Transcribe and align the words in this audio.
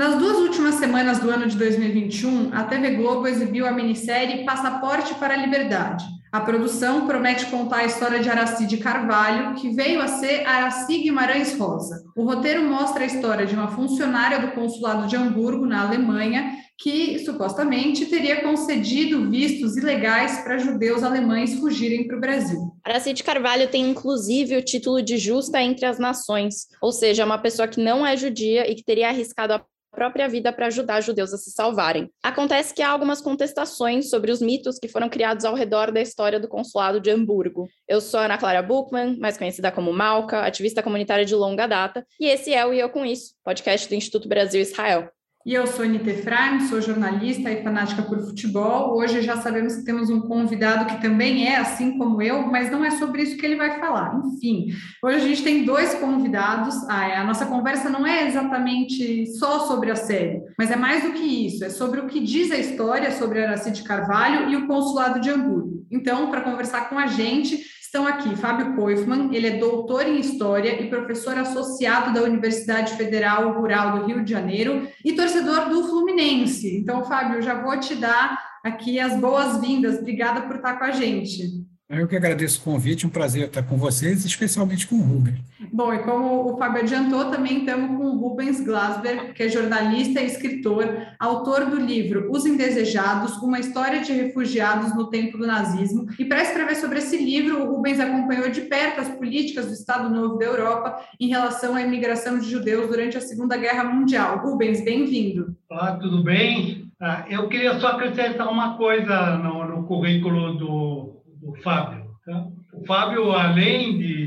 Nas 0.00 0.16
duas 0.16 0.38
últimas 0.38 0.76
semanas 0.76 1.18
do 1.18 1.28
ano 1.28 1.46
de 1.46 1.58
2021, 1.58 2.54
a 2.54 2.64
TV 2.64 2.92
Globo 2.92 3.28
exibiu 3.28 3.66
a 3.66 3.70
minissérie 3.70 4.46
Passaporte 4.46 5.14
para 5.16 5.34
a 5.34 5.36
Liberdade. 5.36 6.06
A 6.32 6.40
produção 6.40 7.06
promete 7.06 7.44
contar 7.50 7.80
a 7.80 7.84
história 7.84 8.18
de 8.18 8.30
Aracide 8.30 8.78
Carvalho, 8.78 9.56
que 9.56 9.68
veio 9.68 10.00
a 10.00 10.08
ser 10.08 10.46
Araci 10.46 11.02
Guimarães 11.02 11.54
Rosa. 11.58 12.02
O 12.16 12.24
roteiro 12.24 12.62
mostra 12.62 13.02
a 13.02 13.06
história 13.06 13.44
de 13.44 13.54
uma 13.54 13.68
funcionária 13.68 14.38
do 14.38 14.52
consulado 14.52 15.06
de 15.06 15.16
Hamburgo, 15.16 15.66
na 15.66 15.86
Alemanha, 15.86 16.50
que 16.78 17.18
supostamente 17.18 18.06
teria 18.06 18.40
concedido 18.40 19.28
vistos 19.28 19.76
ilegais 19.76 20.38
para 20.38 20.56
judeus 20.56 21.02
alemães 21.02 21.56
fugirem 21.56 22.06
para 22.06 22.16
o 22.16 22.20
Brasil. 22.20 22.72
Aracide 22.82 23.22
Carvalho 23.22 23.68
tem 23.68 23.90
inclusive 23.90 24.56
o 24.56 24.64
título 24.64 25.02
de 25.02 25.18
justa 25.18 25.60
entre 25.60 25.84
as 25.84 25.98
nações, 25.98 26.68
ou 26.80 26.90
seja, 26.90 27.26
uma 27.26 27.36
pessoa 27.36 27.68
que 27.68 27.82
não 27.82 28.06
é 28.06 28.16
judia 28.16 28.66
e 28.66 28.74
que 28.74 28.82
teria 28.82 29.10
arriscado 29.10 29.52
a 29.52 29.62
própria 29.90 30.28
vida 30.28 30.52
para 30.52 30.66
ajudar 30.66 31.00
judeus 31.00 31.32
a 31.32 31.38
se 31.38 31.50
salvarem. 31.50 32.10
Acontece 32.22 32.74
que 32.74 32.82
há 32.82 32.88
algumas 32.88 33.20
contestações 33.20 34.08
sobre 34.08 34.30
os 34.30 34.40
mitos 34.40 34.78
que 34.78 34.88
foram 34.88 35.08
criados 35.08 35.44
ao 35.44 35.54
redor 35.54 35.90
da 35.90 36.00
história 36.00 36.40
do 36.40 36.48
consulado 36.48 37.00
de 37.00 37.10
Hamburgo. 37.10 37.68
Eu 37.88 38.00
sou 38.00 38.20
Ana 38.20 38.38
Clara 38.38 38.62
Buchmann, 38.62 39.18
mais 39.18 39.36
conhecida 39.36 39.70
como 39.72 39.92
Malca, 39.92 40.42
ativista 40.42 40.82
comunitária 40.82 41.24
de 41.24 41.34
longa 41.34 41.66
data, 41.66 42.06
e 42.18 42.26
esse 42.26 42.52
é 42.54 42.64
o 42.64 42.72
E 42.72 42.80
Eu 42.80 42.90
Com 42.90 43.04
Isso, 43.04 43.34
podcast 43.44 43.88
do 43.88 43.94
Instituto 43.94 44.28
Brasil 44.28 44.60
Israel. 44.60 45.10
E 45.46 45.54
eu 45.54 45.66
sou 45.66 45.86
Anita 45.86 46.10
Efraim, 46.10 46.60
sou 46.68 46.82
jornalista 46.82 47.50
e 47.50 47.62
fanática 47.62 48.02
por 48.02 48.20
futebol. 48.20 48.94
Hoje 48.98 49.22
já 49.22 49.38
sabemos 49.38 49.74
que 49.74 49.84
temos 49.86 50.10
um 50.10 50.20
convidado 50.20 50.84
que 50.84 51.00
também 51.00 51.48
é 51.48 51.56
assim 51.56 51.96
como 51.96 52.20
eu, 52.20 52.46
mas 52.46 52.70
não 52.70 52.84
é 52.84 52.90
sobre 52.90 53.22
isso 53.22 53.38
que 53.38 53.46
ele 53.46 53.56
vai 53.56 53.80
falar. 53.80 54.20
Enfim, 54.22 54.66
hoje 55.02 55.16
a 55.16 55.20
gente 55.20 55.42
tem 55.42 55.64
dois 55.64 55.94
convidados. 55.94 56.74
Ah, 56.90 57.22
a 57.22 57.24
nossa 57.24 57.46
conversa 57.46 57.88
não 57.88 58.06
é 58.06 58.26
exatamente 58.26 59.26
só 59.38 59.60
sobre 59.60 59.90
a 59.90 59.96
série, 59.96 60.42
mas 60.58 60.70
é 60.70 60.76
mais 60.76 61.04
do 61.04 61.12
que 61.12 61.46
isso. 61.46 61.64
É 61.64 61.70
sobre 61.70 62.00
o 62.00 62.06
que 62.06 62.20
diz 62.20 62.52
a 62.52 62.58
história 62.58 63.10
sobre 63.10 63.42
Aracide 63.42 63.82
Carvalho 63.82 64.50
e 64.50 64.56
o 64.56 64.66
consulado 64.66 65.20
de 65.20 65.30
Hamburgo. 65.30 65.86
Então, 65.90 66.30
para 66.30 66.42
conversar 66.42 66.90
com 66.90 66.98
a 66.98 67.06
gente, 67.06 67.64
Estão 67.90 68.06
aqui 68.06 68.36
Fábio 68.36 68.76
Koifman, 68.76 69.34
ele 69.34 69.48
é 69.48 69.58
doutor 69.58 70.06
em 70.06 70.20
História 70.20 70.80
e 70.80 70.88
professor 70.88 71.36
associado 71.36 72.14
da 72.14 72.22
Universidade 72.22 72.92
Federal 72.92 73.52
Rural 73.60 73.98
do 73.98 74.06
Rio 74.06 74.22
de 74.22 74.30
Janeiro 74.30 74.88
e 75.04 75.12
torcedor 75.12 75.68
do 75.68 75.82
Fluminense. 75.88 76.76
Então, 76.76 77.04
Fábio, 77.04 77.38
eu 77.38 77.42
já 77.42 77.60
vou 77.60 77.76
te 77.80 77.96
dar 77.96 78.40
aqui 78.62 79.00
as 79.00 79.18
boas-vindas. 79.18 79.98
Obrigada 79.98 80.42
por 80.42 80.54
estar 80.54 80.78
com 80.78 80.84
a 80.84 80.92
gente. 80.92 81.66
Eu 81.88 82.06
que 82.06 82.14
agradeço 82.14 82.60
o 82.60 82.62
convite, 82.62 83.08
um 83.08 83.10
prazer 83.10 83.48
estar 83.48 83.64
com 83.64 83.76
vocês, 83.76 84.24
especialmente 84.24 84.86
com 84.86 84.94
o 84.94 85.02
Rubens. 85.02 85.40
Bom, 85.72 85.94
e 85.94 85.98
como 86.00 86.52
o 86.52 86.58
Fábio 86.58 86.82
adiantou, 86.82 87.26
também 87.26 87.58
estamos 87.58 87.96
com 87.96 88.04
o 88.04 88.18
Rubens 88.18 88.60
Glasberg, 88.60 89.32
que 89.32 89.44
é 89.44 89.48
jornalista 89.48 90.20
e 90.20 90.26
escritor, 90.26 91.06
autor 91.18 91.66
do 91.66 91.76
livro 91.76 92.28
Os 92.30 92.44
Indesejados, 92.44 93.36
uma 93.38 93.60
história 93.60 94.00
de 94.00 94.12
refugiados 94.12 94.94
no 94.94 95.08
tempo 95.08 95.38
do 95.38 95.46
nazismo. 95.46 96.06
E 96.18 96.24
para 96.24 96.42
escrever 96.42 96.74
sobre 96.76 96.98
esse 96.98 97.16
livro, 97.16 97.62
o 97.62 97.76
Rubens 97.76 98.00
acompanhou 98.00 98.50
de 98.50 98.62
perto 98.62 99.00
as 99.00 99.08
políticas 99.08 99.66
do 99.66 99.72
Estado 99.72 100.10
Novo 100.10 100.38
da 100.38 100.46
Europa 100.46 101.00
em 101.18 101.28
relação 101.28 101.74
à 101.74 101.82
imigração 101.82 102.38
de 102.38 102.50
judeus 102.50 102.88
durante 102.88 103.16
a 103.16 103.20
Segunda 103.20 103.56
Guerra 103.56 103.84
Mundial. 103.84 104.38
Rubens, 104.38 104.84
bem-vindo. 104.84 105.54
Olá, 105.70 105.96
tudo 105.96 106.22
bem? 106.22 106.90
Ah, 107.00 107.24
eu 107.30 107.48
queria 107.48 107.78
só 107.78 107.88
acrescentar 107.88 108.50
uma 108.50 108.76
coisa 108.76 109.38
no, 109.38 109.64
no 109.64 109.86
currículo 109.86 110.54
do 110.54 111.20
do 111.40 111.54
Fábio. 111.62 112.04
Tá? 112.24 112.46
O 112.72 112.86
Fábio, 112.86 113.32
além 113.32 113.98
de, 113.98 113.98
de 113.98 114.19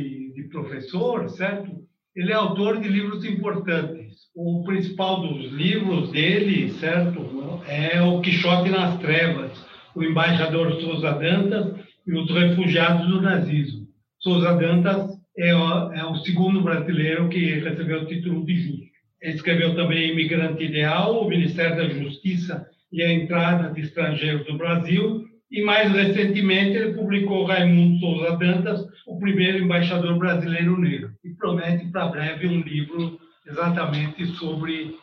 professor, 0.54 1.28
certo? 1.30 1.72
Ele 2.16 2.32
é 2.32 2.36
autor 2.36 2.80
de 2.80 2.88
livros 2.88 3.26
importantes. 3.26 4.14
O 4.36 4.64
principal 4.64 5.22
dos 5.22 5.52
livros 5.52 6.12
dele, 6.12 6.72
certo, 6.74 7.62
é 7.68 8.02
O 8.02 8.22
Quixote 8.22 8.70
nas 8.70 9.00
Trevas, 9.00 9.52
O 9.96 10.04
Embaixador 10.04 10.80
Souza 10.80 11.12
Dantas 11.12 11.84
e 12.08 12.14
os 12.14 12.30
Refugiados 12.32 13.08
do 13.08 13.22
Nazismo. 13.22 13.88
Souza 14.20 14.54
Dantas 14.54 15.12
é 15.38 15.56
o, 15.56 15.94
é 15.94 16.06
o 16.06 16.16
segundo 16.18 16.62
brasileiro 16.62 17.30
que 17.30 17.60
recebeu 17.60 18.04
o 18.04 18.06
título 18.06 18.46
de 18.46 18.56
justo. 18.62 18.94
Ele 19.22 19.36
escreveu 19.36 19.76
também 19.76 20.12
Imigrante 20.12 20.64
Ideal, 20.64 21.20
o 21.20 21.30
Ministério 21.30 21.78
da 21.78 21.90
Justiça 21.90 22.68
e 22.92 23.02
a 23.02 23.12
Entrada 23.12 23.74
de 23.74 23.82
Estrangeiros 23.82 24.46
do 24.46 24.58
Brasil, 24.58 25.26
e 25.54 25.62
mais 25.62 25.92
recentemente 25.92 26.76
ele 26.76 26.96
publicou 26.96 27.46
Raimundo 27.46 28.00
Souza 28.00 28.36
Dantas, 28.38 28.88
o 29.06 29.20
primeiro 29.20 29.60
embaixador 29.60 30.18
brasileiro 30.18 30.80
negro, 30.80 31.12
e 31.24 31.30
promete 31.30 31.86
para 31.92 32.08
breve 32.08 32.48
um 32.48 32.62
livro 32.62 33.20
exatamente 33.46 34.26
sobre 34.38 34.98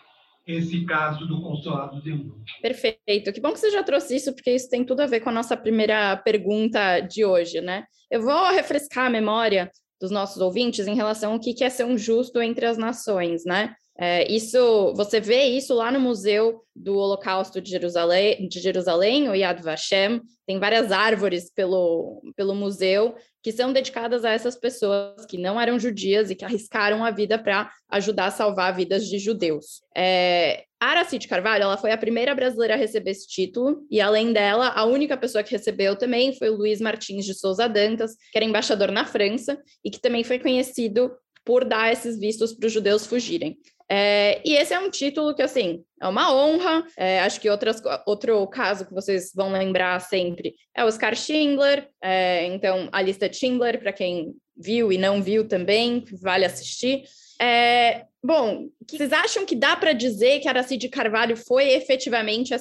esse 0.45 0.85
caso 0.85 1.25
do 1.29 1.41
consulado 1.41 2.03
de 2.03 2.11
Hamburgo. 2.11 2.43
Perfeito. 2.61 3.33
Que 3.33 3.41
bom 3.41 3.53
que 3.53 3.61
você 3.61 3.71
já 3.71 3.85
trouxe 3.85 4.17
isso, 4.17 4.35
porque 4.35 4.51
isso 4.51 4.69
tem 4.69 4.85
tudo 4.85 5.03
a 5.03 5.07
ver 5.07 5.21
com 5.21 5.31
a 5.31 5.33
nossa 5.33 5.57
primeira 5.57 6.17
pergunta 6.17 6.99
de 6.99 7.25
hoje, 7.25 7.61
né? 7.61 7.85
Eu 8.11 8.23
vou 8.23 8.51
refrescar 8.51 9.07
a 9.07 9.11
memória 9.11 9.71
dos 10.01 10.11
nossos 10.11 10.43
ouvintes 10.43 10.89
em 10.89 10.97
relação 10.97 11.35
ao 11.35 11.39
que 11.39 11.63
é 11.63 11.71
ser 11.71 11.85
um 11.85 11.97
justo 11.97 12.43
entre 12.43 12.67
as 12.67 12.77
nações, 12.77 13.45
né? 13.45 13.77
É, 14.03 14.27
isso, 14.33 14.95
você 14.95 15.21
vê 15.21 15.45
isso 15.45 15.75
lá 15.75 15.93
no 15.93 16.01
Museu 16.01 16.65
do 16.75 16.97
Holocausto 16.97 17.61
de 17.61 17.71
Jerusalém, 17.71 18.49
de 18.49 18.59
Jerusalém, 18.59 19.29
o 19.29 19.35
Yad 19.35 19.63
Vashem, 19.63 20.23
tem 20.47 20.59
várias 20.59 20.91
árvores 20.91 21.53
pelo, 21.53 22.23
pelo 22.35 22.55
museu 22.55 23.15
que 23.43 23.53
são 23.53 23.75
dedicadas 23.75 24.25
a 24.25 24.31
essas 24.31 24.57
pessoas 24.57 25.27
que 25.27 25.37
não 25.37 25.61
eram 25.61 25.79
judias 25.79 26.31
e 26.31 26.35
que 26.35 26.47
arriscaram 26.47 27.05
a 27.05 27.11
vida 27.11 27.39
para 27.39 27.71
ajudar 27.91 28.27
a 28.27 28.31
salvar 28.31 28.75
vidas 28.75 29.07
de 29.07 29.19
judeus. 29.19 29.83
É, 29.95 30.65
Aracide 30.81 31.29
Carvalho 31.29 31.65
ela 31.65 31.77
foi 31.77 31.93
a 31.93 31.99
primeira 31.99 32.35
brasileira 32.35 32.73
a 32.73 32.79
receber 32.79 33.11
esse 33.11 33.29
título, 33.29 33.87
e 33.91 34.01
além 34.01 34.33
dela, 34.33 34.69
a 34.69 34.87
única 34.87 35.15
pessoa 35.15 35.45
que 35.45 35.53
recebeu 35.53 35.95
também 35.95 36.33
foi 36.33 36.49
o 36.49 36.57
Luiz 36.57 36.81
Martins 36.81 37.27
de 37.27 37.35
Souza 37.35 37.69
Dantas, 37.69 38.13
que 38.33 38.39
era 38.39 38.47
embaixador 38.47 38.91
na 38.91 39.05
França 39.05 39.61
e 39.85 39.91
que 39.91 40.01
também 40.01 40.25
foi 40.25 40.39
conhecido 40.39 41.13
por 41.45 41.67
dar 41.67 41.93
esses 41.93 42.19
vistos 42.19 42.55
para 42.55 42.67
os 42.67 42.73
judeus 42.73 43.07
fugirem. 43.07 43.59
É, 43.91 44.41
e 44.45 44.55
esse 44.55 44.73
é 44.73 44.79
um 44.79 44.89
título 44.89 45.35
que, 45.35 45.43
assim, 45.43 45.83
é 46.01 46.07
uma 46.07 46.33
honra. 46.33 46.87
É, 46.97 47.21
acho 47.23 47.41
que 47.41 47.51
outras, 47.51 47.83
outro 48.07 48.47
caso 48.47 48.87
que 48.87 48.95
vocês 48.95 49.33
vão 49.35 49.51
lembrar 49.51 50.01
sempre 50.01 50.55
é 50.77 50.85
o 50.85 50.87
Oscar 50.87 51.17
Schindler. 51.17 51.89
É, 52.01 52.47
então, 52.47 52.89
a 52.93 53.03
lista 53.03 53.31
Schindler, 53.33 53.81
para 53.81 53.93
quem 53.93 54.33
viu 54.57 54.93
e 54.93 54.99
não 54.99 55.21
viu 55.21 55.49
também, 55.49 56.05
vale 56.23 56.45
assistir. 56.45 57.03
É, 57.43 58.05
bom, 58.23 58.69
vocês 58.89 59.13
acham 59.13 59.45
que 59.45 59.57
dá 59.57 59.75
para 59.75 59.93
dizer 59.93 60.39
que 60.39 60.49
Aracide 60.49 60.89
Carvalho 60.89 61.37
foi 61.37 61.71
efetivamente 61.71 62.55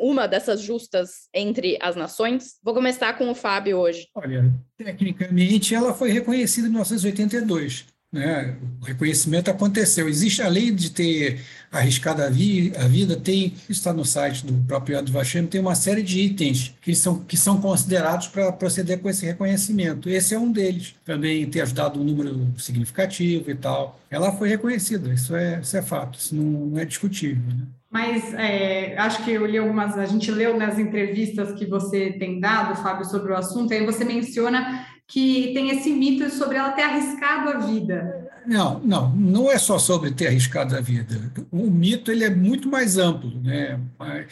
uma 0.00 0.26
dessas 0.26 0.60
justas 0.60 1.28
entre 1.32 1.78
as 1.80 1.94
nações? 1.94 2.54
Vou 2.64 2.74
começar 2.74 3.16
com 3.16 3.30
o 3.30 3.34
Fábio 3.34 3.78
hoje. 3.78 4.08
Olha, 4.14 4.50
tecnicamente 4.76 5.74
ela 5.74 5.94
foi 5.94 6.10
reconhecida 6.10 6.66
em 6.66 6.70
1982 6.70 7.92
né? 8.12 8.56
O 8.80 8.84
reconhecimento 8.84 9.50
aconteceu. 9.50 10.08
Existe, 10.08 10.42
além 10.42 10.74
de 10.74 10.90
ter 10.90 11.40
arriscado 11.70 12.22
a, 12.22 12.28
vi, 12.28 12.70
a 12.76 12.86
vida, 12.86 13.16
tem, 13.16 13.54
está 13.70 13.92
no 13.92 14.04
site 14.04 14.44
do 14.44 14.52
próprio 14.66 14.96
Yad 14.96 15.10
Vashem, 15.10 15.46
tem 15.46 15.60
uma 15.60 15.74
série 15.74 16.02
de 16.02 16.20
itens 16.20 16.74
que 16.82 16.94
são, 16.94 17.20
que 17.20 17.36
são 17.36 17.58
considerados 17.58 18.26
para 18.26 18.52
proceder 18.52 19.00
com 19.00 19.08
esse 19.08 19.24
reconhecimento. 19.24 20.10
Esse 20.10 20.34
é 20.34 20.38
um 20.38 20.52
deles. 20.52 20.94
Também 21.04 21.48
ter 21.48 21.62
ajudado 21.62 21.98
um 21.98 22.04
número 22.04 22.52
significativo 22.58 23.50
e 23.50 23.54
tal. 23.54 23.98
Ela 24.10 24.30
foi 24.32 24.50
reconhecida, 24.50 25.10
isso 25.10 25.34
é, 25.34 25.60
isso 25.62 25.74
é 25.74 25.80
fato, 25.80 26.18
isso 26.18 26.34
não, 26.36 26.66
não 26.66 26.78
é 26.78 26.84
discutível. 26.84 27.42
Né? 27.48 27.66
Mas 27.90 28.32
é, 28.34 28.96
acho 28.98 29.24
que 29.24 29.30
eu 29.30 29.46
li 29.46 29.56
algumas, 29.56 29.96
a 29.98 30.06
gente 30.06 30.30
leu 30.30 30.56
nas 30.56 30.78
entrevistas 30.78 31.52
que 31.52 31.66
você 31.66 32.12
tem 32.12 32.40
dado, 32.40 32.82
Fábio, 32.82 33.04
sobre 33.04 33.32
o 33.32 33.36
assunto, 33.36 33.72
aí 33.72 33.84
você 33.84 34.04
menciona 34.04 34.86
que 35.06 35.52
tem 35.52 35.70
esse 35.70 35.92
mito 35.92 36.30
sobre 36.30 36.56
ela 36.56 36.72
ter 36.72 36.82
arriscado 36.82 37.50
a 37.50 37.58
vida. 37.58 38.30
Não, 38.46 38.80
não, 38.80 39.10
não 39.10 39.50
é 39.50 39.58
só 39.58 39.78
sobre 39.78 40.10
ter 40.10 40.26
arriscado 40.26 40.76
a 40.76 40.80
vida. 40.80 41.32
O 41.50 41.70
mito 41.70 42.10
ele 42.10 42.24
é 42.24 42.30
muito 42.30 42.68
mais 42.68 42.98
amplo, 42.98 43.30
né? 43.40 43.78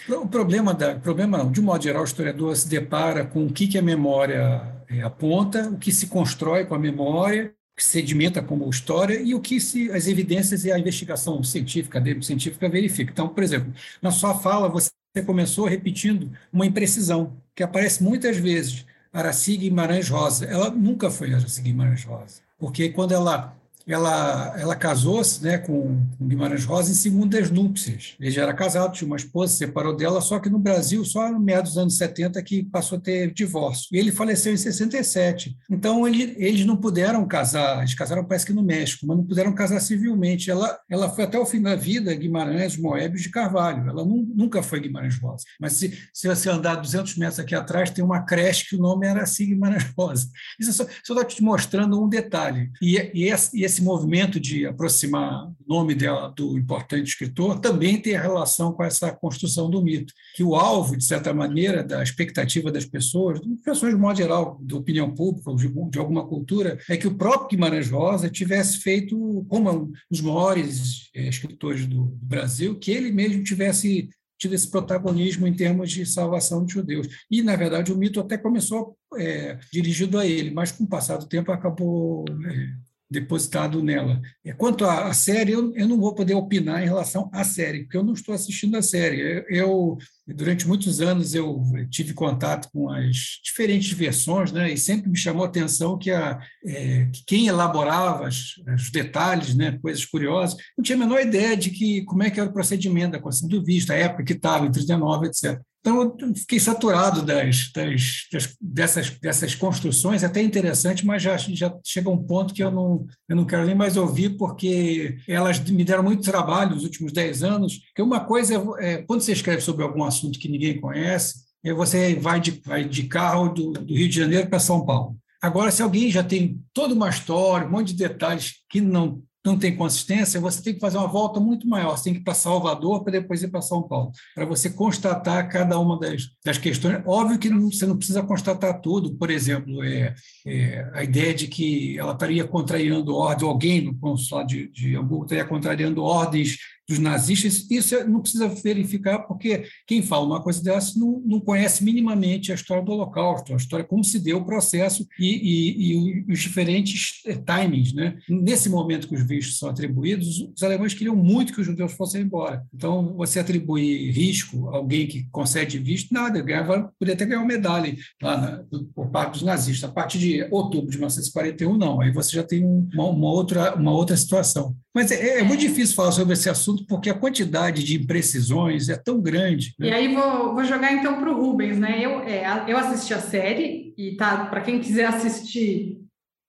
O 0.08 0.26
problema 0.26 0.74
da, 0.74 0.94
problema 0.96 1.38
não, 1.38 1.50
de 1.50 1.60
modo 1.60 1.82
geral, 1.82 2.02
o 2.02 2.06
historiador 2.06 2.56
se 2.56 2.68
depara 2.68 3.24
com 3.24 3.46
o 3.46 3.52
que, 3.52 3.68
que 3.68 3.78
a 3.78 3.82
memória 3.82 4.62
é, 4.88 5.02
aponta, 5.02 5.68
o 5.68 5.78
que 5.78 5.92
se 5.92 6.08
constrói 6.08 6.64
com 6.64 6.74
a 6.74 6.78
memória, 6.78 7.54
que 7.76 7.84
se 7.84 7.90
sedimenta 7.92 8.42
como 8.42 8.68
história 8.68 9.20
e 9.20 9.34
o 9.34 9.40
que 9.40 9.60
se, 9.60 9.90
as 9.92 10.06
evidências 10.06 10.64
e 10.64 10.72
a 10.72 10.78
investigação 10.78 11.42
científica, 11.42 12.02
científica 12.20 12.68
verifica. 12.68 13.12
Então, 13.12 13.28
por 13.28 13.42
exemplo, 13.42 13.72
na 14.02 14.10
sua 14.10 14.34
fala 14.34 14.68
você 14.68 14.90
começou 15.24 15.66
repetindo 15.66 16.30
uma 16.52 16.66
imprecisão 16.66 17.36
que 17.54 17.62
aparece 17.62 18.02
muitas 18.02 18.36
vezes 18.36 18.84
Araci 19.12 19.56
Guimarães 19.56 20.08
Rosa. 20.08 20.44
Ela 20.46 20.70
nunca 20.70 21.10
foi 21.10 21.32
Araci 21.34 21.60
Guimarães 21.60 22.04
Rosa, 22.04 22.42
porque 22.58 22.90
quando 22.90 23.12
ela 23.12 23.56
ela, 23.92 24.54
ela 24.58 24.76
casou-se 24.76 25.42
né, 25.42 25.58
com, 25.58 26.06
Guimarães 26.20 26.64
Rosa 26.64 26.90
em 26.90 26.94
segundas 26.94 27.50
núpcias. 27.50 28.14
Ele 28.20 28.30
já 28.30 28.42
era 28.42 28.54
casado, 28.54 28.92
tinha 28.92 29.06
uma 29.06 29.16
esposa, 29.16 29.54
separou 29.54 29.96
dela, 29.96 30.20
só 30.20 30.38
que 30.38 30.48
no 30.48 30.58
Brasil, 30.58 31.04
só 31.04 31.30
no 31.30 31.40
meio 31.40 31.62
dos 31.62 31.76
anos 31.76 31.96
70, 31.96 32.42
que 32.42 32.62
passou 32.62 32.98
a 32.98 33.00
ter 33.00 33.32
divórcio. 33.32 33.88
E 33.92 33.98
ele 33.98 34.12
faleceu 34.12 34.52
em 34.52 34.56
67. 34.56 35.56
Então, 35.70 36.06
ele, 36.06 36.34
eles 36.38 36.64
não 36.64 36.76
puderam 36.76 37.26
casar, 37.26 37.78
eles 37.78 37.94
casaram 37.94 38.24
parece 38.24 38.46
que 38.46 38.52
no 38.52 38.62
México, 38.62 39.06
mas 39.06 39.16
não 39.16 39.24
puderam 39.24 39.52
casar 39.52 39.80
civilmente. 39.80 40.50
Ela, 40.50 40.78
ela 40.88 41.08
foi 41.08 41.24
até 41.24 41.38
o 41.38 41.46
fim 41.46 41.60
da 41.60 41.74
vida 41.74 42.14
Guimarães 42.14 42.76
Moebius 42.76 43.22
de 43.22 43.30
Carvalho. 43.30 43.88
Ela 43.88 44.04
nunca 44.04 44.62
foi 44.62 44.80
Guimarães 44.80 45.18
Rosa. 45.18 45.44
Mas 45.60 45.74
se, 45.74 45.98
se 46.12 46.28
você 46.28 46.48
andar 46.48 46.76
200 46.76 47.16
metros 47.16 47.40
aqui 47.40 47.54
atrás, 47.54 47.90
tem 47.90 48.04
uma 48.04 48.22
creche 48.22 48.68
que 48.68 48.76
o 48.76 48.80
nome 48.80 49.06
era 49.06 49.22
assim 49.22 49.46
Guimarães 49.46 49.84
Rosa. 49.96 50.28
Isso 50.58 50.72
só 50.72 50.84
estou 50.84 51.24
te 51.24 51.42
mostrando 51.42 52.02
um 52.02 52.08
detalhe. 52.08 52.70
E, 52.80 53.10
e, 53.14 53.24
esse, 53.24 53.79
esse 53.80 53.82
movimento 53.82 54.38
de 54.38 54.66
aproximar 54.66 55.46
o 55.46 55.54
nome 55.66 55.94
dela 55.94 56.28
do 56.36 56.58
importante 56.58 57.08
escritor 57.08 57.58
também 57.58 58.00
tem 58.00 58.12
relação 58.12 58.72
com 58.72 58.84
essa 58.84 59.10
construção 59.10 59.70
do 59.70 59.82
mito, 59.82 60.12
que 60.34 60.44
o 60.44 60.54
alvo, 60.54 60.96
de 60.96 61.04
certa 61.04 61.32
maneira, 61.32 61.82
da 61.82 62.02
expectativa 62.02 62.70
das 62.70 62.84
pessoas, 62.84 63.40
das 63.40 63.60
pessoas 63.62 63.92
de 63.92 63.98
modo 63.98 64.18
geral, 64.18 64.58
da 64.60 64.76
opinião 64.76 65.12
pública, 65.14 65.54
de, 65.54 65.68
de 65.90 65.98
alguma 65.98 66.26
cultura, 66.26 66.78
é 66.88 66.96
que 66.96 67.06
o 67.06 67.14
próprio 67.14 67.48
Guimarães 67.48 67.90
Rosa 67.90 68.28
tivesse 68.28 68.78
feito, 68.78 69.44
como 69.48 69.70
um 69.70 69.92
dos 70.10 70.20
maiores 70.20 71.08
é, 71.14 71.28
escritores 71.28 71.86
do, 71.86 72.04
do 72.04 72.26
Brasil, 72.26 72.78
que 72.78 72.90
ele 72.90 73.10
mesmo 73.10 73.42
tivesse 73.42 74.10
tido 74.38 74.54
esse 74.54 74.70
protagonismo 74.70 75.46
em 75.46 75.54
termos 75.54 75.90
de 75.90 76.06
salvação 76.06 76.64
de 76.64 76.72
judeus. 76.72 77.06
E, 77.30 77.42
na 77.42 77.54
verdade, 77.56 77.92
o 77.92 77.96
mito 77.96 78.18
até 78.18 78.38
começou 78.38 78.96
é, 79.18 79.58
dirigido 79.70 80.18
a 80.18 80.26
ele, 80.26 80.50
mas 80.50 80.72
com 80.72 80.84
o 80.84 80.88
passar 80.88 81.18
do 81.18 81.28
tempo 81.28 81.52
acabou 81.52 82.24
é, 82.46 82.89
depositado 83.10 83.82
nela. 83.82 84.20
Quanto 84.56 84.84
à 84.84 85.12
série, 85.12 85.52
eu, 85.52 85.74
eu, 85.74 85.88
não 85.88 85.98
vou 85.98 86.14
poder 86.14 86.34
opinar 86.34 86.80
em 86.82 86.86
relação 86.86 87.28
à 87.32 87.42
série, 87.42 87.82
porque 87.82 87.96
eu 87.96 88.04
não 88.04 88.12
estou 88.12 88.34
assistindo 88.34 88.76
a 88.76 88.82
série. 88.82 89.44
Eu, 89.48 89.98
durante 90.34 90.66
muitos 90.66 91.00
anos, 91.00 91.34
eu 91.34 91.62
tive 91.90 92.12
contato 92.14 92.68
com 92.72 92.90
as 92.90 93.40
diferentes 93.44 93.92
versões, 93.92 94.52
né, 94.52 94.72
e 94.72 94.76
sempre 94.76 95.10
me 95.10 95.16
chamou 95.16 95.44
a 95.44 95.48
atenção 95.48 95.98
que, 95.98 96.10
a, 96.10 96.40
é, 96.64 97.06
que 97.06 97.24
quem 97.26 97.46
elaborava 97.46 98.26
as, 98.26 98.56
os 98.74 98.90
detalhes, 98.90 99.54
né, 99.54 99.78
coisas 99.80 100.04
curiosas, 100.04 100.56
não 100.76 100.82
tinha 100.82 100.96
a 100.96 101.00
menor 101.00 101.20
ideia 101.20 101.56
de 101.56 101.70
que, 101.70 102.04
como 102.04 102.22
é 102.22 102.30
que 102.30 102.40
era 102.40 102.48
o 102.48 102.52
procedimento 102.52 103.12
da 103.12 103.20
concessão 103.20 103.48
do 103.48 103.64
visto, 103.64 103.90
a 103.90 103.96
época 103.96 104.24
que 104.24 104.32
estava, 104.32 104.66
em 104.66 104.70
39, 104.70 105.26
etc. 105.26 105.60
Então, 105.80 106.14
eu 106.20 106.34
fiquei 106.34 106.60
saturado 106.60 107.22
das, 107.22 107.72
das, 107.72 108.26
das, 108.30 108.56
dessas, 108.60 109.10
dessas 109.18 109.54
construções, 109.54 110.22
até 110.22 110.42
interessante, 110.42 111.06
mas 111.06 111.22
já, 111.22 111.38
já 111.38 111.74
chega 111.82 112.10
um 112.10 112.22
ponto 112.22 112.52
que 112.52 112.62
eu 112.62 112.70
não, 112.70 113.06
eu 113.26 113.34
não 113.34 113.46
quero 113.46 113.64
nem 113.64 113.74
mais 113.74 113.96
ouvir, 113.96 114.36
porque 114.36 115.16
elas 115.26 115.58
me 115.58 115.82
deram 115.82 116.02
muito 116.02 116.22
trabalho 116.22 116.74
nos 116.74 116.84
últimos 116.84 117.12
dez 117.12 117.42
anos. 117.42 117.80
Que 117.94 118.02
uma 118.02 118.20
coisa 118.20 118.54
é, 118.78 118.92
é 118.92 118.96
quando 118.98 119.22
você 119.22 119.32
escreve 119.32 119.62
sobre 119.62 119.82
algum 119.82 120.04
assunto 120.04 120.19
que 120.28 120.48
ninguém 120.48 120.80
conhece, 120.80 121.44
você 121.76 122.14
vai 122.14 122.40
de, 122.40 122.60
vai 122.64 122.84
de 122.84 123.04
carro 123.04 123.48
do, 123.48 123.72
do 123.72 123.94
Rio 123.94 124.08
de 124.08 124.16
Janeiro 124.16 124.48
para 124.48 124.58
São 124.58 124.84
Paulo. 124.84 125.16
Agora, 125.42 125.70
se 125.70 125.82
alguém 125.82 126.10
já 126.10 126.22
tem 126.22 126.60
toda 126.72 126.94
uma 126.94 127.08
história, 127.08 127.66
um 127.66 127.70
monte 127.70 127.88
de 127.88 127.94
detalhes 127.94 128.56
que 128.68 128.80
não 128.80 129.22
não 129.44 129.58
tem 129.58 129.74
consistência, 129.74 130.40
você 130.40 130.62
tem 130.62 130.74
que 130.74 130.80
fazer 130.80 130.98
uma 130.98 131.06
volta 131.06 131.40
muito 131.40 131.66
maior. 131.66 131.96
Você 131.96 132.04
tem 132.04 132.14
que 132.14 132.20
ir 132.20 132.22
para 132.22 132.34
Salvador 132.34 133.02
para 133.02 133.12
depois 133.12 133.42
ir 133.42 133.48
para 133.48 133.62
São 133.62 133.82
Paulo, 133.82 134.12
para 134.34 134.44
você 134.44 134.68
constatar 134.68 135.48
cada 135.48 135.78
uma 135.78 135.98
das, 135.98 136.28
das 136.44 136.58
questões. 136.58 137.02
Óbvio 137.06 137.38
que 137.38 137.48
não, 137.48 137.70
você 137.70 137.86
não 137.86 137.96
precisa 137.96 138.22
constatar 138.22 138.80
tudo. 138.80 139.14
Por 139.14 139.30
exemplo, 139.30 139.82
é, 139.82 140.14
é, 140.46 140.90
a 140.92 141.02
ideia 141.02 141.32
de 141.32 141.46
que 141.48 141.98
ela 141.98 142.12
estaria 142.12 142.46
contrariando 142.46 143.16
ordem, 143.16 143.48
alguém 143.48 143.80
no 143.80 143.98
consulado 143.98 144.48
de, 144.48 144.68
de 144.68 144.94
Hamburgo 144.94 145.24
estaria 145.24 145.44
contrariando 145.44 146.02
ordens 146.02 146.58
dos 146.90 146.98
nazistas, 146.98 147.70
isso 147.70 148.08
não 148.08 148.20
precisa 148.20 148.48
verificar, 148.48 149.20
porque 149.20 149.64
quem 149.86 150.02
fala 150.02 150.26
uma 150.26 150.42
coisa 150.42 150.60
dessa 150.60 150.98
não, 150.98 151.22
não 151.24 151.38
conhece 151.40 151.84
minimamente 151.84 152.50
a 152.50 152.54
história 152.56 152.82
do 152.82 152.90
Holocausto, 152.90 153.52
a 153.52 153.56
história, 153.56 153.84
como 153.84 154.02
se 154.02 154.18
deu 154.18 154.38
o 154.38 154.44
processo 154.44 155.06
e, 155.16 155.28
e, 155.28 155.92
e 155.92 156.32
os 156.32 156.40
diferentes 156.40 157.22
eh, 157.26 157.36
timings. 157.36 157.92
Né? 157.92 158.18
Nesse 158.28 158.68
momento 158.68 159.06
que 159.06 159.14
os 159.14 159.24
vistos 159.24 159.58
são 159.58 159.68
atribuídos, 159.68 160.40
os 160.40 160.62
alemães 160.64 160.92
queriam 160.92 161.14
muito 161.14 161.52
que 161.52 161.60
os 161.60 161.66
judeus 161.66 161.92
fossem 161.92 162.22
embora. 162.22 162.64
Então, 162.74 163.14
você 163.16 163.38
atribuir 163.38 164.10
risco 164.10 164.68
a 164.70 164.78
alguém 164.78 165.06
que 165.06 165.28
concede 165.30 165.78
visto, 165.78 166.12
nada, 166.12 166.42
ganhava, 166.42 166.92
podia 166.98 167.14
até 167.14 167.24
ganhar 167.24 167.38
uma 167.38 167.46
medalha 167.46 167.96
lá 168.20 168.36
na, 168.36 168.64
por 168.96 169.10
parte 169.10 169.34
dos 169.34 169.42
nazistas. 169.42 169.88
A 169.88 169.92
partir 169.92 170.18
de 170.18 170.48
outubro 170.50 170.90
de 170.90 170.96
1941, 170.96 171.78
não. 171.78 172.00
Aí 172.00 172.10
você 172.10 172.34
já 172.34 172.42
tem 172.42 172.64
uma, 172.64 173.04
uma 173.04 173.30
outra, 173.30 173.76
uma 173.76 173.92
outra 173.92 174.16
situação. 174.16 174.74
Mas 174.94 175.10
é, 175.12 175.38
é, 175.38 175.42
muito 175.42 175.60
difícil 175.60 175.94
falar 175.94 176.10
sobre 176.10 176.32
esse 176.32 176.48
assunto 176.48 176.79
porque 176.88 177.10
a 177.10 177.14
quantidade 177.14 177.84
de 177.84 177.96
imprecisões 177.96 178.88
é 178.88 178.96
tão 178.96 179.20
grande. 179.20 179.74
Né? 179.78 179.88
E 179.88 179.92
aí 179.92 180.14
vou, 180.14 180.54
vou 180.54 180.64
jogar 180.64 180.92
então 180.92 181.18
para 181.18 181.30
o 181.30 181.40
Rubens, 181.40 181.78
né? 181.78 182.00
Eu, 182.00 182.20
é, 182.20 182.64
eu 182.66 182.76
assisti 182.76 183.14
a 183.14 183.20
série 183.20 183.94
e 183.96 184.16
tá 184.16 184.46
para 184.46 184.60
quem 184.60 184.80
quiser 184.80 185.06
assistir, 185.06 185.98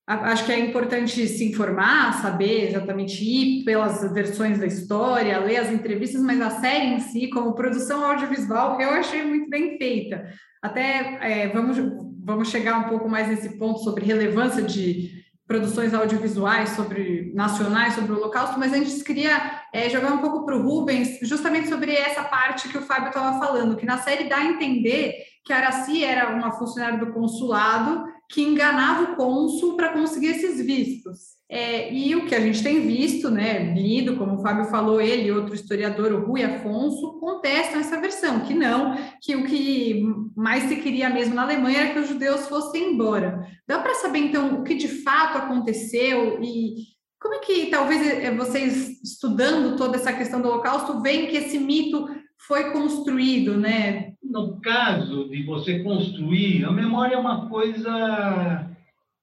acho 0.08 0.46
que 0.46 0.52
é 0.52 0.60
importante 0.60 1.28
se 1.28 1.50
informar, 1.50 2.22
saber 2.22 2.70
exatamente 2.70 3.24
ir 3.24 3.64
pelas 3.64 4.02
versões 4.14 4.60
da 4.60 4.66
história, 4.66 5.40
ler 5.40 5.58
as 5.58 5.72
entrevistas, 5.72 6.22
mas 6.22 6.42
a 6.42 6.50
série 6.50 6.88
em 6.88 7.00
si, 7.00 7.30
como 7.30 7.54
produção 7.54 8.04
audiovisual, 8.04 8.80
eu 8.82 8.90
achei 8.92 9.24
muito 9.24 9.50
bem 9.50 9.78
feita. 9.78 10.30
Até 10.62 11.18
é, 11.22 11.48
vamos 11.50 11.78
vamos 12.24 12.50
chegar 12.50 12.78
um 12.78 12.90
pouco 12.90 13.10
mais 13.10 13.28
nesse 13.28 13.58
ponto 13.58 13.80
sobre 13.80 14.06
relevância 14.06 14.62
de 14.62 15.21
produções 15.52 15.94
audiovisuais 15.94 16.70
sobre 16.70 17.34
nacionais 17.36 17.96
sobre 17.96 18.14
o 18.14 18.16
Holocausto, 18.16 18.58
mas 18.58 18.72
a 18.72 18.78
gente 18.78 19.04
queria 19.04 19.62
é, 19.74 19.90
jogar 19.90 20.14
um 20.14 20.20
pouco 20.20 20.46
para 20.46 20.56
o 20.56 20.62
Rubens, 20.62 21.20
justamente 21.24 21.68
sobre 21.68 21.94
essa 21.94 22.24
parte 22.24 22.70
que 22.70 22.78
o 22.78 22.82
Fábio 22.82 23.10
estava 23.10 23.38
falando, 23.38 23.76
que 23.76 23.86
na 23.86 23.98
série 23.98 24.30
dá 24.30 24.38
a 24.38 24.46
entender 24.46 25.14
que 25.44 25.52
Araci 25.52 26.06
era 26.06 26.34
uma 26.34 26.54
funcionária 26.54 26.98
do 26.98 27.12
consulado 27.12 28.06
que 28.30 28.42
enganava 28.42 29.12
o 29.12 29.16
cônsul 29.18 29.76
para 29.76 29.92
conseguir 29.92 30.28
esses 30.28 30.66
vistos. 30.66 31.41
É, 31.54 31.94
e 31.94 32.16
o 32.16 32.26
que 32.26 32.34
a 32.34 32.40
gente 32.40 32.64
tem 32.64 32.88
visto, 32.88 33.30
né, 33.30 33.74
lido, 33.74 34.16
como 34.16 34.36
o 34.36 34.42
Fábio 34.42 34.72
falou, 34.72 35.02
ele 35.02 35.24
e 35.24 35.32
outro 35.34 35.54
historiador, 35.54 36.14
o 36.14 36.26
Rui 36.26 36.42
Afonso, 36.42 37.20
contestam 37.20 37.82
essa 37.82 38.00
versão, 38.00 38.40
que 38.40 38.54
não, 38.54 38.96
que 39.22 39.36
o 39.36 39.44
que 39.44 40.02
mais 40.34 40.64
se 40.64 40.78
queria 40.78 41.10
mesmo 41.10 41.36
na 41.36 41.42
Alemanha 41.42 41.80
era 41.80 41.94
que 41.94 42.00
os 42.00 42.08
judeus 42.08 42.48
fossem 42.48 42.94
embora. 42.94 43.46
Dá 43.68 43.80
para 43.80 43.96
saber, 43.96 44.20
então, 44.20 44.62
o 44.62 44.64
que 44.64 44.76
de 44.76 44.88
fato 44.88 45.40
aconteceu 45.40 46.42
e 46.42 46.76
como 47.20 47.36
é 47.36 47.40
que, 47.40 47.66
talvez, 47.66 48.02
é, 48.08 48.34
vocês, 48.34 49.02
estudando 49.04 49.76
toda 49.76 49.98
essa 49.98 50.14
questão 50.14 50.42
do 50.42 50.48
Holocausto, 50.48 51.02
veem 51.02 51.28
que 51.28 51.36
esse 51.36 51.60
mito 51.60 52.08
foi 52.48 52.72
construído, 52.72 53.58
né? 53.58 54.14
No 54.24 54.62
caso 54.62 55.28
de 55.28 55.44
você 55.44 55.84
construir, 55.84 56.64
a 56.64 56.72
memória 56.72 57.16
é 57.16 57.20
uma 57.20 57.50
coisa 57.50 58.71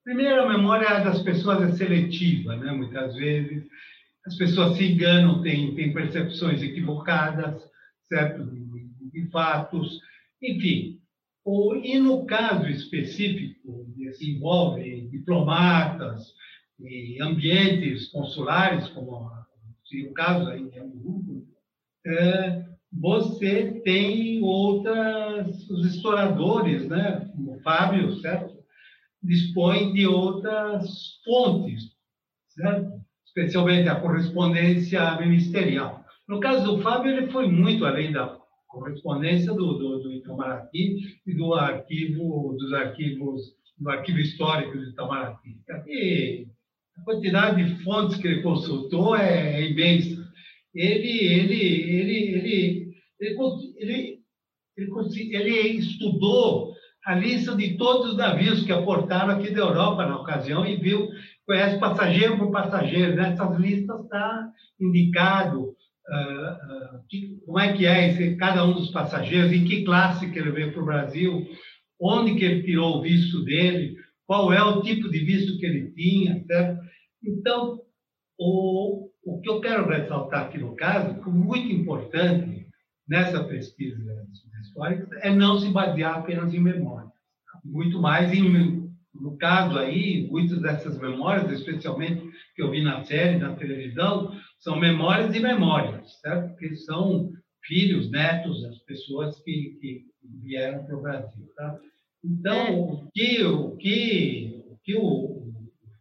Primeiro, 0.08 0.40
a 0.40 0.48
memória 0.48 1.04
das 1.04 1.20
pessoas 1.20 1.62
é 1.62 1.76
seletiva, 1.76 2.56
né? 2.56 2.72
Muitas 2.72 3.14
vezes 3.14 3.62
as 4.24 4.36
pessoas 4.36 4.78
se 4.78 4.90
enganam, 4.90 5.42
têm, 5.42 5.74
têm 5.74 5.92
percepções 5.92 6.62
equivocadas, 6.62 7.62
certo? 8.08 8.42
De, 8.46 8.88
de 9.12 9.30
fatos, 9.30 10.00
enfim. 10.42 10.98
O, 11.44 11.74
e 11.74 11.98
no 11.98 12.24
caso 12.24 12.66
específico, 12.68 13.86
que 13.94 14.30
envolve 14.30 15.10
diplomatas 15.10 16.32
e 16.80 17.20
ambientes 17.20 18.08
consulares, 18.08 18.88
como 18.88 19.30
o 19.30 20.12
caso 20.14 20.48
aí 20.48 20.70
de 20.70 20.78
Hamburgo, 20.78 21.46
é, 22.06 22.64
você 22.90 23.82
tem 23.84 24.42
outras, 24.42 25.68
os 25.68 25.84
exploradores, 25.84 26.88
né? 26.88 27.30
Como 27.36 27.56
o 27.56 27.60
Fábio, 27.60 28.16
certo? 28.20 28.57
Dispõe 29.22 29.92
de 29.92 30.06
outras 30.06 31.20
fontes, 31.24 31.92
certo? 32.48 33.00
especialmente 33.26 33.88
a 33.88 34.00
correspondência 34.00 35.16
ministerial. 35.20 36.04
No 36.28 36.40
caso 36.40 36.76
do 36.76 36.82
Fábio, 36.82 37.12
ele 37.12 37.30
foi 37.30 37.48
muito 37.48 37.84
além 37.84 38.12
da 38.12 38.38
correspondência 38.66 39.52
do, 39.52 39.74
do, 39.74 39.98
do 40.02 40.12
Itamaraty 40.12 41.20
e 41.26 41.34
do 41.34 41.54
arquivo, 41.54 42.56
dos 42.58 42.72
arquivos, 42.72 43.54
do 43.78 43.90
arquivo 43.90 44.18
histórico 44.18 44.76
do 44.76 44.84
Itamaraty. 44.90 45.56
E 45.86 46.46
a 46.96 47.02
quantidade 47.02 47.64
de 47.64 47.82
fontes 47.82 48.18
que 48.18 48.26
ele 48.28 48.42
consultou 48.42 49.16
é, 49.16 49.60
é 49.60 49.70
imensa. 49.70 50.28
Ele, 50.74 51.08
ele, 51.08 51.54
ele, 51.54 52.16
ele, 52.16 52.94
ele, 53.20 53.42
ele, 53.78 54.22
ele, 54.76 55.36
ele 55.36 55.68
estudou 55.78 56.67
a 57.08 57.14
lista 57.14 57.56
de 57.56 57.78
todos 57.78 58.10
os 58.10 58.16
navios 58.18 58.62
que 58.64 58.70
aportaram 58.70 59.30
aqui 59.30 59.50
da 59.50 59.62
Europa 59.62 60.04
na 60.04 60.20
ocasião 60.20 60.66
e 60.66 60.76
viu, 60.76 61.08
conhece 61.46 61.80
passageiro 61.80 62.36
por 62.36 62.50
passageiro. 62.50 63.16
Nessas 63.16 63.58
listas 63.58 63.98
está 64.04 64.52
indicado 64.78 65.68
uh, 65.68 65.70
uh, 65.70 67.02
que, 67.08 67.40
como 67.46 67.58
é 67.60 67.72
que 67.72 67.86
é 67.86 68.10
esse, 68.10 68.36
cada 68.36 68.62
um 68.62 68.74
dos 68.74 68.90
passageiros, 68.90 69.50
em 69.50 69.64
que 69.64 69.86
classe 69.86 70.30
que 70.30 70.38
ele 70.38 70.50
veio 70.50 70.70
para 70.70 70.82
o 70.82 70.84
Brasil, 70.84 71.48
onde 71.98 72.34
que 72.34 72.44
ele 72.44 72.62
tirou 72.62 72.98
o 72.98 73.00
visto 73.00 73.42
dele, 73.42 73.96
qual 74.26 74.52
é 74.52 74.62
o 74.62 74.82
tipo 74.82 75.08
de 75.08 75.20
visto 75.20 75.58
que 75.58 75.64
ele 75.64 75.90
tinha, 75.92 76.44
certo? 76.44 76.78
Então, 77.24 77.80
o, 78.38 79.08
o 79.24 79.40
que 79.40 79.48
eu 79.48 79.62
quero 79.62 79.88
ressaltar 79.88 80.42
aqui 80.44 80.58
no 80.58 80.76
caso, 80.76 81.22
que 81.22 81.30
é 81.30 81.32
muito 81.32 81.72
importante 81.72 82.66
nessa 83.08 83.42
pesquisa 83.44 83.96
é 85.20 85.34
não 85.34 85.58
se 85.58 85.70
basear 85.70 86.18
apenas 86.18 86.52
em 86.52 86.60
memórias. 86.60 87.10
Muito 87.64 88.00
mais 88.00 88.32
em, 88.32 88.88
no 89.14 89.36
caso 89.36 89.78
aí, 89.78 90.28
muitas 90.30 90.60
dessas 90.60 90.98
memórias, 90.98 91.50
especialmente 91.50 92.22
que 92.54 92.62
eu 92.62 92.70
vi 92.70 92.82
na 92.82 93.04
série, 93.04 93.38
na 93.38 93.54
televisão, 93.54 94.32
são 94.58 94.78
memórias 94.78 95.34
e 95.34 95.40
memórias, 95.40 96.20
certo? 96.20 96.50
Porque 96.50 96.76
são 96.76 97.32
filhos, 97.64 98.10
netos 98.10 98.62
das 98.62 98.78
pessoas 98.80 99.40
que, 99.42 99.76
que 99.80 100.04
vieram 100.42 100.84
para 100.84 100.96
o 100.96 101.02
Brasil, 101.02 101.46
tá? 101.56 101.78
Então, 102.24 102.56
é. 102.56 102.70
o 102.70 103.08
que 103.12 103.44
o, 103.44 103.76
que, 103.76 104.64
o, 104.66 104.78
que 104.82 104.96
o 104.96 105.52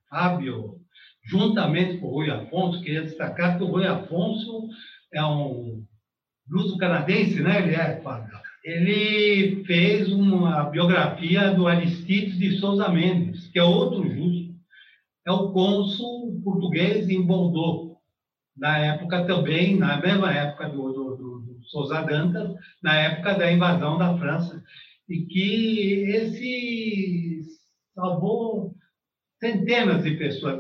Fábio, 0.10 0.80
juntamente 1.26 1.98
com 1.98 2.08
o 2.08 2.12
Rui 2.12 2.30
Afonso, 2.30 2.82
queria 2.82 3.04
destacar 3.04 3.58
que 3.58 3.64
o 3.64 3.68
Rui 3.68 3.86
Afonso 3.86 4.68
é 5.14 5.24
um 5.24 5.84
luso-canadense, 6.50 7.42
né? 7.42 7.62
Ele 7.62 7.76
é, 7.76 8.02
Fábio? 8.02 8.47
Ele 8.68 9.64
fez 9.64 10.12
uma 10.12 10.64
biografia 10.66 11.52
do 11.52 11.70
Aristides 11.70 12.38
de 12.38 12.60
Souza 12.60 12.90
Mendes, 12.90 13.48
que 13.48 13.58
é 13.58 13.64
outro 13.64 14.04
justo. 14.04 14.54
É 15.26 15.32
o 15.32 15.54
cônsul 15.54 16.42
português 16.44 17.08
em 17.08 17.26
Bordeaux, 17.26 17.98
na 18.58 18.78
época 18.78 19.24
também, 19.26 19.78
na 19.78 20.02
mesma 20.02 20.34
época 20.34 20.68
do, 20.68 20.92
do, 20.92 21.16
do, 21.16 21.40
do 21.40 21.64
Souza 21.64 22.02
Dantas, 22.02 22.54
na 22.84 22.94
época 22.94 23.36
da 23.36 23.50
invasão 23.50 23.98
da 23.98 24.18
França 24.18 24.62
e 25.08 25.22
que 25.22 26.04
esse 26.10 27.44
salvou 27.96 28.76
centenas 29.40 30.04
de 30.04 30.12
pessoas. 30.18 30.60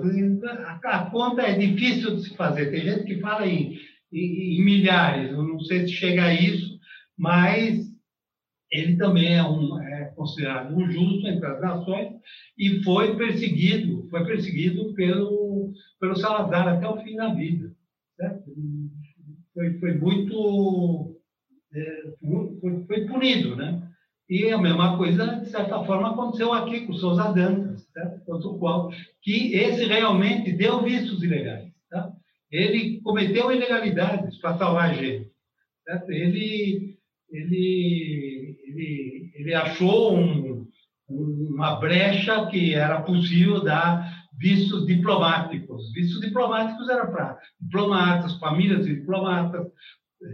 A, 0.85 1.09
conta 1.11 1.41
é 1.41 1.57
difícil 1.57 2.15
de 2.15 2.23
se 2.23 2.37
fazer. 2.37 2.71
Tem 2.71 2.85
gente 2.85 3.03
que 3.03 3.19
fala 3.19 3.45
em, 3.45 3.77
em, 4.13 4.59
em 4.59 4.63
milhares, 4.63 5.29
eu 5.29 5.43
não 5.43 5.59
sei 5.59 5.81
se 5.81 5.91
chega 5.91 6.23
a 6.23 6.33
isso, 6.33 6.79
mas 7.17 7.86
ele 8.71 8.97
também 8.97 9.35
é, 9.35 9.43
um, 9.43 9.81
é 9.81 10.05
considerado 10.15 10.75
um 10.75 10.89
justo 10.89 11.27
entre 11.27 11.45
as 11.45 11.61
nações 11.61 12.13
e 12.57 12.83
foi 12.83 13.15
perseguido, 13.15 14.07
foi 14.09 14.25
perseguido 14.25 14.93
pelo, 14.93 15.71
pelo 15.99 16.15
Salazar 16.15 16.67
até 16.67 16.87
o 16.87 17.01
fim 17.01 17.15
da 17.15 17.33
vida. 17.33 17.73
Certo? 18.15 18.51
Foi, 19.53 19.79
foi 19.79 19.93
muito 19.95 21.17
é, 21.73 22.13
foi, 22.61 22.83
foi 22.85 23.05
punido, 23.05 23.55
né? 23.55 23.87
E 24.29 24.49
a 24.49 24.57
mesma 24.57 24.97
coisa, 24.97 25.39
de 25.39 25.49
certa 25.49 25.83
forma, 25.85 26.11
aconteceu 26.11 26.51
aqui 26.51 26.81
com 26.85 26.93
Souza 26.93 27.31
Dantas, 27.31 27.87
certo? 27.93 28.29
o 28.29 28.59
qual, 28.59 28.91
que 29.21 29.53
esse 29.55 29.85
realmente 29.85 30.51
deu 30.51 30.83
vistos 30.83 31.23
ilegais. 31.23 31.71
Tá? 31.89 32.11
Ele 32.51 32.99
cometeu 33.01 33.51
ilegalidades 33.51 34.37
para 34.39 34.57
salvar 34.57 34.89
a 34.89 34.93
gente. 34.93 35.31
Certo? 35.85 36.11
Ele, 36.11 36.97
ele, 37.31 38.36
ele, 38.77 39.31
ele 39.35 39.55
achou 39.55 40.17
um, 40.17 40.67
uma 41.09 41.75
brecha 41.75 42.45
que 42.47 42.73
era 42.73 43.01
possível 43.01 43.63
dar 43.63 44.27
vistos 44.37 44.85
diplomáticos. 44.85 45.91
Vistos 45.93 46.21
diplomáticos 46.21 46.89
era 46.89 47.07
para 47.07 47.39
diplomatas, 47.59 48.37
famílias 48.39 48.85
de 48.85 48.95
diplomatas, 48.95 49.67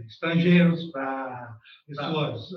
estrangeiros, 0.06 0.84
para 0.90 1.56
pessoas 1.86 2.48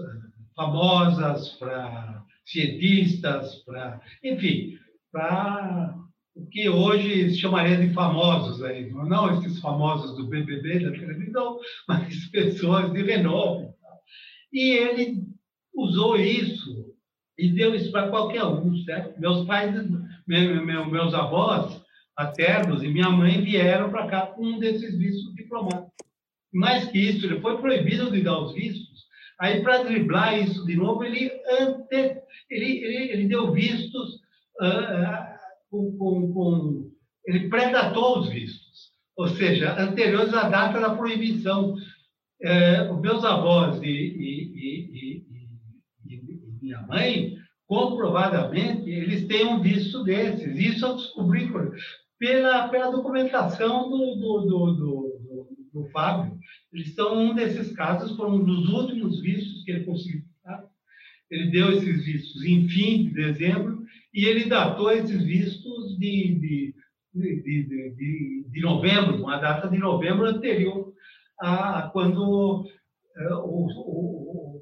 famosas, 0.56 1.50
para 1.52 2.24
cientistas, 2.46 3.56
para, 3.66 4.02
enfim, 4.24 4.78
para 5.12 5.96
o 6.36 6.46
que 6.48 6.70
hoje 6.70 7.32
se 7.32 7.38
chamaria 7.38 7.78
de 7.78 7.94
famosos 7.94 8.64
aí, 8.64 8.90
não 8.92 9.34
esses 9.34 9.60
famosos 9.60 10.16
do 10.16 10.28
BBB 10.28 10.80
da 10.80 10.92
televisão, 10.92 11.60
mas 11.88 12.28
pessoas 12.28 12.92
de 12.94 13.04
renome. 13.04 13.70
E 14.54 14.72
ele 14.72 15.24
usou 15.78 16.18
isso 16.18 16.94
e 17.38 17.50
deu 17.52 17.76
isso 17.76 17.92
para 17.92 18.10
qualquer 18.10 18.44
um, 18.44 18.76
certo? 18.84 19.20
Meus 19.20 19.46
pais, 19.46 19.74
meus 20.28 21.14
avós 21.14 21.82
paternos 22.16 22.84
e 22.84 22.88
minha 22.88 23.10
mãe 23.10 23.42
vieram 23.42 23.92
para 23.92 24.08
cá 24.08 24.26
com 24.28 24.44
um 24.44 24.60
desses 24.60 24.98
vistos 24.98 25.36
diplomáticos. 25.36 25.94
Mais 26.52 26.86
que 26.86 26.98
isso, 26.98 27.26
ele 27.26 27.40
foi 27.40 27.58
proibido 27.60 28.12
de 28.12 28.22
dar 28.22 28.40
os 28.40 28.54
vistos 28.54 28.98
Aí, 29.40 29.62
para 29.62 29.84
driblar 29.84 30.40
isso 30.40 30.66
de 30.66 30.76
novo, 30.76 31.04
ele, 31.04 31.32
ante, 31.60 32.22
ele, 32.50 32.84
ele, 32.84 33.12
ele 33.12 33.28
deu 33.28 33.52
vistos 33.52 34.16
uh, 34.60 35.38
com, 35.70 35.96
com, 35.96 36.34
com, 36.34 36.92
Ele 37.26 37.48
predatou 37.48 38.20
os 38.20 38.30
vistos, 38.30 38.94
ou 39.16 39.28
seja, 39.28 39.80
anteriores 39.80 40.34
à 40.34 40.50
data 40.50 40.80
da 40.80 40.96
proibição. 40.96 41.76
Uh, 42.44 43.00
meus 43.00 43.24
avós 43.24 43.82
e, 43.82 43.88
e, 43.88 44.54
e, 44.56 45.26
e, 45.26 45.37
minha 46.62 46.82
mãe, 46.84 47.36
comprovadamente, 47.68 48.90
eles 48.90 49.28
têm 49.28 49.46
um 49.46 49.62
visto 49.62 50.04
desses. 50.04 50.58
Isso 50.58 50.86
eu 50.86 50.96
descobri 50.96 51.52
pela, 52.18 52.70
pela 52.70 52.92
documentação 52.92 53.90
do, 53.90 54.16
do, 54.16 54.42
do, 54.42 54.74
do, 54.74 55.48
do 55.74 55.86
Fábio. 55.92 56.38
Eles 56.74 56.94
são 56.96 57.18
um 57.18 57.36
desses 57.36 57.72
casos, 57.74 58.16
foram 58.16 58.36
um 58.36 58.46
dos 58.46 58.70
últimos 58.70 59.20
vistos 59.22 59.64
que 59.64 59.72
ele 59.72 59.86
conseguiu. 59.86 60.22
Tá? 60.44 60.64
Ele 61.30 61.52
deu 61.52 61.72
esses 61.72 62.06
vistos 62.06 62.44
em 62.44 62.68
fim 62.70 63.06
de 63.06 63.14
dezembro 63.14 63.84
e 64.14 64.26
ele 64.26 64.46
datou 64.46 64.92
esses 64.92 65.24
vistos 65.24 65.98
de, 65.98 66.36
de, 66.36 66.76
de, 67.14 67.44
de, 67.96 68.46
de 68.50 68.62
novembro, 68.62 69.22
uma 69.22 69.38
data 69.38 69.68
de 69.70 69.78
novembro 69.78 70.26
anterior 70.26 70.94
a 71.40 71.90
quando 71.94 72.62
uh, 72.62 73.36
o, 73.44 73.68
o, 73.68 74.57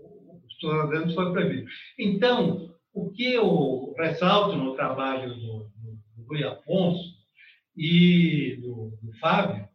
o, 0.68 1.14
foi 1.14 1.32
previsto. 1.32 1.70
Então, 1.98 2.74
o 2.94 3.12
que 3.12 3.34
eu 3.34 3.94
ressalto 3.98 4.56
no 4.56 4.76
trabalho 4.76 5.34
do, 5.36 5.72
do, 5.76 6.00
do 6.16 6.28
Rui 6.28 6.44
Afonso 6.44 7.16
e 7.76 8.58
do, 8.62 8.98
do 9.02 9.14
Fábio 9.20 9.68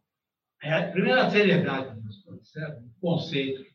é, 0.63 0.73
a 0.73 0.91
primeira, 0.91 1.29
seriedade 1.29 1.99
certo? 2.43 2.83
o 2.83 2.99
conceito. 2.99 3.65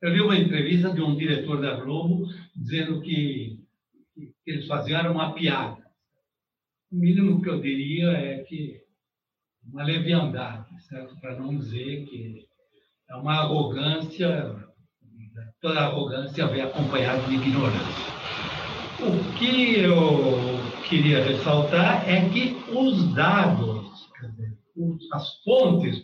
Eu 0.00 0.12
vi 0.12 0.20
uma 0.20 0.36
entrevista 0.36 0.92
de 0.92 1.00
um 1.00 1.16
diretor 1.16 1.60
da 1.60 1.76
Globo 1.76 2.26
dizendo 2.54 3.00
que, 3.00 3.60
que 4.14 4.50
eles 4.50 4.66
faziam 4.66 5.12
uma 5.12 5.32
piada. 5.32 5.82
O 6.90 6.96
mínimo 6.96 7.40
que 7.40 7.48
eu 7.48 7.60
diria 7.60 8.10
é 8.10 8.42
que 8.42 8.82
uma 9.64 9.84
leviandade, 9.84 10.82
certo? 10.88 11.18
Para 11.20 11.38
não 11.38 11.56
dizer 11.56 12.04
que 12.06 12.46
é 13.08 13.14
uma 13.14 13.34
arrogância, 13.42 14.68
toda 15.60 15.80
arrogância 15.80 16.46
vem 16.46 16.62
acompanhada 16.62 17.22
de 17.22 17.34
ignorância. 17.34 18.12
O 19.00 19.38
que 19.38 19.80
eu 19.80 20.58
queria 20.88 21.24
ressaltar 21.24 22.08
é 22.08 22.28
que 22.28 22.56
os 22.72 23.14
dados, 23.14 24.08
dizer, 24.20 24.56
as 25.12 25.42
fontes, 25.42 26.02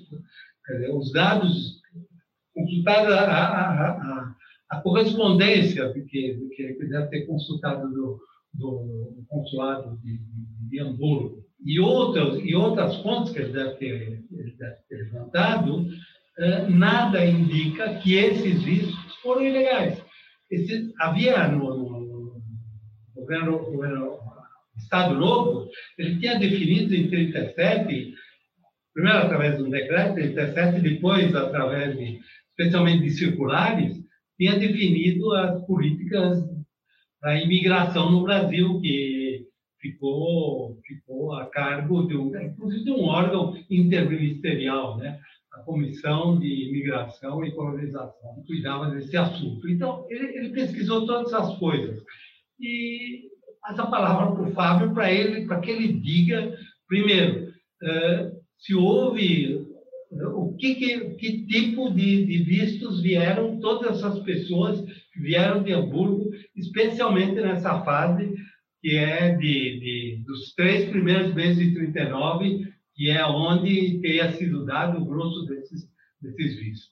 dizer, 0.69 0.95
os 0.95 1.13
dados 1.13 1.79
consultado 2.55 3.13
a, 3.13 3.21
a, 3.21 4.35
a, 4.71 4.81
correspondência 4.81 5.93
que, 5.93 6.03
que 6.03 6.63
ele 6.63 6.89
deve 6.89 7.07
ter 7.09 7.27
consultado 7.27 7.89
do, 7.89 8.21
do 8.55 9.25
consulado 9.29 9.97
de, 10.03 10.21
de, 10.69 10.81
Hamburgo 10.81 11.45
e 11.65 11.79
outras, 11.79 12.41
e 12.43 12.55
outras 12.55 12.97
fontes 12.97 13.33
que 13.33 13.39
ele 13.39 13.53
deve 13.53 13.75
ter, 13.77 14.25
ele 14.33 14.57
deve 14.59 14.77
ter 14.89 14.97
levantado, 15.05 15.87
eh, 16.39 16.69
nada 16.69 17.25
indica 17.25 17.95
que 17.95 18.15
esses 18.15 18.63
foram 19.23 19.45
ilegais. 19.45 20.03
Esse, 20.51 20.93
havia 20.99 21.49
no, 21.49 21.77
no 21.77 22.43
governo, 23.15 23.59
governo 23.59 24.19
Estado 24.77 25.15
Novo, 25.15 25.69
ele 25.99 26.19
tinha 26.19 26.39
definido 26.39 26.95
em 26.95 27.09
37, 27.09 28.15
primeiro 28.95 29.19
através 29.19 29.57
de 29.57 29.63
um 29.65 29.71
decreto, 29.71 30.15
37, 30.15 30.81
depois 30.81 31.35
através 31.35 31.97
de 31.97 32.21
especialmente 32.59 33.05
de 33.05 33.11
circulares, 33.11 33.97
tinha 34.37 34.59
definido 34.59 35.33
as 35.35 35.65
políticas 35.65 36.43
da 37.23 37.41
imigração 37.41 38.11
no 38.11 38.25
Brasil, 38.25 38.81
que 38.81 39.47
ficou, 39.81 40.77
ficou 40.85 41.35
a 41.35 41.47
cargo 41.47 42.07
de 42.07 42.17
um, 42.17 42.37
inclusive 42.41 42.85
de 42.85 42.91
um 42.91 43.05
órgão 43.05 43.57
interministerial, 43.71 44.97
né? 44.99 45.21
A 45.53 45.61
Comissão 45.61 46.39
de 46.39 46.69
Imigração 46.69 47.45
e 47.45 47.53
Colonização, 47.53 48.45
cuidava 48.47 48.91
desse 48.91 49.17
assunto. 49.17 49.69
Então, 49.69 50.07
ele, 50.11 50.37
ele 50.37 50.51
pesquisou 50.51 51.07
todas 51.07 51.33
essas 51.33 51.59
coisas. 51.59 52.03
E 52.61 53.29
essa 53.69 53.87
palavra 53.87 54.33
para 54.33 54.43
o 54.43 54.53
Fábio, 54.53 54.95
para 54.95 55.13
ele, 55.13 55.47
para 55.47 55.61
que 55.61 55.71
ele 55.71 55.93
diga, 56.01 56.57
primeiro, 56.87 57.49
uh, 57.49 58.39
se 58.59 58.75
houve 58.75 59.67
o 60.11 60.57
que, 60.57 60.75
que, 60.75 61.11
que 61.17 61.47
tipo 61.47 61.91
de, 61.91 62.25
de, 62.25 62.39
vistos 62.39 63.03
vieram 63.03 63.61
todas 63.61 63.99
essas 63.99 64.19
pessoas 64.21 64.81
que 65.13 65.21
vieram 65.21 65.63
de 65.63 65.73
Hamburgo, 65.73 66.31
especialmente 66.57 67.35
nessa 67.35 67.83
fase 67.83 68.35
que 68.81 68.97
é 68.97 69.35
de, 69.35 69.81
de 69.81 70.23
dos 70.25 70.55
três 70.55 70.89
primeiros 70.89 71.35
meses 71.35 71.59
de 71.59 71.75
39, 71.75 72.68
que 72.99 73.09
é 73.09 73.25
onde 73.25 74.01
teria 74.01 74.37
sido 74.37 74.67
dado 74.67 75.01
o 75.01 75.05
grosso 75.05 75.47
desses, 75.47 75.89
desses 76.21 76.57
vistos. 76.57 76.91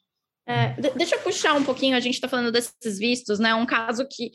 É, 0.49 0.81
deixa 0.97 1.17
eu 1.17 1.21
puxar 1.23 1.55
um 1.55 1.65
pouquinho, 1.65 1.97
a 1.97 2.01
gente 2.01 2.15
está 2.15 2.29
falando 2.29 2.53
desses 2.53 2.97
vistos, 2.97 3.41
né? 3.41 3.53
Um 3.57 3.67
caso 3.67 4.07
que 4.09 4.31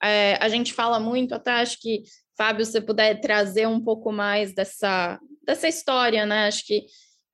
é, 0.00 0.36
a 0.36 0.48
gente 0.48 0.72
fala 0.72 1.00
muito, 1.00 1.34
até 1.34 1.50
acho 1.50 1.80
que, 1.80 2.04
Fábio, 2.38 2.64
se 2.64 2.80
puder 2.80 3.20
trazer 3.20 3.66
um 3.66 3.80
pouco 3.80 4.12
mais 4.12 4.54
dessa, 4.54 5.18
dessa 5.44 5.66
história, 5.66 6.24
né? 6.24 6.46
Acho 6.46 6.64
que 6.64 6.86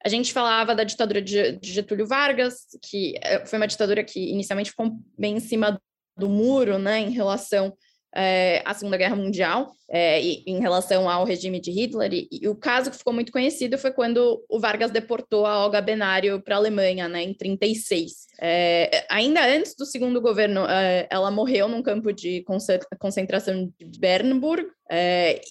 a 0.03 0.09
gente 0.09 0.33
falava 0.33 0.75
da 0.75 0.85
ditadura 0.85 1.21
de 1.21 1.59
Getúlio 1.63 2.07
Vargas, 2.07 2.67
que 2.83 3.15
é, 3.21 3.45
foi 3.45 3.59
uma 3.59 3.69
ditadura 3.69 4.03
que 4.03 4.31
inicialmente 4.31 4.71
ficou 4.71 4.91
bem 5.19 5.37
em 5.37 5.41
cima 5.41 5.79
do 6.17 6.31
muro, 6.31 6.79
né, 6.79 6.99
em 6.99 7.11
relação 7.11 7.77
é, 8.15 8.63
à 8.65 8.75
Segunda 8.75 8.97
Guerra 8.97 9.17
Mundial, 9.17 9.75
é, 9.89 10.23
e, 10.23 10.43
em 10.47 10.61
relação 10.61 11.09
ao 11.09 11.25
regime 11.25 11.61
de 11.61 11.71
Hitler. 11.71 12.13
E, 12.13 12.29
e, 12.31 12.49
o 12.49 12.55
caso 12.55 12.91
que 12.91 12.97
ficou 12.97 13.13
muito 13.13 13.33
conhecido 13.33 13.79
foi 13.79 13.91
quando 13.91 14.43
o 14.49 14.59
Vargas 14.59 14.91
deportou 14.91 15.47
a 15.47 15.63
Olga 15.63 15.81
Benário 15.81 16.41
para 16.41 16.55
a 16.55 16.59
Alemanha, 16.59 17.09
né, 17.09 17.23
em 17.23 17.35
36. 17.35 18.27
É, 18.41 19.05
ainda 19.11 19.47
antes 19.47 19.75
do 19.75 19.87
segundo 19.87 20.21
governo, 20.21 20.63
ela 21.09 21.31
morreu 21.31 21.69
num 21.69 21.83
campo 21.83 22.13
de 22.13 22.45
concentração 22.99 23.73
de 23.79 23.99
Bernburg. 23.99 24.67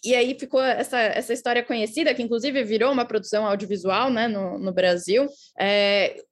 E 0.03 0.13
aí 0.13 0.35
ficou 0.37 0.61
essa, 0.61 0.99
essa 0.99 1.33
história 1.33 1.63
conhecida, 1.63 2.13
que 2.13 2.21
inclusive 2.21 2.63
virou 2.63 2.91
uma 2.91 3.05
produção 3.05 3.45
audiovisual 3.45 4.09
né, 4.09 4.27
no, 4.27 4.59
no 4.59 4.73
Brasil. 4.73 5.27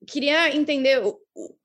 Queria 0.05 0.53
entender 0.53 1.01
o, 1.05 1.17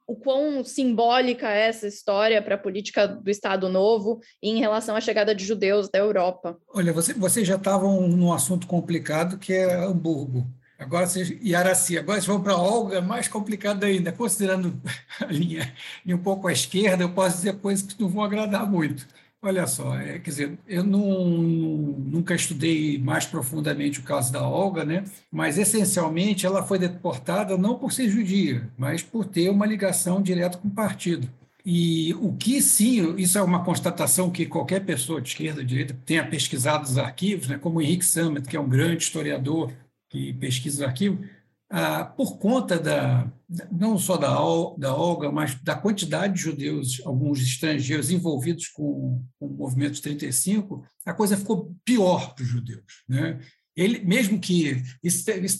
o 0.06 0.16
quão 0.16 0.62
simbólica 0.64 1.48
é 1.48 1.68
essa 1.68 1.86
história 1.86 2.40
para 2.42 2.56
a 2.56 2.58
política 2.58 3.06
do 3.06 3.30
Estado 3.30 3.68
Novo 3.68 4.20
em 4.42 4.58
relação 4.58 4.96
à 4.96 5.00
chegada 5.00 5.34
de 5.34 5.44
judeus 5.44 5.88
da 5.88 5.98
Europa. 5.98 6.58
Olha, 6.68 6.92
você, 6.92 7.14
você 7.14 7.44
já 7.44 7.56
estavam 7.56 8.06
num 8.08 8.32
assunto 8.32 8.66
complicado 8.66 9.38
que 9.38 9.52
é 9.52 9.74
Hamburgo. 9.74 10.46
Agora 10.78 11.06
vocês, 11.06 11.34
e 11.40 11.54
Araci, 11.54 11.96
agora 11.96 12.20
vocês 12.20 12.26
vão 12.26 12.42
para 12.42 12.56
Olga, 12.56 13.00
mais 13.00 13.28
complicado 13.28 13.84
ainda. 13.84 14.12
Considerando 14.12 14.78
a 15.20 15.26
linha 15.26 15.72
um 16.06 16.18
pouco 16.18 16.48
à 16.48 16.52
esquerda, 16.52 17.04
eu 17.04 17.10
posso 17.10 17.36
dizer 17.36 17.58
coisas 17.58 17.86
que 17.86 18.00
não 18.00 18.08
vão 18.08 18.24
agradar 18.24 18.70
muito. 18.70 19.06
Olha 19.46 19.66
só, 19.66 19.94
é, 19.98 20.18
quer 20.20 20.30
dizer, 20.30 20.58
eu 20.66 20.82
não, 20.82 21.26
nunca 21.26 22.34
estudei 22.34 22.96
mais 22.98 23.26
profundamente 23.26 24.00
o 24.00 24.02
caso 24.02 24.32
da 24.32 24.48
Olga, 24.48 24.86
né? 24.86 25.04
mas 25.30 25.58
essencialmente 25.58 26.46
ela 26.46 26.62
foi 26.62 26.78
deportada 26.78 27.58
não 27.58 27.78
por 27.78 27.92
ser 27.92 28.08
judia, 28.08 28.66
mas 28.78 29.02
por 29.02 29.26
ter 29.26 29.50
uma 29.50 29.66
ligação 29.66 30.22
direta 30.22 30.56
com 30.56 30.68
o 30.68 30.70
partido. 30.70 31.28
E 31.62 32.14
o 32.14 32.32
que 32.32 32.62
sim, 32.62 33.14
isso 33.18 33.36
é 33.36 33.42
uma 33.42 33.62
constatação 33.62 34.30
que 34.30 34.46
qualquer 34.46 34.80
pessoa 34.80 35.20
de 35.20 35.28
esquerda 35.28 35.60
ou 35.60 35.66
direita 35.66 35.94
tenha 36.06 36.26
pesquisado 36.26 36.84
os 36.84 36.96
arquivos, 36.96 37.46
né? 37.46 37.58
como 37.58 37.80
o 37.80 37.82
Henrique 37.82 38.04
Sammet, 38.06 38.48
que 38.48 38.56
é 38.56 38.60
um 38.60 38.68
grande 38.68 39.02
historiador 39.04 39.70
que 40.08 40.32
pesquisa 40.32 40.76
os 40.76 40.88
arquivos, 40.88 41.18
ah, 41.76 42.04
por 42.04 42.38
conta 42.38 42.78
da, 42.78 43.28
não 43.72 43.98
só 43.98 44.16
da, 44.16 44.28
da 44.78 44.94
Olga, 44.94 45.32
mas 45.32 45.60
da 45.60 45.74
quantidade 45.74 46.34
de 46.34 46.40
judeus, 46.40 47.02
alguns 47.04 47.40
estrangeiros 47.40 48.12
envolvidos 48.12 48.68
com, 48.68 49.20
com 49.40 49.46
o 49.46 49.56
movimento 49.56 49.94
de 49.94 50.02
35, 50.02 50.84
a 51.04 51.12
coisa 51.12 51.36
ficou 51.36 51.74
pior 51.84 52.32
para 52.32 52.44
os 52.44 52.48
judeus. 52.48 53.02
Né? 53.08 53.40
Ele, 53.76 54.04
mesmo 54.04 54.38
que 54.38 54.84
isso 55.02 55.28
isso 55.28 55.58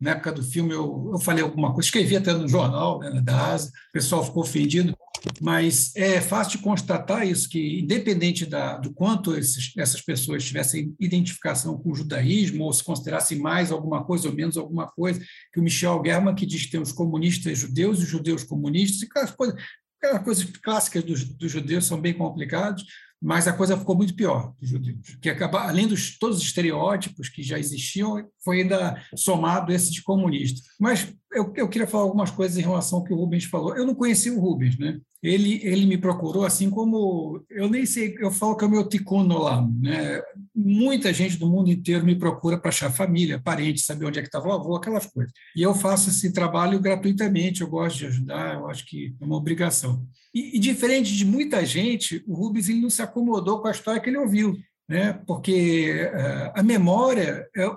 na 0.00 0.12
época 0.12 0.30
do 0.30 0.42
filme, 0.44 0.72
eu, 0.72 1.10
eu 1.12 1.18
falei 1.18 1.42
alguma 1.42 1.74
coisa, 1.74 1.88
escrevi 1.88 2.16
até 2.16 2.32
no 2.32 2.46
jornal 2.46 3.00
né, 3.00 3.20
da 3.20 3.52
ASA, 3.52 3.68
o 3.88 3.92
pessoal 3.92 4.24
ficou 4.24 4.44
ofendido, 4.44 4.96
mas 5.40 5.94
é 5.94 6.20
fácil 6.20 6.60
constatar 6.60 7.26
isso, 7.26 7.48
que 7.48 7.80
independente 7.80 8.46
da, 8.46 8.76
do 8.76 8.92
quanto 8.92 9.36
esses, 9.36 9.72
essas 9.76 10.00
pessoas 10.00 10.44
tivessem 10.44 10.94
identificação 10.98 11.78
com 11.78 11.90
o 11.90 11.94
judaísmo, 11.94 12.64
ou 12.64 12.72
se 12.72 12.82
considerassem 12.82 13.38
mais 13.38 13.70
alguma 13.70 14.04
coisa 14.04 14.28
ou 14.28 14.34
menos 14.34 14.56
alguma 14.56 14.86
coisa, 14.86 15.20
que 15.52 15.60
o 15.60 15.62
Michel 15.62 16.02
German, 16.04 16.34
que 16.34 16.46
diz 16.46 16.64
que 16.64 16.72
tem 16.72 16.80
os 16.80 16.92
comunistas 16.92 17.58
judeus 17.58 17.98
e 17.98 18.02
os 18.02 18.08
judeus 18.08 18.44
comunistas, 18.44 19.02
e 19.02 19.06
aquelas 19.06 19.30
coisas, 19.30 19.62
aquelas 20.00 20.24
coisas 20.24 20.44
clássicas 20.62 21.04
dos, 21.04 21.24
dos 21.24 21.50
judeus 21.50 21.86
são 21.86 22.00
bem 22.00 22.14
complicadas, 22.14 22.82
mas 23.20 23.48
a 23.48 23.52
coisa 23.52 23.78
ficou 23.78 23.96
muito 23.96 24.14
pior 24.14 24.54
dos 24.60 24.68
judeus, 24.68 25.16
que 25.20 25.30
acaba, 25.30 25.68
além 25.68 25.88
dos 25.88 26.18
todos 26.18 26.36
os 26.38 26.44
estereótipos 26.44 27.28
que 27.28 27.42
já 27.42 27.58
existiam, 27.58 28.22
foi 28.44 28.60
ainda 28.60 29.02
somado 29.16 29.72
esse 29.72 29.90
de 29.90 30.02
comunista. 30.02 30.60
Mas 30.78 31.12
eu, 31.36 31.52
eu 31.54 31.68
queria 31.68 31.86
falar 31.86 32.04
algumas 32.04 32.30
coisas 32.30 32.56
em 32.56 32.62
relação 32.62 32.98
ao 32.98 33.04
que 33.04 33.12
o 33.12 33.16
Rubens 33.16 33.44
falou. 33.44 33.76
Eu 33.76 33.86
não 33.86 33.94
conheci 33.94 34.30
o 34.30 34.40
Rubens, 34.40 34.78
né? 34.78 34.98
ele, 35.22 35.60
ele 35.62 35.86
me 35.86 35.98
procurou, 35.98 36.44
assim 36.44 36.70
como 36.70 37.44
eu 37.50 37.68
nem 37.68 37.84
sei, 37.84 38.16
eu 38.20 38.30
falo 38.30 38.56
que 38.56 38.64
é 38.64 38.66
o 38.66 38.70
meu 38.70 38.88
ticuno 38.88 39.38
lá. 39.38 39.60
Né? 39.60 40.22
Muita 40.54 41.12
gente 41.12 41.36
do 41.36 41.48
mundo 41.48 41.70
inteiro 41.70 42.04
me 42.04 42.14
procura 42.14 42.58
para 42.58 42.68
achar 42.68 42.92
família, 42.92 43.40
parente, 43.42 43.80
saber 43.80 44.06
onde 44.06 44.18
é 44.18 44.22
que 44.22 44.28
estava 44.28 44.48
o 44.48 44.52
avô, 44.52 44.76
aquelas 44.76 45.06
coisas. 45.06 45.32
E 45.56 45.62
eu 45.62 45.74
faço 45.74 46.10
esse 46.10 46.32
trabalho 46.32 46.80
gratuitamente, 46.80 47.60
eu 47.60 47.68
gosto 47.68 47.98
de 47.98 48.06
ajudar, 48.06 48.54
eu 48.54 48.68
acho 48.68 48.86
que 48.86 49.14
é 49.20 49.24
uma 49.24 49.36
obrigação. 49.36 50.06
E, 50.34 50.56
e 50.56 50.58
diferente 50.58 51.14
de 51.14 51.24
muita 51.24 51.64
gente, 51.64 52.22
o 52.26 52.34
Rubens 52.34 52.68
ele 52.68 52.80
não 52.80 52.90
se 52.90 53.02
acomodou 53.02 53.60
com 53.60 53.68
a 53.68 53.72
história 53.72 54.00
que 54.00 54.08
ele 54.08 54.18
ouviu 54.18 54.56
né? 54.88 55.20
porque 55.26 56.08
uh, 56.14 56.52
a 56.54 56.62
memória, 56.62 57.48
é, 57.56 57.70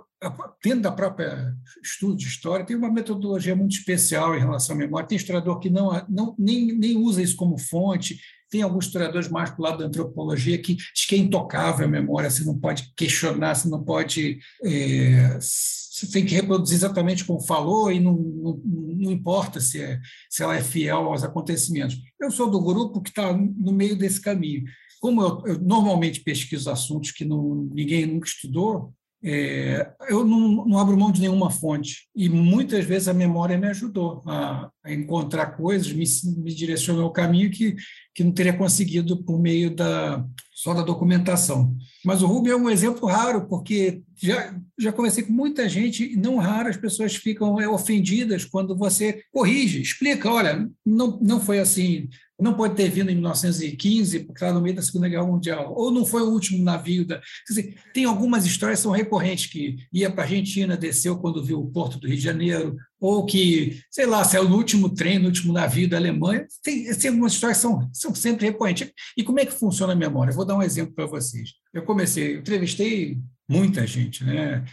dentro 0.63 0.81
da 0.81 0.91
própria 0.91 1.55
estudo 1.83 2.17
de 2.17 2.25
história, 2.25 2.65
tem 2.65 2.75
uma 2.75 2.91
metodologia 2.91 3.55
muito 3.55 3.77
especial 3.77 4.35
em 4.35 4.39
relação 4.39 4.75
à 4.75 4.79
memória. 4.79 5.07
Tem 5.07 5.17
historiador 5.17 5.59
que 5.59 5.69
não, 5.69 6.05
não 6.09 6.35
nem, 6.37 6.73
nem 6.73 6.97
usa 6.97 7.21
isso 7.21 7.35
como 7.35 7.57
fonte, 7.57 8.19
tem 8.49 8.61
alguns 8.61 8.85
historiadores 8.85 9.29
mais 9.29 9.51
para 9.51 9.59
o 9.59 9.63
lado 9.63 9.77
da 9.79 9.85
antropologia 9.85 10.57
que 10.57 10.75
diz 10.75 11.05
que 11.07 11.15
é 11.15 11.17
intocável 11.19 11.85
a 11.85 11.89
memória, 11.89 12.29
você 12.29 12.43
não 12.43 12.57
pode 12.57 12.91
questionar, 12.95 13.55
você 13.55 13.69
não 13.69 13.83
pode. 13.83 14.39
É, 14.63 15.37
você 15.39 16.07
tem 16.11 16.25
que 16.25 16.33
reproduzir 16.33 16.75
exatamente 16.75 17.25
como 17.25 17.41
falou 17.41 17.91
e 17.91 17.99
não, 17.99 18.13
não, 18.15 18.61
não 18.63 19.11
importa 19.11 19.59
se, 19.59 19.81
é, 19.81 19.99
se 20.29 20.41
ela 20.41 20.55
é 20.55 20.61
fiel 20.61 21.05
aos 21.05 21.23
acontecimentos. 21.23 21.97
Eu 22.19 22.31
sou 22.31 22.49
do 22.49 22.61
grupo 22.61 23.01
que 23.01 23.09
está 23.09 23.33
no 23.33 23.71
meio 23.73 23.97
desse 23.97 24.19
caminho 24.19 24.63
como 24.99 25.21
eu, 25.21 25.41
eu 25.45 25.59
normalmente 25.59 26.19
pesquiso 26.19 26.69
assuntos 26.69 27.11
que 27.11 27.23
não, 27.23 27.69
ninguém 27.71 28.05
nunca 28.05 28.27
estudou, 28.27 28.93
é, 29.23 29.91
eu 30.07 30.23
não, 30.23 30.65
não, 30.65 30.79
abro 30.79 30.97
mão 30.97 31.11
de 31.11 31.21
nenhuma 31.21 31.49
fonte. 31.49 32.07
E 32.15 32.29
muitas 32.29 32.85
vezes 32.85 33.07
a 33.07 33.13
memória 33.13 33.57
me 33.57 33.67
ajudou 33.67 34.21
a, 34.25 34.69
encontrar 34.87 35.57
coisas, 35.57 35.91
me, 35.91 36.05
me 36.41 36.53
direcionou 36.53 37.03
ao 37.03 37.11
caminho 37.11 37.51
que, 37.51 37.75
que 38.13 38.23
não 38.23 38.31
teria 38.31 38.53
conseguido 38.53 39.23
por 39.23 39.39
meio 39.39 39.75
da 39.75 40.25
só 40.53 40.73
da 40.73 40.81
documentação. 40.81 41.73
Mas 42.03 42.21
o 42.21 42.27
Rubio 42.27 42.51
é 42.51 42.55
um 42.55 42.69
exemplo 42.69 43.07
raro, 43.07 43.47
porque 43.47 44.01
já, 44.21 44.53
já 44.77 44.91
conversei 44.91 45.23
com 45.23 45.31
muita 45.31 45.69
gente, 45.69 46.03
e 46.03 46.17
não 46.17 46.35
raro 46.35 46.67
as 46.67 46.75
pessoas 46.75 47.15
ficam 47.15 47.61
é, 47.61 47.67
ofendidas 47.67 48.43
quando 48.43 48.75
você 48.75 49.23
corrige, 49.31 49.81
explica, 49.81 50.29
olha, 50.29 50.69
não, 50.85 51.17
não 51.21 51.39
foi 51.39 51.59
assim, 51.59 52.09
não 52.37 52.53
pode 52.53 52.75
ter 52.75 52.89
vindo 52.89 53.09
em 53.09 53.15
1915, 53.15 54.19
porque 54.19 54.33
estava 54.33 54.53
no 54.53 54.61
meio 54.61 54.75
da 54.75 54.81
Segunda 54.81 55.07
Guerra 55.07 55.27
Mundial, 55.27 55.73
ou 55.73 55.91
não 55.91 56.05
foi 56.05 56.23
o 56.23 56.29
último 56.29 56.61
navio. 56.61 57.05
Da... 57.05 57.21
Dizer, 57.47 57.75
tem 57.93 58.03
algumas 58.03 58.45
histórias 58.45 58.79
são 58.79 58.91
recorrentes, 58.91 59.47
que 59.47 59.77
ia 59.93 60.11
para 60.11 60.23
a 60.23 60.25
Argentina, 60.25 60.75
desceu 60.75 61.17
quando 61.19 61.43
viu 61.43 61.59
o 61.61 61.71
porto 61.71 61.97
do 61.97 62.07
Rio 62.07 62.17
de 62.17 62.23
Janeiro, 62.23 62.75
ou 62.99 63.25
que, 63.25 63.81
sei 63.89 64.05
lá, 64.05 64.23
saiu 64.23 64.49
no 64.49 64.57
último 64.57 64.89
trem, 64.89 65.19
no 65.19 65.27
último 65.27 65.53
navio 65.53 65.89
da 65.89 65.97
Alemanha. 65.97 66.45
Tem, 66.61 66.93
tem 66.95 67.09
algumas 67.09 67.33
histórias 67.33 67.57
que 67.57 67.61
são, 67.61 67.89
são 67.93 68.13
sempre 68.13 68.47
recorrentes. 68.47 68.91
E 69.15 69.23
como 69.23 69.39
é 69.39 69.45
que 69.45 69.53
funciona 69.53 69.93
a 69.93 69.95
memória? 69.95 70.33
Vou 70.33 70.45
dar 70.45 70.57
um 70.57 70.63
exemplo 70.63 70.93
para 70.93 71.05
vocês. 71.05 71.53
Eu 71.73 71.83
comecei, 71.83 72.35
eu 72.35 72.39
entrevistei 72.39 73.17
muita 73.47 73.87
gente, 73.87 74.23
né? 74.23 74.65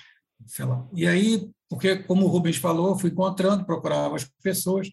Sei 0.46 0.64
lá. 0.64 0.86
E 0.94 1.06
aí, 1.06 1.48
porque, 1.68 1.96
como 1.96 2.24
o 2.24 2.28
Rubens 2.28 2.56
falou, 2.56 2.98
fui 2.98 3.10
encontrando, 3.10 3.64
procurava 3.64 4.16
as 4.16 4.24
pessoas, 4.42 4.88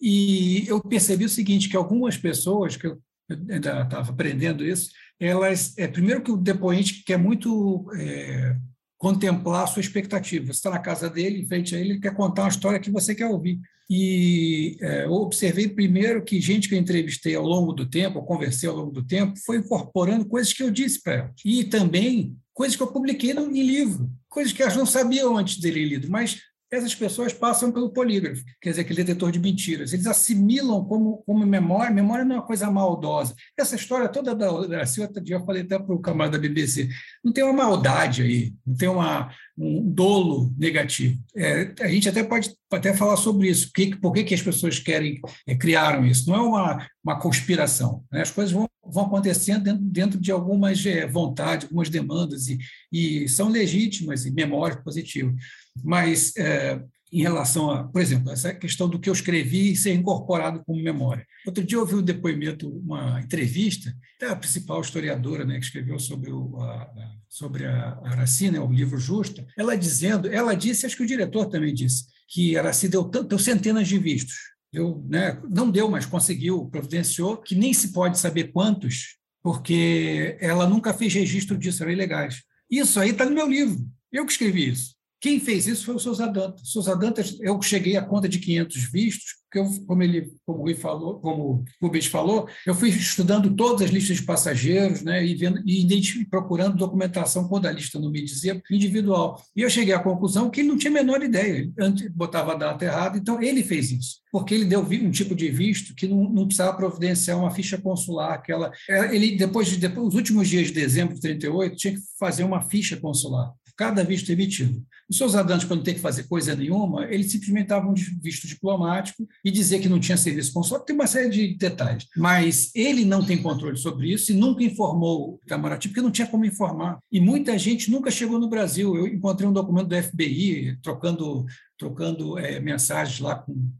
e 0.00 0.66
eu 0.68 0.82
percebi 0.82 1.24
o 1.24 1.30
seguinte, 1.30 1.68
que 1.68 1.76
algumas 1.76 2.16
pessoas, 2.16 2.76
que 2.76 2.86
eu 2.86 3.00
ainda 3.30 3.82
estava 3.82 4.10
aprendendo 4.10 4.64
isso, 4.64 4.90
elas, 5.18 5.76
é, 5.78 5.88
primeiro 5.88 6.22
que 6.22 6.30
o 6.30 6.36
depoente 6.36 7.02
quer 7.04 7.16
muito 7.16 7.86
é, 7.96 8.56
contemplar 9.04 9.64
a 9.64 9.66
sua 9.66 9.80
expectativa. 9.80 10.46
Você 10.46 10.52
está 10.52 10.70
na 10.70 10.78
casa 10.78 11.10
dele, 11.10 11.42
em 11.42 11.46
frente 11.46 11.74
a 11.74 11.78
ele, 11.78 11.90
ele 11.90 12.00
quer 12.00 12.14
contar 12.14 12.44
uma 12.44 12.48
história 12.48 12.80
que 12.80 12.90
você 12.90 13.14
quer 13.14 13.26
ouvir. 13.26 13.60
E 13.90 14.78
é, 14.80 15.04
eu 15.04 15.12
observei 15.12 15.68
primeiro 15.68 16.24
que 16.24 16.40
gente 16.40 16.70
que 16.70 16.74
eu 16.74 16.78
entrevistei 16.78 17.34
ao 17.34 17.44
longo 17.44 17.74
do 17.74 17.84
tempo, 17.84 18.22
conversei 18.22 18.66
ao 18.66 18.74
longo 18.74 18.90
do 18.90 19.04
tempo, 19.04 19.38
foi 19.44 19.58
incorporando 19.58 20.24
coisas 20.24 20.54
que 20.54 20.62
eu 20.62 20.70
disse 20.70 21.02
para 21.02 21.12
elas. 21.12 21.32
E 21.44 21.64
também 21.64 22.34
coisas 22.54 22.76
que 22.76 22.82
eu 22.82 22.86
publiquei 22.86 23.32
em 23.32 23.62
livro, 23.62 24.10
coisas 24.26 24.54
que 24.54 24.62
elas 24.62 24.74
não 24.74 24.86
sabiam 24.86 25.36
antes 25.36 25.60
dele 25.60 25.84
lido, 25.84 26.10
mas 26.10 26.40
essas 26.70 26.94
pessoas 26.94 27.32
passam 27.32 27.70
pelo 27.70 27.92
polígrafo, 27.92 28.42
quer 28.60 28.70
dizer, 28.70 28.82
aquele 28.82 29.04
detetor 29.04 29.30
de 29.30 29.38
mentiras. 29.38 29.92
Eles 29.92 30.06
assimilam 30.06 30.84
como, 30.84 31.22
como 31.26 31.46
memória, 31.46 31.92
memória 31.92 32.24
não 32.24 32.36
é 32.36 32.38
uma 32.38 32.46
coisa 32.46 32.70
maldosa. 32.70 33.34
Essa 33.56 33.76
história 33.76 34.08
toda 34.08 34.34
da 34.34 34.50
outro 34.50 35.22
dia 35.22 35.36
eu 35.36 35.44
falei 35.44 35.62
até 35.62 35.78
para 35.78 35.94
o 35.94 36.00
camarada 36.00 36.36
da 36.36 36.42
BBC, 36.42 36.88
não 37.22 37.32
tem 37.32 37.44
uma 37.44 37.52
maldade 37.52 38.22
aí, 38.22 38.54
não 38.66 38.76
tem 38.76 38.88
uma, 38.88 39.30
um 39.56 39.88
dolo 39.88 40.52
negativo. 40.58 41.18
É, 41.36 41.72
a 41.80 41.88
gente 41.88 42.08
até 42.08 42.22
pode 42.22 42.52
até 42.72 42.92
falar 42.92 43.16
sobre 43.16 43.48
isso, 43.48 43.70
que, 43.72 43.94
por 43.96 44.12
que, 44.12 44.24
que 44.24 44.34
as 44.34 44.42
pessoas 44.42 44.78
querem, 44.78 45.20
é, 45.46 45.54
criaram 45.54 46.04
isso. 46.04 46.28
Não 46.28 46.36
é 46.36 46.40
uma, 46.40 46.86
uma 47.04 47.20
conspiração, 47.20 48.04
né? 48.10 48.22
as 48.22 48.30
coisas 48.30 48.52
vão 48.52 48.68
vão 48.86 49.06
acontecendo 49.06 49.64
dentro, 49.64 49.82
dentro 49.82 50.20
de 50.20 50.30
algumas 50.30 50.84
é, 50.84 51.06
vontades, 51.06 51.64
algumas 51.64 51.88
demandas, 51.88 52.48
e, 52.48 52.58
e, 52.92 53.28
são 53.28 53.48
legítimas 53.48 54.26
e 54.26 54.30
memórias 54.30 54.80
positivas. 54.82 55.34
Mas, 55.82 56.36
é, 56.36 56.80
em 57.12 57.22
relação 57.22 57.70
a, 57.70 57.84
por 57.84 58.00
exemplo, 58.00 58.32
essa 58.32 58.52
questão 58.52 58.88
do 58.88 58.98
que 58.98 59.08
eu 59.08 59.12
escrevi 59.12 59.72
e 59.72 59.76
ser 59.76 59.94
incorporado 59.94 60.62
como 60.64 60.82
memória. 60.82 61.26
Outro 61.46 61.62
dia 61.62 61.76
eu 61.76 61.82
ouvi 61.82 61.94
um 61.94 62.02
depoimento, 62.02 62.68
uma 62.68 63.20
entrevista 63.20 63.94
da 64.20 64.34
principal 64.34 64.80
historiadora 64.80 65.44
né, 65.44 65.58
que 65.58 65.64
escreveu 65.64 65.98
sobre, 65.98 66.32
o, 66.32 66.60
a, 66.60 66.90
sobre 67.28 67.66
a 67.66 68.00
Araci, 68.04 68.50
né, 68.50 68.58
o 68.58 68.72
livro 68.72 68.98
Justa, 68.98 69.46
ela 69.56 69.76
dizendo, 69.76 70.28
ela 70.28 70.54
disse, 70.54 70.86
acho 70.86 70.96
que 70.96 71.02
o 71.02 71.06
diretor 71.06 71.46
também 71.46 71.72
disse, 71.72 72.04
que 72.28 72.56
Araci 72.56 72.88
deu, 72.88 73.04
deu 73.04 73.38
centenas 73.38 73.86
de 73.86 73.98
vistos 73.98 74.54
Deu, 74.74 75.06
né, 75.08 75.40
não 75.48 75.70
deu, 75.70 75.88
mas 75.88 76.04
conseguiu, 76.04 76.66
providenciou, 76.66 77.36
que 77.36 77.54
nem 77.54 77.72
se 77.72 77.92
pode 77.92 78.18
saber 78.18 78.50
quantos, 78.50 79.18
porque 79.40 80.36
ela 80.40 80.68
nunca 80.68 80.92
fez 80.92 81.14
registro 81.14 81.56
disso, 81.56 81.84
eram 81.84 81.92
ilegais. 81.92 82.42
Isso 82.68 82.98
aí 82.98 83.10
está 83.10 83.24
no 83.24 83.30
meu 83.30 83.48
livro. 83.48 83.88
Eu 84.10 84.26
que 84.26 84.32
escrevi 84.32 84.70
isso. 84.70 84.93
Quem 85.24 85.40
fez 85.40 85.66
isso 85.66 85.86
foi 85.86 85.94
o 85.94 85.98
Souza 85.98 86.26
Dantas. 86.26 86.68
Souza 86.68 86.94
Dantas, 86.94 87.38
eu 87.40 87.58
cheguei 87.62 87.96
à 87.96 88.02
conta 88.02 88.28
de 88.28 88.38
500 88.38 88.90
vistos, 88.92 89.36
porque 89.44 89.58
eu, 89.58 89.86
como 89.86 90.02
ele, 90.02 90.30
como 90.44 90.58
o 90.58 90.62
Rui 90.64 90.74
falou, 90.74 91.18
como 91.18 91.42
o 91.44 91.64
Rubens 91.80 92.04
falou, 92.04 92.46
eu 92.66 92.74
fui 92.74 92.90
estudando 92.90 93.56
todas 93.56 93.80
as 93.80 93.90
listas 93.90 94.18
de 94.18 94.22
passageiros, 94.24 95.00
né, 95.00 95.24
e 95.24 95.34
vendo 95.34 95.62
e 95.66 96.26
procurando 96.26 96.76
documentação 96.76 97.48
quando 97.48 97.64
a 97.64 97.72
lista 97.72 97.98
não 97.98 98.10
me 98.10 98.22
dizia 98.22 98.62
individual. 98.70 99.42
E 99.56 99.62
eu 99.62 99.70
cheguei 99.70 99.94
à 99.94 99.98
conclusão 99.98 100.50
que 100.50 100.60
ele 100.60 100.68
não 100.68 100.76
tinha 100.76 100.90
a 100.90 100.94
menor 100.94 101.22
ideia, 101.22 101.72
ele 101.74 102.08
botava 102.10 102.52
a 102.52 102.56
data 102.56 102.84
errada, 102.84 103.16
então 103.16 103.40
ele 103.40 103.62
fez 103.62 103.92
isso, 103.92 104.20
porque 104.30 104.52
ele 104.52 104.66
deu 104.66 104.80
um 104.80 105.10
tipo 105.10 105.34
de 105.34 105.48
visto 105.48 105.94
que 105.94 106.06
não, 106.06 106.28
não 106.28 106.44
precisava 106.44 106.76
providenciar 106.76 107.38
uma 107.38 107.50
ficha 107.50 107.78
consular, 107.78 108.34
aquela, 108.34 108.70
é, 108.90 109.16
ele 109.16 109.36
depois 109.36 109.68
de 109.68 109.78
depois, 109.78 110.08
os 110.08 110.14
últimos 110.16 110.46
dias 110.50 110.66
de 110.66 110.74
dezembro 110.74 111.14
de 111.14 111.20
38 111.22 111.76
tinha 111.76 111.94
que 111.94 112.00
fazer 112.18 112.44
uma 112.44 112.60
ficha 112.60 112.98
consular 112.98 113.54
cada 113.76 114.04
visto 114.04 114.30
emitido. 114.30 114.84
Os 115.08 115.18
seus 115.18 115.34
adantes, 115.34 115.66
quando 115.66 115.82
tem 115.82 115.94
que 115.94 116.00
fazer 116.00 116.24
coisa 116.24 116.54
nenhuma, 116.54 117.04
eles 117.06 117.30
simplesmente 117.30 117.68
davam 117.68 117.90
um 117.90 117.94
visto 117.94 118.46
diplomático 118.46 119.26
e 119.44 119.50
dizer 119.50 119.80
que 119.80 119.88
não 119.88 120.00
tinha 120.00 120.16
serviço 120.16 120.52
consular, 120.52 120.80
tem 120.80 120.94
uma 120.94 121.06
série 121.06 121.28
de 121.28 121.54
detalhes. 121.56 122.06
Mas 122.16 122.70
ele 122.74 123.04
não 123.04 123.24
tem 123.24 123.42
controle 123.42 123.76
sobre 123.76 124.12
isso 124.12 124.32
e 124.32 124.34
nunca 124.34 124.64
informou 124.64 125.34
o 125.34 125.40
Itamaraty, 125.44 125.88
porque 125.88 126.00
não 126.00 126.10
tinha 126.10 126.26
como 126.26 126.44
informar. 126.44 126.98
E 127.12 127.20
muita 127.20 127.58
gente 127.58 127.90
nunca 127.90 128.10
chegou 128.10 128.38
no 128.38 128.48
Brasil. 128.48 128.96
Eu 128.96 129.06
encontrei 129.06 129.48
um 129.48 129.52
documento 129.52 129.88
do 129.88 130.02
FBI 130.02 130.78
trocando, 130.82 131.44
trocando 131.78 132.38
é, 132.38 132.60
mensagens 132.60 133.20
lá 133.20 133.36
com 133.36 133.70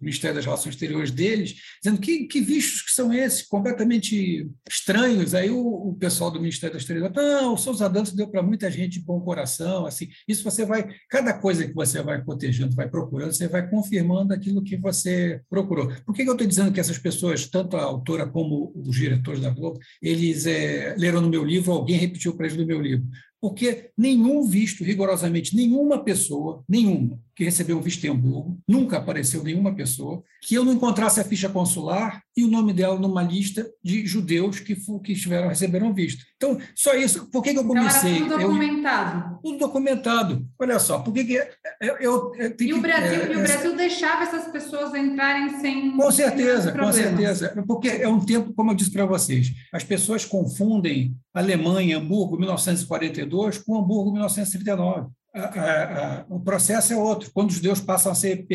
Ministério 0.00 0.34
das 0.34 0.44
Relações 0.44 0.74
Exteriores 0.74 1.10
deles, 1.10 1.54
dizendo 1.82 2.00
que, 2.00 2.26
que 2.26 2.40
vistos 2.40 2.82
que 2.82 2.90
são 2.90 3.12
esses, 3.12 3.42
completamente 3.42 4.48
estranhos. 4.68 5.34
Aí 5.34 5.50
o, 5.50 5.60
o 5.60 5.94
pessoal 5.94 6.30
do 6.30 6.40
Ministério 6.40 6.74
das 6.74 6.82
Exteriores, 6.82 7.14
não, 7.14 7.54
o 7.54 7.56
Souza 7.56 7.88
Dantas 7.88 8.12
deu 8.12 8.28
para 8.28 8.42
muita 8.42 8.70
gente 8.70 8.98
de 8.98 9.04
bom 9.04 9.20
coração, 9.20 9.86
assim, 9.86 10.08
isso 10.26 10.44
você 10.44 10.64
vai, 10.64 10.88
cada 11.08 11.32
coisa 11.32 11.66
que 11.66 11.72
você 11.72 12.02
vai 12.02 12.22
cotejando, 12.22 12.74
vai 12.74 12.88
procurando, 12.88 13.32
você 13.32 13.48
vai 13.48 13.68
confirmando 13.68 14.34
aquilo 14.34 14.62
que 14.62 14.76
você 14.76 15.40
procurou. 15.48 15.88
Por 16.04 16.14
que, 16.14 16.24
que 16.24 16.28
eu 16.28 16.34
estou 16.34 16.46
dizendo 16.46 16.72
que 16.72 16.80
essas 16.80 16.98
pessoas, 16.98 17.46
tanto 17.46 17.76
a 17.76 17.82
autora 17.82 18.26
como 18.26 18.72
os 18.74 18.96
diretores 18.96 19.40
da 19.40 19.50
Globo, 19.50 19.78
eles 20.02 20.46
é, 20.46 20.94
leram 20.98 21.20
no 21.20 21.28
meu 21.28 21.44
livro, 21.44 21.72
alguém 21.72 21.96
repetiu 21.96 22.34
para 22.36 22.46
eles 22.46 22.58
no 22.58 22.66
meu 22.66 22.80
livro? 22.80 23.06
porque 23.44 23.90
nenhum 23.94 24.42
visto, 24.46 24.82
rigorosamente 24.82 25.54
nenhuma 25.54 26.02
pessoa, 26.02 26.64
nenhuma, 26.66 27.20
que 27.34 27.44
recebeu 27.44 27.78
um 27.78 27.80
visto 27.80 28.04
em 28.04 28.10
Hamburgo, 28.10 28.58
nunca 28.68 28.98
apareceu 28.98 29.42
nenhuma 29.42 29.74
pessoa, 29.74 30.22
que 30.40 30.54
eu 30.54 30.64
não 30.64 30.72
encontrasse 30.72 31.20
a 31.20 31.24
ficha 31.24 31.48
consular 31.48 32.22
e 32.36 32.44
o 32.44 32.48
nome 32.48 32.72
dela 32.72 32.98
numa 32.98 33.22
lista 33.22 33.68
de 33.82 34.06
judeus 34.06 34.60
que, 34.60 34.76
que 35.02 35.12
estiveram, 35.12 35.48
receberam 35.48 35.92
visto. 35.92 36.24
Então, 36.36 36.58
só 36.74 36.94
isso. 36.94 37.30
Por 37.30 37.42
que, 37.42 37.52
que 37.52 37.58
eu 37.58 37.66
comecei? 37.66 38.18
Então, 38.18 38.38
tudo 38.38 38.42
documentado. 38.42 39.30
Eu, 39.32 39.38
tudo 39.42 39.58
documentado. 39.58 40.46
Olha 40.58 40.78
só, 40.78 41.00
por 41.00 41.12
que, 41.12 41.24
que 41.24 41.34
eu, 41.80 41.96
eu, 42.00 42.34
eu 42.36 42.56
e, 42.60 42.72
o 42.72 42.80
Brasil, 42.80 43.22
é, 43.22 43.32
e 43.32 43.36
o 43.36 43.42
Brasil 43.42 43.76
deixava 43.76 44.22
essas 44.24 44.50
pessoas 44.52 44.94
entrarem 44.94 45.60
sem. 45.60 45.96
Com 45.96 46.10
certeza, 46.10 46.72
sem 46.72 46.80
com 46.80 46.92
certeza. 46.92 47.64
Porque 47.66 47.88
é 47.88 48.08
um 48.08 48.20
tempo, 48.24 48.52
como 48.54 48.70
eu 48.70 48.74
disse 48.74 48.90
para 48.90 49.06
vocês, 49.06 49.52
as 49.72 49.82
pessoas 49.82 50.24
confundem 50.24 51.16
Alemanha, 51.32 51.98
Hamburgo, 51.98 52.38
1942, 52.38 53.58
com 53.58 53.76
Hamburgo, 53.76 54.12
1939 54.12 55.08
a, 55.34 56.20
a, 56.20 56.24
o 56.28 56.38
processo 56.38 56.92
é 56.92 56.96
outro. 56.96 57.30
Quando 57.32 57.50
os 57.50 57.56
judeus 57.56 57.80
passam 57.80 58.12
a 58.12 58.14
ser 58.14 58.46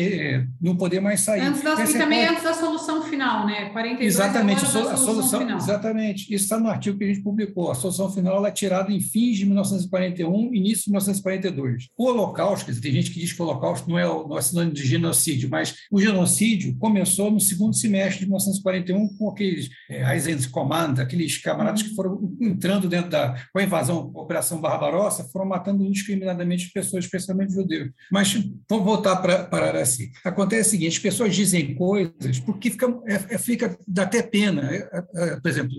não 0.60 0.76
poder 0.76 1.00
mais 1.00 1.20
sair. 1.20 1.40
Antes 1.40 1.62
da, 1.62 1.84
e 1.84 1.92
também 1.92 2.26
antes 2.26 2.42
da 2.42 2.54
solução 2.54 3.02
final, 3.02 3.46
né? 3.46 3.68
42 3.70 4.06
exatamente, 4.06 4.64
a, 4.64 4.68
solução, 4.68 4.96
solução 4.96 5.40
final. 5.40 5.58
Exatamente. 5.58 6.34
Isso 6.34 6.44
está 6.44 6.58
no 6.58 6.68
artigo 6.68 6.96
que 6.96 7.04
a 7.04 7.06
gente 7.08 7.22
publicou. 7.22 7.70
A 7.70 7.74
solução 7.74 8.10
final 8.10 8.46
é 8.46 8.50
tirada 8.50 8.90
em 8.90 9.00
fins 9.00 9.36
de 9.36 9.44
1941, 9.44 10.54
início 10.54 10.84
de 10.84 10.90
1942. 10.90 11.88
O 11.96 12.06
Holocausto, 12.06 12.64
quer 12.64 12.72
dizer, 12.72 12.82
tem 12.82 12.92
gente 12.92 13.10
que 13.10 13.20
diz 13.20 13.32
que 13.32 13.42
o 13.42 13.44
Holocausto 13.44 13.88
não 13.88 13.98
é, 13.98 14.08
o, 14.08 14.26
não 14.26 14.38
é 14.38 14.42
sinônimo 14.42 14.72
de 14.72 14.86
genocídio, 14.86 15.50
mas 15.50 15.74
o 15.90 16.00
genocídio 16.00 16.74
começou 16.78 17.30
no 17.30 17.40
segundo 17.40 17.74
semestre 17.74 18.20
de 18.20 18.26
1941 18.26 19.16
com 19.18 19.28
aqueles 19.28 19.68
é, 19.90 20.20
Command, 20.50 20.94
aqueles 20.98 21.36
camaradas 21.38 21.82
que 21.82 21.94
foram 21.94 22.34
entrando 22.40 22.88
dentro 22.88 23.10
da 23.10 23.36
com 23.52 23.58
a 23.58 23.62
invasão, 23.62 24.10
a 24.14 24.20
Operação 24.20 24.60
Barbarossa, 24.60 25.24
foram 25.24 25.46
matando 25.46 25.84
indiscriminadamente 25.84 26.69
pessoas, 26.70 27.04
especialmente 27.04 27.52
judeus. 27.52 27.90
Mas 28.10 28.32
vamos 28.68 28.84
voltar 28.84 29.16
para, 29.16 29.44
para 29.44 29.66
Araci. 29.66 30.10
Acontece 30.24 30.68
o 30.68 30.70
seguinte: 30.70 30.96
as 30.96 30.98
pessoas 30.98 31.34
dizem 31.34 31.74
coisas 31.74 32.38
porque 32.44 32.70
fica, 32.70 32.86
é, 33.06 33.34
é 33.34 33.38
fica 33.38 33.78
dá 33.86 34.04
até 34.04 34.22
pena. 34.22 34.62
É, 34.74 35.04
é, 35.14 35.36
por 35.40 35.48
exemplo, 35.48 35.72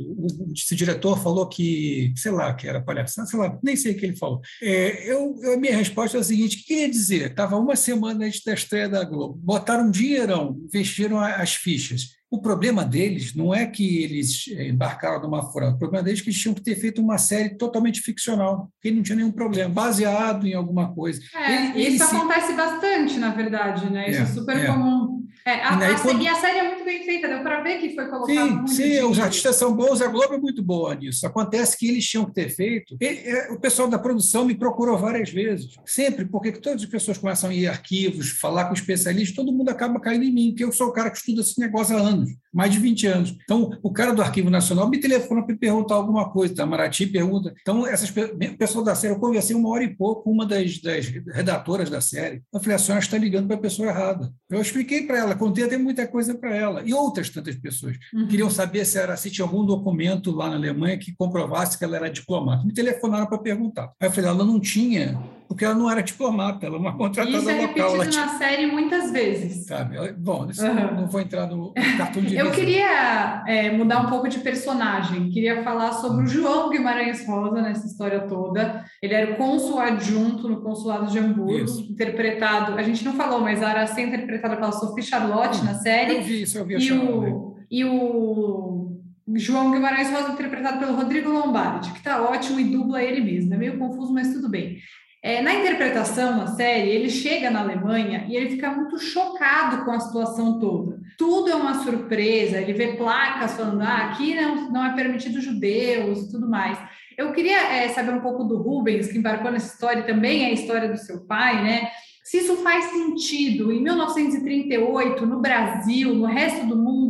esse 0.54 0.76
diretor 0.76 1.22
falou 1.22 1.48
que, 1.48 2.14
sei 2.16 2.32
lá, 2.32 2.54
que 2.54 2.68
era 2.68 2.82
palhaçada, 2.82 3.28
sei 3.28 3.40
lá, 3.40 3.58
nem 3.64 3.76
sei 3.76 3.94
o 3.94 3.98
que 3.98 4.06
ele 4.06 4.16
falou. 4.16 4.42
É, 4.62 5.12
eu, 5.12 5.36
a 5.54 5.58
minha 5.58 5.76
resposta 5.76 6.18
é 6.18 6.20
a 6.20 6.24
seguinte: 6.24 6.58
o 6.58 6.60
que 6.60 6.66
queria 6.66 6.90
dizer? 6.90 7.32
Estava 7.32 7.58
uma 7.58 7.76
semana 7.76 8.26
antes 8.26 8.44
da 8.44 8.54
estreia 8.54 8.90
da 8.90 9.04
Globo, 9.04 9.40
botaram 9.42 9.88
um 9.88 9.92
dinheirão, 9.92 10.60
investiram 10.66 11.20
as 11.20 11.56
fichas. 11.56 12.21
O 12.32 12.40
problema 12.40 12.86
deles 12.86 13.36
não 13.36 13.54
é 13.54 13.66
que 13.66 14.02
eles 14.02 14.46
eh, 14.56 14.70
embarcaram 14.70 15.22
numa 15.22 15.52
furada, 15.52 15.76
o 15.76 15.78
problema 15.78 16.02
deles 16.02 16.22
é 16.22 16.24
que 16.24 16.30
eles 16.30 16.40
tinham 16.40 16.56
que 16.56 16.62
ter 16.62 16.76
feito 16.76 17.02
uma 17.02 17.18
série 17.18 17.58
totalmente 17.58 18.00
ficcional, 18.00 18.72
que 18.82 18.90
não 18.90 19.04
tinha 19.04 19.18
nenhum 19.18 19.34
problema, 19.34 19.70
baseado 19.70 20.48
em 20.48 20.54
alguma 20.54 20.94
coisa. 20.94 21.22
É, 21.36 21.72
ele, 21.72 21.90
isso 21.90 22.04
ele 22.06 22.16
acontece 22.16 22.48
se... 22.48 22.54
bastante, 22.54 23.20
na 23.20 23.32
verdade, 23.32 23.90
né? 23.92 24.10
Isso 24.10 24.20
é, 24.22 24.24
é 24.24 24.26
super 24.28 24.58
é. 24.58 24.66
comum. 24.66 25.11
É, 25.46 25.54
a, 25.54 25.80
e, 25.80 25.84
a, 25.84 26.00
quando... 26.00 26.22
e, 26.22 26.28
a, 26.28 26.36
série 26.36 26.60
é 26.60 26.68
muito 26.68 26.86
bem 26.86 27.04
feita, 27.04 27.28
deu 27.28 27.42
para 27.42 27.62
ver 27.62 27.80
que 27.80 27.96
foi 27.96 28.08
colocado. 28.08 28.68
Sim, 28.68 28.76
sim 28.76 29.04
os 29.04 29.20
artistas 29.20 29.56
são 29.56 29.76
bons, 29.76 30.02
a 30.02 30.08
Globo 30.08 30.36
é 30.36 30.38
muito 30.38 30.62
boa 30.62 30.94
nisso. 30.94 31.26
Acontece 31.26 31.78
que 31.78 31.88
eles 31.88 32.08
tinham 32.08 32.26
que 32.26 32.34
ter 32.34 32.50
feito. 32.50 32.96
E, 33.02 33.06
é, 33.06 33.52
o 33.52 33.60
pessoal 33.60 33.88
da 33.88 33.98
produção 33.98 34.46
me 34.46 34.54
procurou 34.54 34.98
várias 34.98 35.30
vezes, 35.32 35.76
sempre, 35.86 36.26
porque 36.26 36.52
todas 36.52 36.84
as 36.84 36.90
pessoas 36.90 37.18
começam 37.18 37.50
a 37.50 37.54
ir 37.54 37.68
arquivos, 37.68 38.30
falar 38.30 38.66
com 38.66 38.74
especialistas, 38.74 39.36
todo 39.36 39.52
mundo 39.52 39.70
acaba 39.70 40.00
caindo 40.00 40.24
em 40.24 40.34
mim, 40.34 40.50
porque 40.50 40.64
eu 40.64 40.72
sou 40.72 40.88
o 40.88 40.94
cara 40.94 41.10
que 41.10 41.18
estuda 41.18 41.42
esse 41.42 41.60
negócio 41.60 41.98
há 41.98 42.00
anos, 42.00 42.30
mais 42.54 42.72
de 42.72 42.80
20 42.80 43.08
anos. 43.08 43.38
Então, 43.44 43.72
o 43.82 43.92
cara 43.92 44.14
do 44.14 44.22
Arquivo 44.22 44.50
Nacional 44.50 44.90
me 44.90 45.00
telefona 45.00 45.44
para 45.46 45.56
perguntar 45.56 45.96
alguma 45.96 46.30
coisa, 46.30 46.56
tá? 46.56 46.66
Maraty 46.66 47.08
pergunta. 47.08 47.54
Então, 47.62 47.88
essas 47.88 48.10
o 48.10 48.58
pessoal 48.58 48.84
da 48.84 48.96
série, 48.96 49.14
eu 49.14 49.20
conversei 49.20 49.56
uma 49.56 49.70
hora 49.70 49.84
e 49.84 49.96
pouco 49.96 50.24
com 50.24 50.32
uma 50.32 50.46
das, 50.46 50.80
das 50.80 51.06
redatoras 51.08 51.90
da 51.90 52.02
série. 52.02 52.42
Eu 52.54 52.60
falei, 52.60 52.76
a 52.76 52.80
senhora 52.80 53.04
está 53.04 53.18
ligando 53.18 53.48
para 53.48 53.56
a 53.56 53.60
pessoa 53.60 53.88
errada. 53.88 54.32
Eu 54.50 54.62
expliquei 54.62 55.06
para 55.06 55.18
ela, 55.18 55.36
contei 55.36 55.64
até 55.64 55.78
muita 55.78 56.08
coisa 56.08 56.36
para 56.36 56.56
ela. 56.56 56.82
E 56.86 56.94
outras 56.94 57.30
tantas 57.30 57.56
pessoas 57.56 57.98
uhum. 58.14 58.28
queriam 58.28 58.50
saber 58.50 58.86
se, 58.86 58.98
era, 58.98 59.16
se 59.16 59.32
tinha 59.32 59.46
algum 59.46 59.66
documento 59.66 60.32
lá 60.32 60.50
na 60.50 60.56
Alemanha 60.56 60.98
que 60.98 61.16
comprovasse 61.16 61.78
que 61.78 61.84
ela 61.84 61.96
era 61.96 62.10
diplomata. 62.10 62.66
Me 62.66 62.74
telefonaram 62.74 63.28
para 63.28 63.38
perguntar. 63.38 63.92
Aí 64.00 64.08
eu 64.08 64.12
falei, 64.12 64.30
ela 64.30 64.44
não 64.44 64.60
tinha 64.60 65.20
porque 65.52 65.66
ela 65.66 65.76
não 65.76 65.92
era 65.92 66.02
diplomata, 66.02 66.66
ela 66.66 66.78
é 66.78 66.80
uma 66.80 66.96
contratada 66.96 67.38
isso 67.38 67.50
é 67.50 67.62
local. 67.62 68.02
Isso 68.04 68.18
é 68.18 68.22
na 68.22 68.30
série 68.38 68.68
muitas 68.68 69.12
vezes. 69.12 69.66
Sabe? 69.66 69.98
Bom, 70.14 70.44
uhum. 70.46 70.96
não 70.96 71.08
vou 71.08 71.20
entrar 71.20 71.46
no 71.46 71.74
cartão 71.98 72.24
de 72.24 72.38
Eu 72.38 72.52
queria 72.52 73.44
é, 73.46 73.70
mudar 73.70 74.00
um 74.00 74.10
pouco 74.10 74.30
de 74.30 74.40
personagem, 74.40 75.30
queria 75.30 75.62
falar 75.62 75.92
sobre 75.92 76.24
o 76.24 76.28
João 76.28 76.70
Guimarães 76.70 77.28
Rosa 77.28 77.62
nessa 77.62 77.86
história 77.86 78.22
toda. 78.22 78.86
Ele 79.04 79.14
era 79.14 79.34
o 79.34 79.36
cônsul 79.36 79.78
adjunto 79.78 80.48
no 80.48 80.62
consulado 80.62 81.12
de 81.12 81.20
Hamburgo, 81.20 81.66
isso. 81.66 81.82
interpretado, 81.92 82.76
a 82.76 82.84
gente 82.84 83.04
não 83.04 83.16
falou, 83.16 83.42
mas 83.42 83.62
a 83.62 83.72
Araci 83.72 84.00
é 84.00 84.06
interpretada 84.06 84.56
pela 84.56 84.72
Sophie 84.72 85.04
Charlotte 85.04 85.60
hum, 85.60 85.66
na 85.66 85.74
série. 85.74 86.16
Eu 86.16 86.22
vi 86.22 86.44
isso, 86.44 86.58
eu 86.60 86.66
vi 86.66 86.76
e 86.78 86.94
o, 86.94 87.58
e 87.70 87.84
o 87.84 88.92
João 89.36 89.72
Guimarães 89.72 90.10
Rosa 90.10 90.32
interpretado 90.32 90.80
pelo 90.80 90.96
Rodrigo 90.96 91.30
Lombardi, 91.30 91.92
que 91.92 91.98
está 91.98 92.22
ótimo 92.22 92.58
e 92.58 92.66
dubla 92.66 93.04
ele 93.04 93.22
mesmo. 93.22 93.54
É 93.54 93.58
meio 93.58 93.78
confuso, 93.78 94.14
mas 94.14 94.34
tudo 94.34 94.50
bem. 94.50 94.78
É, 95.24 95.40
na 95.40 95.54
interpretação 95.54 96.36
na 96.36 96.48
série, 96.48 96.90
ele 96.90 97.10
chega 97.10 97.52
na 97.52 97.62
Alemanha 97.62 98.26
e 98.28 98.36
ele 98.36 98.50
fica 98.50 98.72
muito 98.72 98.98
chocado 98.98 99.86
com 99.86 99.92
a 99.92 100.00
situação 100.00 100.60
toda. 100.60 101.00
Tudo 101.16 101.52
é 101.52 101.56
uma 101.56 101.84
surpresa, 101.84 102.60
ele 102.60 102.74
vê 102.74 102.94
placas 102.94 103.56
falando, 103.56 103.82
ah, 103.82 104.10
aqui 104.10 104.34
não, 104.34 104.72
não 104.72 104.86
é 104.86 104.96
permitido 104.96 105.40
judeus 105.40 106.24
e 106.24 106.32
tudo 106.32 106.50
mais. 106.50 106.80
Eu 107.16 107.32
queria 107.34 107.60
é, 107.72 107.90
saber 107.90 108.14
um 108.14 108.22
pouco 108.22 108.44
do 108.44 108.58
Rubens, 108.58 109.12
que 109.12 109.18
embarcou 109.20 109.52
nessa 109.52 109.74
história, 109.74 110.02
também 110.02 110.44
é 110.44 110.48
a 110.48 110.54
história 110.54 110.90
do 110.90 110.98
seu 110.98 111.22
pai, 111.22 111.64
né? 111.64 111.92
Se 112.24 112.38
isso 112.38 112.58
faz 112.58 112.86
sentido. 112.86 113.72
Em 113.72 113.82
1938, 113.84 115.26
no 115.26 115.40
Brasil, 115.40 116.16
no 116.16 116.26
resto 116.26 116.66
do 116.66 116.76
mundo, 116.76 117.01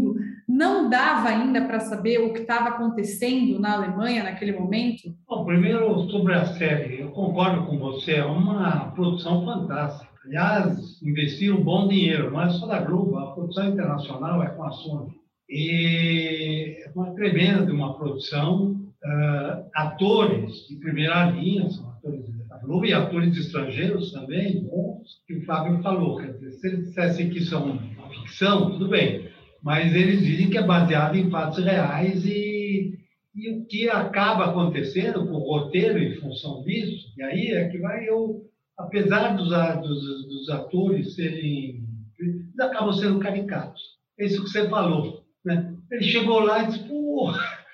não 0.62 0.88
dava 0.88 1.30
ainda 1.30 1.65
para 1.65 1.80
saber 1.80 2.19
o 2.19 2.32
que 2.32 2.41
estava 2.41 2.69
acontecendo 2.69 3.60
na 3.60 3.74
Alemanha 3.74 4.24
naquele 4.24 4.52
momento? 4.52 5.12
Bom, 5.28 5.43
primeiro, 5.43 6.08
sobre 6.12 6.36
a 6.36 6.45
série, 6.45 7.02
eu 7.02 7.10
concordo 7.10 7.65
com 7.65 7.80
você, 7.80 8.17
é 8.17 8.24
uma 8.24 8.91
produção 8.91 9.43
fantástica. 9.43 10.12
Aliás, 10.24 11.02
investiram 11.02 11.63
bom 11.63 11.88
dinheiro, 11.88 12.30
não 12.30 12.43
é 12.43 12.50
só 12.52 12.67
da 12.67 12.80
Globo, 12.80 13.17
a 13.17 13.32
produção 13.32 13.69
internacional 13.69 14.43
é 14.43 14.50
com 14.50 14.63
a 14.63 14.71
Sony. 14.71 15.12
E 15.50 16.78
é 16.86 16.91
uma 16.93 17.12
tremenda 17.15 17.65
de 17.65 17.71
uma 17.71 17.95
produção, 17.95 18.74
uh, 19.04 19.65
atores 19.74 20.67
de 20.69 20.76
primeira 20.76 21.32
linha, 21.32 21.71
são 21.71 21.89
atores 21.89 22.24
da 22.47 22.58
Globo 22.60 22.86
e 22.86 22.93
atores 22.93 23.36
estrangeiros 23.36 24.12
também, 24.12 24.63
bons, 24.63 25.24
que 25.26 25.38
o 25.38 25.45
Fábio 25.45 25.82
falou. 25.82 26.17
Quer 26.17 26.34
dizer, 26.34 26.52
se 26.52 26.67
eles 26.67 26.86
dissessem 26.86 27.32
que 27.32 27.41
são 27.41 27.80
ficção, 28.12 28.71
tudo 28.71 28.89
bem, 28.89 29.31
mas 29.62 29.93
eles 29.93 30.21
dizem 30.21 30.50
que 30.50 30.58
é 30.58 30.63
baseado 30.63 31.15
em 31.15 31.30
fatos 31.30 31.63
reais 31.63 32.26
e, 32.26 32.97
e 33.36 33.50
o 33.52 33.65
que 33.65 33.89
acaba 33.89 34.45
acontecendo 34.45 35.26
com 35.26 35.34
o 35.34 35.39
roteiro 35.39 36.00
em 36.00 36.15
função 36.15 36.63
disso, 36.63 37.13
e 37.17 37.24
aí 37.24 37.52
é 37.52 37.69
que 37.69 37.78
vai 37.78 38.08
eu, 38.08 38.41
apesar 38.78 39.36
dos, 39.36 39.50
dos, 39.50 40.28
dos 40.28 40.50
atores 40.50 41.15
serem, 41.15 41.84
eles 42.19 42.60
acabam 42.60 42.93
sendo 42.93 43.19
caricatos. 43.19 43.82
É 44.19 44.26
isso 44.26 44.43
que 44.43 44.50
você 44.50 44.67
falou, 44.67 45.24
né? 45.45 45.74
Ele 45.91 46.04
chegou 46.04 46.39
lá 46.39 46.63
e 46.63 46.67
disse, 46.67 46.88
pô, 46.88 47.32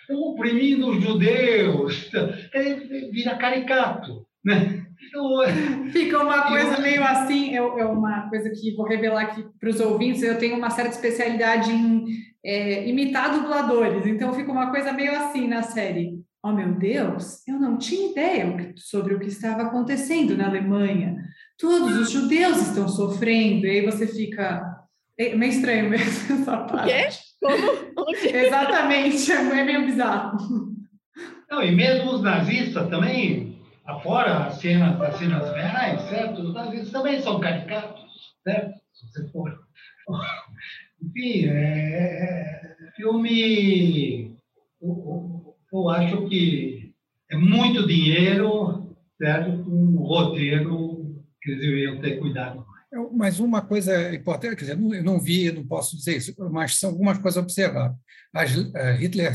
oprimindo 0.10 0.89
os 0.89 1.04
judeus, 1.04 2.10
ele 2.54 3.12
vira 3.12 3.36
caricato, 3.36 4.26
né? 4.43 4.76
Fica 5.91 6.21
uma 6.21 6.47
coisa 6.47 6.79
meio 6.79 7.03
assim, 7.03 7.51
é, 7.51 7.57
é 7.57 7.86
uma 7.86 8.29
coisa 8.29 8.49
que 8.49 8.75
vou 8.75 8.88
revelar 8.88 9.23
aqui 9.23 9.45
para 9.60 9.69
os 9.69 9.79
ouvintes, 9.79 10.23
eu 10.23 10.38
tenho 10.38 10.57
uma 10.57 10.69
certa 10.69 10.91
especialidade 10.91 11.71
em 11.71 12.05
é, 12.43 12.88
imitar 12.88 13.31
dubladores, 13.31 14.05
então 14.05 14.33
fica 14.33 14.51
uma 14.51 14.71
coisa 14.71 14.91
meio 14.91 15.15
assim 15.15 15.47
na 15.47 15.62
série. 15.62 16.19
Oh, 16.43 16.51
meu 16.51 16.73
Deus, 16.73 17.45
eu 17.47 17.60
não 17.60 17.77
tinha 17.77 18.12
ideia 18.12 18.73
sobre 18.77 19.13
o 19.13 19.19
que 19.19 19.27
estava 19.27 19.63
acontecendo 19.63 20.38
na 20.38 20.47
Alemanha. 20.47 21.17
Todos 21.57 21.97
os 21.97 22.12
judeus 22.12 22.62
estão 22.62 22.88
sofrendo, 22.88 23.65
e 23.65 23.69
aí 23.69 23.86
você 23.86 24.07
fica... 24.07 24.77
É 25.17 25.36
meio 25.36 25.51
estranho 25.51 25.89
mesmo 25.89 26.36
essa 26.41 26.57
parte. 26.57 26.93
Quê? 26.93 27.07
Como? 27.41 28.12
Exatamente, 28.12 29.31
é 29.31 29.63
meio 29.63 29.86
bizarro. 29.86 30.38
Não, 31.49 31.63
e 31.63 31.75
mesmo 31.75 32.12
os 32.12 32.21
nazistas 32.21 32.89
também 32.89 33.57
afora 33.88 34.47
as 34.47 34.60
cenas, 34.60 35.02
as 35.02 35.17
cenas 35.17 35.54
reais, 35.56 36.02
certo? 36.10 36.41
Os 36.41 36.54
nazistas 36.54 36.91
também 36.91 37.21
são 37.21 37.39
caricatos, 37.39 38.04
certo? 38.43 38.80
Se 38.93 39.08
você 39.08 39.28
for. 39.32 39.60
Enfim, 41.02 41.45
é, 41.47 42.73
é, 42.73 42.91
filme. 42.95 44.36
Eu, 44.82 45.56
eu, 45.71 45.89
acho 45.89 46.28
que 46.28 46.93
é 47.32 47.38
muito 47.38 47.88
dinheiro, 47.88 48.95
certo? 49.17 49.63
Com 49.63 49.71
um 49.71 49.97
roteiro 49.97 51.23
que 51.41 51.52
eles 51.52 51.62
deveriam 51.62 52.02
ter 52.02 52.19
cuidado. 52.19 52.65
Mas 53.13 53.39
uma 53.39 53.62
coisa 53.62 54.13
importante, 54.15 54.56
quer 54.56 54.73
dizer, 54.73 54.80
eu 54.80 55.04
não 55.04 55.19
vi, 55.19 55.52
não 55.52 55.65
posso 55.65 55.95
dizer 55.95 56.17
isso, 56.17 56.34
mas 56.52 56.76
são 56.76 56.91
algumas 56.91 57.17
coisas. 57.17 57.43
As, 58.34 58.56
uh, 58.56 58.95
Hitler 58.97 59.34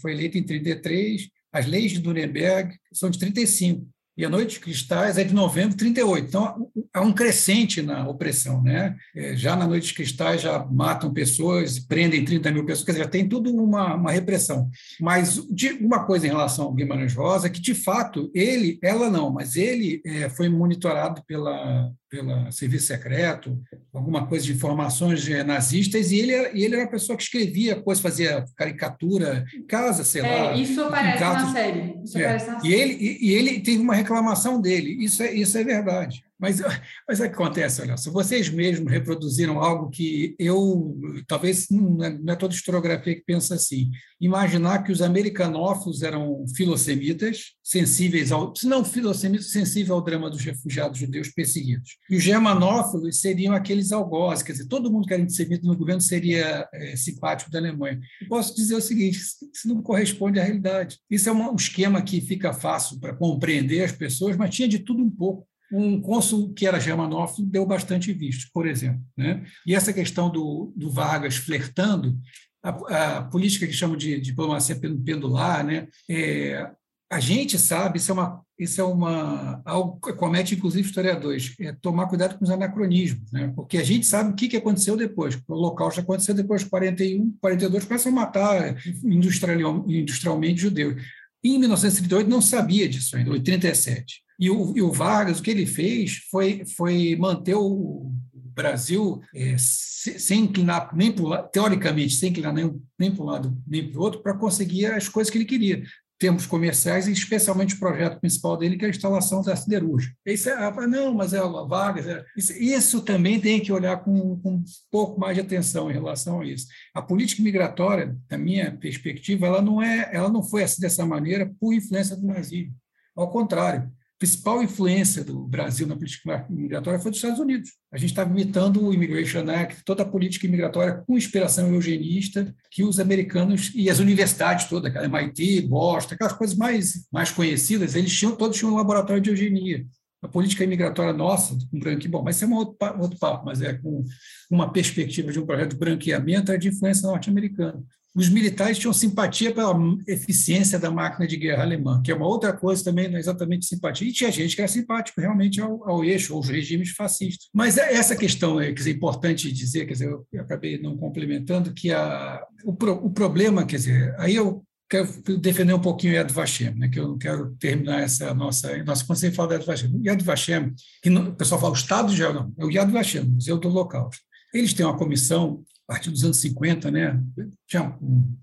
foi 0.00 0.12
eleito 0.12 0.38
em 0.38 0.44
33, 0.44 1.28
as 1.52 1.66
leis 1.66 1.92
de 1.92 2.02
Nuremberg 2.02 2.76
são 2.92 3.10
de 3.10 3.18
35 3.18 3.86
e 4.20 4.24
a 4.24 4.28
Noite 4.28 4.56
de 4.56 4.60
Cristais 4.60 5.16
é 5.16 5.24
de 5.24 5.32
novembro 5.32 5.70
de 5.70 5.76
38. 5.76 6.26
Então, 6.26 6.70
há 6.92 7.00
um 7.00 7.10
crescente 7.10 7.80
na 7.80 8.06
opressão. 8.06 8.62
Né? 8.62 8.94
É, 9.16 9.34
já 9.34 9.56
na 9.56 9.66
Noite 9.66 9.88
de 9.88 9.94
Cristais 9.94 10.42
já 10.42 10.62
matam 10.66 11.10
pessoas, 11.10 11.78
prendem 11.78 12.22
30 12.22 12.50
mil 12.50 12.66
pessoas, 12.66 12.84
quer 12.84 12.92
dizer, 12.92 13.04
já 13.04 13.10
tem 13.10 13.26
tudo 13.26 13.50
uma, 13.50 13.94
uma 13.94 14.12
repressão. 14.12 14.68
Mas 15.00 15.42
de, 15.50 15.70
uma 15.72 16.04
coisa 16.04 16.26
em 16.26 16.30
relação 16.30 16.66
ao 16.66 16.74
Guimarães 16.74 17.14
Rosa, 17.14 17.48
que 17.48 17.62
de 17.62 17.72
fato 17.74 18.30
ele, 18.34 18.78
ela 18.82 19.08
não, 19.08 19.30
mas 19.32 19.56
ele 19.56 20.02
é, 20.04 20.28
foi 20.28 20.50
monitorado 20.50 21.22
pela, 21.26 21.90
pelo 22.10 22.50
serviço 22.50 22.88
secreto, 22.88 23.56
alguma 23.94 24.26
coisa 24.26 24.44
de 24.44 24.52
informações 24.52 25.26
nazistas, 25.46 26.10
e 26.10 26.18
ele, 26.18 26.32
era, 26.32 26.50
e 26.52 26.64
ele 26.64 26.74
era 26.74 26.84
uma 26.84 26.90
pessoa 26.90 27.16
que 27.16 27.22
escrevia 27.22 27.80
coisas, 27.80 28.02
fazia 28.02 28.44
caricatura 28.56 29.44
em 29.54 29.62
casa, 29.62 30.02
sei 30.02 30.22
é, 30.22 30.42
lá. 30.42 30.54
Isso 30.54 30.82
aparece 30.82 31.22
na 31.22 31.52
série. 31.52 31.94
Isso 32.02 32.18
é. 32.18 32.24
aparece 32.24 32.46
na 32.46 32.58
e, 32.58 32.60
série. 32.62 32.74
Ele, 32.74 32.92
e, 32.94 33.28
e, 33.28 33.32
ele 33.32 33.60
teve 33.60 33.78
uma 33.78 33.94
reclamação 33.94 34.60
dele, 34.60 35.02
isso 35.02 35.22
é, 35.22 35.32
isso 35.32 35.56
é 35.56 35.62
verdade. 35.62 36.24
Mas, 36.40 36.60
mas 37.06 37.20
é 37.20 37.28
que 37.28 37.34
acontece, 37.34 37.82
olha, 37.82 37.96
se 37.98 38.08
vocês 38.08 38.48
mesmos 38.48 38.90
reproduziram 38.90 39.60
algo 39.60 39.90
que 39.90 40.34
eu, 40.38 40.98
talvez 41.28 41.68
não 41.70 42.02
é, 42.02 42.18
não 42.18 42.32
é 42.32 42.36
toda 42.36 42.54
historiografia 42.54 43.14
que 43.14 43.24
pensa 43.24 43.54
assim, 43.56 43.90
imaginar 44.18 44.82
que 44.82 44.90
os 44.90 45.02
americanófilos 45.02 46.02
eram 46.02 46.44
filosemitas, 46.56 47.52
sensíveis 47.62 48.32
ao, 48.32 48.54
se 48.56 48.66
não 48.66 48.84
filosemitas, 48.84 49.50
sensíveis 49.50 49.90
ao 49.90 50.02
drama 50.02 50.30
dos 50.30 50.42
refugiados 50.42 50.98
judeus 50.98 51.28
perseguidos. 51.28 51.96
E 52.08 52.16
os 52.16 52.22
germanófilos 52.22 53.20
seriam 53.20 53.54
aqueles 53.54 53.92
algozes, 53.92 54.42
quer 54.42 54.52
dizer, 54.52 54.66
todo 54.66 54.90
mundo 54.90 55.06
que 55.06 55.12
era 55.12 55.22
antissemita 55.22 55.66
no 55.66 55.76
governo 55.76 56.00
seria 56.00 56.66
é, 56.72 56.96
simpático 56.96 57.50
da 57.50 57.58
Alemanha. 57.58 58.00
Eu 58.22 58.28
posso 58.28 58.56
dizer 58.56 58.74
o 58.74 58.80
seguinte, 58.80 59.18
isso 59.18 59.68
não 59.68 59.82
corresponde 59.82 60.40
à 60.40 60.42
realidade. 60.42 60.98
Isso 61.10 61.28
é 61.28 61.32
um 61.32 61.54
esquema 61.54 62.00
que 62.00 62.20
fica 62.20 62.52
fácil 62.52 62.98
para 62.98 63.14
compreender 63.14 63.84
as 63.84 63.92
pessoas, 63.92 64.36
mas 64.36 64.54
tinha 64.54 64.68
de 64.68 64.78
tudo 64.78 65.02
um 65.02 65.10
pouco 65.10 65.50
um 65.72 66.00
cônsul 66.00 66.52
que 66.52 66.66
era 66.66 66.80
germanófilo 66.80 67.46
deu 67.46 67.64
bastante 67.64 68.12
visto, 68.12 68.50
por 68.52 68.66
exemplo. 68.66 69.00
Né? 69.16 69.44
E 69.66 69.74
essa 69.74 69.92
questão 69.92 70.30
do, 70.30 70.72
do 70.76 70.90
Vargas 70.90 71.36
flertando, 71.36 72.18
a, 72.62 73.16
a 73.16 73.22
política 73.22 73.66
que 73.66 73.72
chamam 73.72 73.96
de, 73.96 74.16
de 74.16 74.20
diplomacia 74.20 74.78
pendular, 74.78 75.64
né? 75.64 75.88
É, 76.08 76.70
a 77.12 77.18
gente 77.18 77.58
sabe, 77.58 77.98
isso 77.98 78.12
é 78.12 78.14
uma, 78.14 78.40
isso 78.56 78.80
é 78.80 78.84
uma 78.84 79.60
algo 79.64 79.98
que 79.98 80.12
comete 80.12 80.54
inclusive 80.54 80.86
historiadores, 80.86 81.56
é 81.58 81.72
tomar 81.72 82.06
cuidado 82.06 82.38
com 82.38 82.44
os 82.44 82.50
anacronismos, 82.50 83.32
né? 83.32 83.52
porque 83.56 83.78
a 83.78 83.82
gente 83.82 84.06
sabe 84.06 84.30
o 84.30 84.34
que, 84.36 84.46
que 84.46 84.56
aconteceu 84.56 84.96
depois. 84.96 85.36
O 85.48 85.90
já 85.90 86.02
aconteceu 86.02 86.34
depois 86.34 86.62
de 86.62 86.70
41, 86.70 87.36
42, 87.40 87.84
começam 87.84 88.12
a 88.12 88.14
matar 88.14 88.76
industrial, 89.02 89.84
industrialmente 89.88 90.60
judeus. 90.60 91.02
Em 91.42 91.58
1938 91.58 92.28
não 92.28 92.42
sabia 92.42 92.88
disso 92.88 93.16
ainda, 93.16 93.30
87. 93.30 94.22
E 94.38 94.50
o, 94.50 94.76
e 94.76 94.82
o 94.82 94.92
Vargas, 94.92 95.38
o 95.38 95.42
que 95.42 95.50
ele 95.50 95.66
fez 95.66 96.16
foi, 96.30 96.64
foi 96.76 97.16
manter 97.16 97.54
o 97.54 98.12
Brasil 98.32 99.20
é, 99.34 99.56
sem 99.58 100.44
inclinar 100.44 100.94
nem 100.94 101.14
lado, 101.18 101.48
teoricamente, 101.50 102.14
sem 102.14 102.30
inclinar 102.30 102.52
nem, 102.52 102.80
nem 102.98 103.14
para 103.14 103.22
um 103.22 103.26
lado 103.26 103.62
nem 103.66 103.90
para 103.90 104.00
o 104.00 104.02
outro, 104.02 104.22
para 104.22 104.36
conseguir 104.36 104.86
as 104.86 105.08
coisas 105.08 105.30
que 105.30 105.38
ele 105.38 105.44
queria 105.44 105.82
termos 106.20 106.44
comerciais 106.44 107.08
e 107.08 107.12
especialmente 107.12 107.74
o 107.74 107.78
projeto 107.78 108.20
principal 108.20 108.54
dele, 108.54 108.76
que 108.76 108.84
é 108.84 108.88
a 108.88 108.90
instalação 108.90 109.42
da 109.42 109.56
siderúrgica. 109.56 110.14
Isso 110.26 110.50
é, 110.50 110.52
ah, 110.52 110.86
não, 110.86 111.14
mas 111.14 111.32
é 111.32 111.38
a 111.38 111.46
Vargas. 111.46 112.06
É, 112.06 112.22
isso, 112.36 112.52
isso, 112.52 113.00
também 113.00 113.40
tem 113.40 113.58
que 113.58 113.72
olhar 113.72 113.96
com, 114.04 114.38
com, 114.38 114.56
um 114.56 114.64
pouco 114.90 115.18
mais 115.18 115.34
de 115.34 115.40
atenção 115.40 115.90
em 115.90 115.94
relação 115.94 116.42
a 116.42 116.46
isso. 116.46 116.66
A 116.94 117.00
política 117.00 117.42
migratória, 117.42 118.14
da 118.28 118.36
minha 118.36 118.76
perspectiva, 118.76 119.46
ela 119.46 119.62
não 119.62 119.82
é, 119.82 120.10
ela 120.12 120.28
não 120.28 120.42
foi 120.42 120.62
assim 120.62 120.82
dessa 120.82 121.06
maneira 121.06 121.50
por 121.58 121.72
influência 121.72 122.14
do 122.14 122.26
nazismo. 122.26 122.74
Ao 123.16 123.30
contrário, 123.30 123.90
principal 124.20 124.62
influência 124.62 125.24
do 125.24 125.46
Brasil 125.46 125.86
na 125.86 125.96
política 125.96 126.46
migratória 126.50 127.00
foi 127.00 127.10
dos 127.10 127.18
Estados 127.18 127.40
Unidos. 127.40 127.70
A 127.90 127.96
gente 127.96 128.10
estava 128.10 128.30
imitando 128.30 128.84
o 128.84 128.92
Immigration 128.92 129.48
Act, 129.48 129.82
toda 129.82 130.02
a 130.02 130.06
política 130.06 130.46
migratória 130.46 131.02
com 131.06 131.16
inspiração 131.16 131.72
eugenista 131.72 132.54
que 132.70 132.84
os 132.84 133.00
americanos 133.00 133.72
e 133.74 133.88
as 133.88 133.98
universidades 133.98 134.66
todas, 134.66 134.94
MIT, 134.94 135.62
Boston, 135.62 136.14
aquelas 136.14 136.34
coisas 136.34 136.54
mais, 136.54 137.08
mais 137.10 137.30
conhecidas, 137.30 137.94
eles 137.94 138.14
tinham, 138.14 138.36
todos 138.36 138.58
tinham 138.58 138.74
um 138.74 138.76
laboratório 138.76 139.22
de 139.22 139.30
eugenia. 139.30 139.86
A 140.22 140.28
política 140.28 140.64
imigratória 140.64 141.14
nossa, 141.14 141.56
com 141.70 141.78
branqueamento, 141.78 142.10
bom, 142.10 142.22
mas 142.22 142.36
isso 142.36 142.44
é 142.44 142.48
um 142.48 142.52
outro, 142.52 142.76
outro 143.00 143.18
papo, 143.18 143.46
mas 143.46 143.62
é 143.62 143.72
com 143.72 144.04
uma 144.50 144.70
perspectiva 144.70 145.32
de 145.32 145.40
um 145.40 145.46
projeto 145.46 145.70
de 145.70 145.78
branqueamento, 145.78 146.52
é 146.52 146.58
de 146.58 146.68
influência 146.68 147.08
norte-americana 147.08 147.82
os 148.14 148.28
militares 148.28 148.78
tinham 148.78 148.92
simpatia 148.92 149.52
pela 149.54 149.74
eficiência 150.06 150.78
da 150.78 150.90
máquina 150.90 151.26
de 151.26 151.36
guerra 151.36 151.62
alemã, 151.62 152.02
que 152.02 152.10
é 152.10 152.14
uma 152.14 152.26
outra 152.26 152.52
coisa 152.52 152.82
também, 152.82 153.08
não 153.08 153.16
é 153.16 153.20
exatamente 153.20 153.66
simpatia. 153.66 154.08
E 154.08 154.12
tinha 154.12 154.32
gente 154.32 154.56
que 154.56 154.60
era 154.60 154.70
simpático 154.70 155.20
realmente 155.20 155.60
ao, 155.60 155.88
ao 155.88 156.04
eixo, 156.04 156.34
aos 156.34 156.48
regimes 156.48 156.90
fascistas. 156.90 157.48
Mas 157.54 157.78
é 157.78 157.94
essa 157.94 158.16
questão 158.16 158.60
é 158.60 158.66
quer 158.66 158.72
dizer, 158.72 158.90
importante 158.96 159.52
dizer, 159.52 159.86
quer 159.86 159.92
dizer, 159.92 160.08
eu, 160.08 160.40
acabei 160.40 160.80
não 160.80 160.96
complementando, 160.96 161.72
que 161.72 161.92
a, 161.92 162.44
o, 162.64 162.74
pro, 162.74 162.94
o 162.94 163.10
problema, 163.10 163.64
quer 163.64 163.76
dizer, 163.76 164.14
aí 164.18 164.34
eu 164.34 164.64
quero 164.88 165.06
defender 165.38 165.72
um 165.72 165.80
pouquinho 165.80 166.14
o 166.14 166.16
Yad 166.16 166.32
Vashem, 166.32 166.74
né, 166.74 166.88
que 166.88 166.98
eu 166.98 167.06
não 167.06 167.16
quero 167.16 167.54
terminar 167.60 168.00
essa 168.00 168.34
nossa... 168.34 168.70
Quando 168.84 169.04
você 169.06 169.30
fala 169.30 169.48
do 169.48 169.54
Yad 169.54 169.64
Vashem, 169.64 170.02
Yad 170.04 170.24
Vashem, 170.24 170.74
que 171.00 171.10
o 171.10 171.32
pessoal 171.36 171.60
fala 171.60 171.72
o 171.72 171.76
Estado 171.76 172.08
de 172.08 172.14
Israel, 172.14 172.34
não, 172.34 172.52
é 172.58 172.64
o 172.64 172.70
Yad 172.70 172.90
Vashem, 172.90 173.22
Museu 173.22 173.56
do 173.56 173.68
Holocausto. 173.68 174.20
Eles 174.52 174.74
têm 174.74 174.84
uma 174.84 174.98
comissão 174.98 175.62
a 175.90 175.94
partir 175.94 176.10
dos 176.10 176.22
anos 176.22 176.36
50, 176.36 176.88
né, 176.88 177.20
tinha 177.66 177.98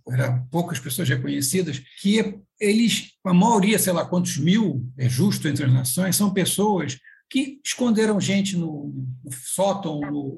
eram 0.10 0.45
poucas 0.51 0.79
pessoas 0.79 1.07
reconhecidas, 1.07 1.81
que 2.01 2.41
eles, 2.60 3.13
a 3.25 3.33
maioria, 3.33 3.79
sei 3.79 3.93
lá 3.93 4.03
quantos 4.03 4.38
mil, 4.38 4.86
é 4.97 5.07
justo 5.07 5.47
entre 5.47 5.63
as 5.63 5.71
nações, 5.71 6.17
são 6.17 6.33
pessoas 6.33 6.99
que 7.29 7.62
esconderam 7.63 8.19
gente 8.19 8.57
no, 8.57 8.93
no 9.23 9.31
sótão, 9.31 10.01
no, 10.01 10.38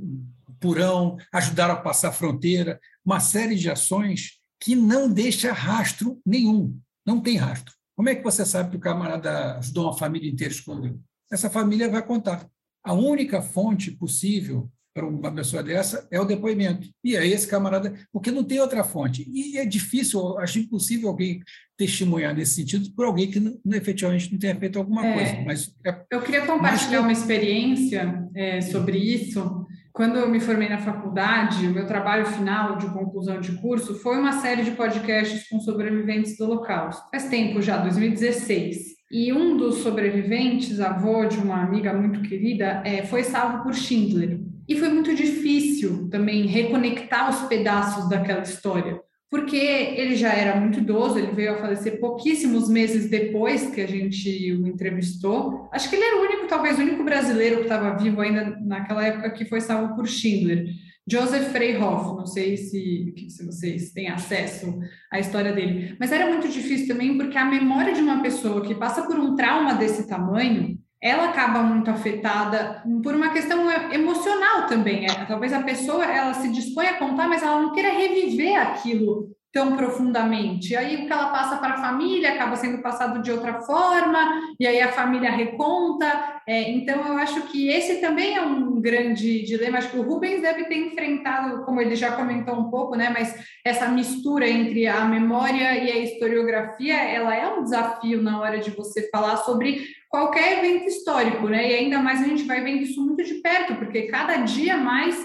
porão, 0.59 1.17
ajudaram 1.33 1.73
a 1.73 1.81
passar 1.81 2.09
a 2.09 2.11
fronteira, 2.11 2.79
uma 3.03 3.19
série 3.19 3.55
de 3.55 3.71
ações 3.71 4.37
que 4.59 4.75
não 4.75 5.11
deixa 5.11 5.51
rastro 5.51 6.21
nenhum, 6.23 6.79
não 7.03 7.19
tem 7.19 7.37
rastro. 7.37 7.73
Como 7.95 8.07
é 8.07 8.13
que 8.13 8.23
você 8.23 8.45
sabe 8.45 8.69
que 8.69 8.77
o 8.77 8.79
camarada 8.79 9.57
ajudou 9.57 9.85
uma 9.85 9.97
família 9.97 10.29
inteira 10.29 10.53
a 10.53 10.55
esconder? 10.55 10.95
Essa 11.31 11.49
família 11.49 11.89
vai 11.89 12.05
contar. 12.05 12.47
A 12.83 12.93
única 12.93 13.41
fonte 13.41 13.89
possível 13.89 14.69
para 14.93 15.05
uma 15.05 15.31
pessoa 15.31 15.63
dessa 15.63 16.07
é 16.11 16.19
o 16.19 16.25
depoimento. 16.25 16.89
E 17.03 17.15
é 17.15 17.25
esse 17.25 17.47
camarada, 17.47 17.93
porque 18.11 18.31
não 18.31 18.43
tem 18.43 18.59
outra 18.59 18.83
fonte. 18.83 19.29
E 19.31 19.57
é 19.57 19.65
difícil, 19.65 20.37
acho 20.39 20.59
impossível 20.59 21.09
alguém 21.09 21.41
testemunhar 21.77 22.35
nesse 22.35 22.55
sentido 22.55 22.91
por 22.93 23.05
alguém 23.05 23.31
que 23.31 23.39
não, 23.39 23.57
efetivamente 23.73 24.31
não 24.31 24.39
tenha 24.39 24.55
feito 24.55 24.79
alguma 24.79 25.05
é, 25.05 25.13
coisa. 25.13 25.43
Mas 25.45 25.75
é, 25.85 26.03
eu 26.11 26.21
queria 26.21 26.45
compartilhar 26.45 27.01
uma 27.01 27.11
experiência 27.11 28.27
é, 28.35 28.61
sobre 28.61 28.97
isso. 28.97 29.65
Quando 29.93 30.17
eu 30.17 30.29
me 30.29 30.39
formei 30.39 30.69
na 30.69 30.77
faculdade, 30.77 31.67
o 31.67 31.73
meu 31.73 31.85
trabalho 31.85 32.25
final 32.25 32.77
de 32.77 32.87
conclusão 32.87 33.39
de 33.39 33.53
curso 33.53 33.95
foi 33.95 34.17
uma 34.17 34.33
série 34.41 34.63
de 34.63 34.71
podcasts 34.71 35.47
com 35.49 35.59
sobreviventes 35.59 36.37
do 36.37 36.45
Holocausto. 36.45 37.09
Faz 37.11 37.25
tempo 37.29 37.61
já, 37.61 37.77
2016. 37.77 38.99
E 39.11 39.33
um 39.33 39.57
dos 39.57 39.77
sobreviventes, 39.77 40.79
avô 40.79 41.25
de 41.25 41.37
uma 41.37 41.63
amiga 41.63 41.91
muito 41.93 42.21
querida, 42.21 42.83
é, 42.85 43.03
foi 43.05 43.23
salvo 43.23 43.63
por 43.63 43.73
Schindler. 43.73 44.39
E 44.69 44.77
foi 44.77 44.89
muito 44.89 45.15
difícil 45.15 46.07
também 46.09 46.45
reconectar 46.45 47.27
os 47.27 47.47
pedaços 47.47 48.07
daquela 48.07 48.43
história, 48.43 49.01
porque 49.27 49.55
ele 49.55 50.15
já 50.15 50.31
era 50.31 50.59
muito 50.59 50.77
idoso, 50.77 51.17
ele 51.17 51.31
veio 51.31 51.53
a 51.53 51.57
falecer 51.57 51.99
pouquíssimos 51.99 52.69
meses 52.69 53.09
depois 53.09 53.71
que 53.71 53.81
a 53.81 53.87
gente 53.87 54.53
o 54.53 54.67
entrevistou. 54.67 55.67
Acho 55.73 55.89
que 55.89 55.95
ele 55.95 56.05
era 56.05 56.17
o 56.17 56.21
único, 56.21 56.47
talvez 56.47 56.77
o 56.77 56.83
único 56.83 57.03
brasileiro 57.03 57.57
que 57.57 57.63
estava 57.63 57.97
vivo 57.97 58.21
ainda 58.21 58.59
naquela 58.61 59.03
época 59.03 59.31
que 59.31 59.45
foi 59.45 59.59
salvo 59.59 59.95
por 59.95 60.07
Schindler. 60.07 60.67
Joseph 61.11 61.51
Freyhoff, 61.51 62.15
não 62.15 62.27
sei 62.27 62.55
se, 62.55 63.15
se 63.27 63.43
vocês 63.43 63.91
têm 63.91 64.09
acesso 64.09 64.77
à 65.11 65.19
história 65.19 65.51
dele, 65.51 65.95
mas 65.99 66.11
era 66.11 66.29
muito 66.29 66.47
difícil 66.47 66.87
também 66.87 67.17
porque 67.17 67.35
a 67.35 67.45
memória 67.45 67.93
de 67.93 68.01
uma 68.01 68.21
pessoa 68.21 68.61
que 68.61 68.75
passa 68.75 69.01
por 69.01 69.17
um 69.17 69.35
trauma 69.35 69.73
desse 69.73 70.07
tamanho 70.07 70.78
ela 71.01 71.29
acaba 71.29 71.63
muito 71.63 71.89
afetada 71.89 72.83
por 73.01 73.15
uma 73.15 73.29
questão 73.29 73.71
emocional 73.91 74.67
também. 74.67 75.05
É, 75.05 75.25
talvez 75.25 75.53
a 75.53 75.63
pessoa 75.63 76.05
ela 76.05 76.33
se 76.33 76.51
dispõe 76.51 76.87
a 76.87 76.97
contar, 76.97 77.27
mas 77.27 77.41
ela 77.41 77.61
não 77.61 77.71
queira 77.71 77.91
reviver 77.93 78.59
aquilo 78.59 79.29
tão 79.51 79.75
profundamente. 79.75 80.75
Aí 80.75 80.95
o 80.95 81.07
que 81.07 81.11
ela 81.11 81.29
passa 81.29 81.57
para 81.57 81.73
a 81.73 81.81
família 81.81 82.33
acaba 82.33 82.55
sendo 82.55 82.81
passado 82.81 83.21
de 83.21 83.31
outra 83.31 83.61
forma, 83.61 84.19
e 84.59 84.67
aí 84.67 84.79
a 84.79 84.91
família 84.91 85.31
reconta. 85.31 86.41
É, 86.47 86.69
então, 86.71 87.05
eu 87.05 87.17
acho 87.17 87.41
que 87.43 87.69
esse 87.69 87.99
também 87.99 88.35
é 88.35 88.41
um 88.41 88.79
grande 88.79 89.43
dilema. 89.43 89.79
Acho 89.79 89.91
que 89.91 89.97
o 89.97 90.03
Rubens 90.03 90.41
deve 90.41 90.65
ter 90.65 90.77
enfrentado, 90.77 91.63
como 91.65 91.81
ele 91.81 91.95
já 91.95 92.11
comentou 92.11 92.55
um 92.55 92.69
pouco, 92.69 92.95
né? 92.95 93.09
Mas 93.09 93.35
essa 93.65 93.87
mistura 93.87 94.47
entre 94.47 94.87
a 94.87 95.05
memória 95.05 95.83
e 95.83 95.91
a 95.91 95.97
historiografia, 95.97 96.95
ela 96.95 97.35
é 97.35 97.47
um 97.47 97.63
desafio 97.63 98.21
na 98.21 98.39
hora 98.39 98.59
de 98.59 98.71
você 98.71 99.09
falar 99.09 99.37
sobre 99.37 99.83
qualquer 100.09 100.59
evento 100.59 100.87
histórico, 100.87 101.47
né? 101.47 101.69
E 101.69 101.73
ainda 101.75 101.99
mais 101.99 102.21
a 102.21 102.25
gente 102.25 102.43
vai 102.43 102.61
vendo 102.63 102.83
isso 102.83 103.03
muito 103.03 103.23
de 103.23 103.35
perto, 103.35 103.75
porque 103.75 104.03
cada 104.03 104.37
dia 104.37 104.77
mais 104.77 105.15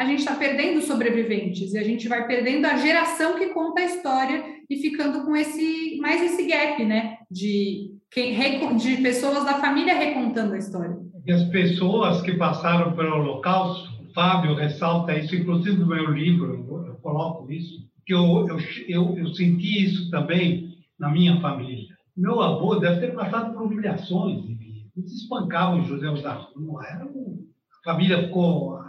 a 0.00 0.04
gente 0.04 0.20
está 0.20 0.34
perdendo 0.34 0.80
sobreviventes 0.80 1.72
e 1.72 1.78
a 1.78 1.84
gente 1.84 2.08
vai 2.08 2.26
perdendo 2.26 2.64
a 2.66 2.76
geração 2.76 3.38
que 3.38 3.48
conta 3.48 3.80
a 3.80 3.84
história 3.84 4.42
e 4.68 4.76
ficando 4.76 5.24
com 5.24 5.36
esse 5.36 5.98
mais 6.00 6.22
esse 6.22 6.46
gap, 6.46 6.84
né? 6.84 7.18
De, 7.30 7.90
de 8.78 8.96
pessoas 9.02 9.44
da 9.44 9.60
família 9.60 9.94
recontando 9.94 10.54
a 10.54 10.58
história. 10.58 10.96
E 11.26 11.32
as 11.32 11.44
pessoas 11.44 12.22
que 12.22 12.32
passaram 12.32 12.96
pelo 12.96 13.16
Holocausto, 13.16 13.88
o 14.02 14.12
Fábio 14.14 14.54
ressalta 14.54 15.16
isso, 15.16 15.36
inclusive 15.36 15.76
no 15.76 15.86
meu 15.86 16.10
livro, 16.10 16.84
eu 16.88 16.94
coloco 17.02 17.50
isso, 17.52 17.86
que 18.06 18.14
eu, 18.14 18.48
eu, 18.48 18.58
eu, 18.88 19.18
eu 19.18 19.34
senti 19.34 19.84
isso 19.84 20.10
também 20.10 20.74
na 20.98 21.10
minha 21.10 21.40
família 21.40 22.00
meu 22.20 22.40
avô 22.42 22.76
deve 22.76 23.00
ter 23.00 23.14
passado 23.14 23.54
por 23.54 23.62
humilhações. 23.62 24.44
Eles 24.96 25.12
espancavam 25.12 25.80
os 25.80 25.86
judeus 25.86 26.22
da 26.22 26.34
rua. 26.34 26.84
Era 26.86 27.06
um... 27.06 27.46
A 27.80 27.92
família 27.92 28.24
ficou. 28.24 28.79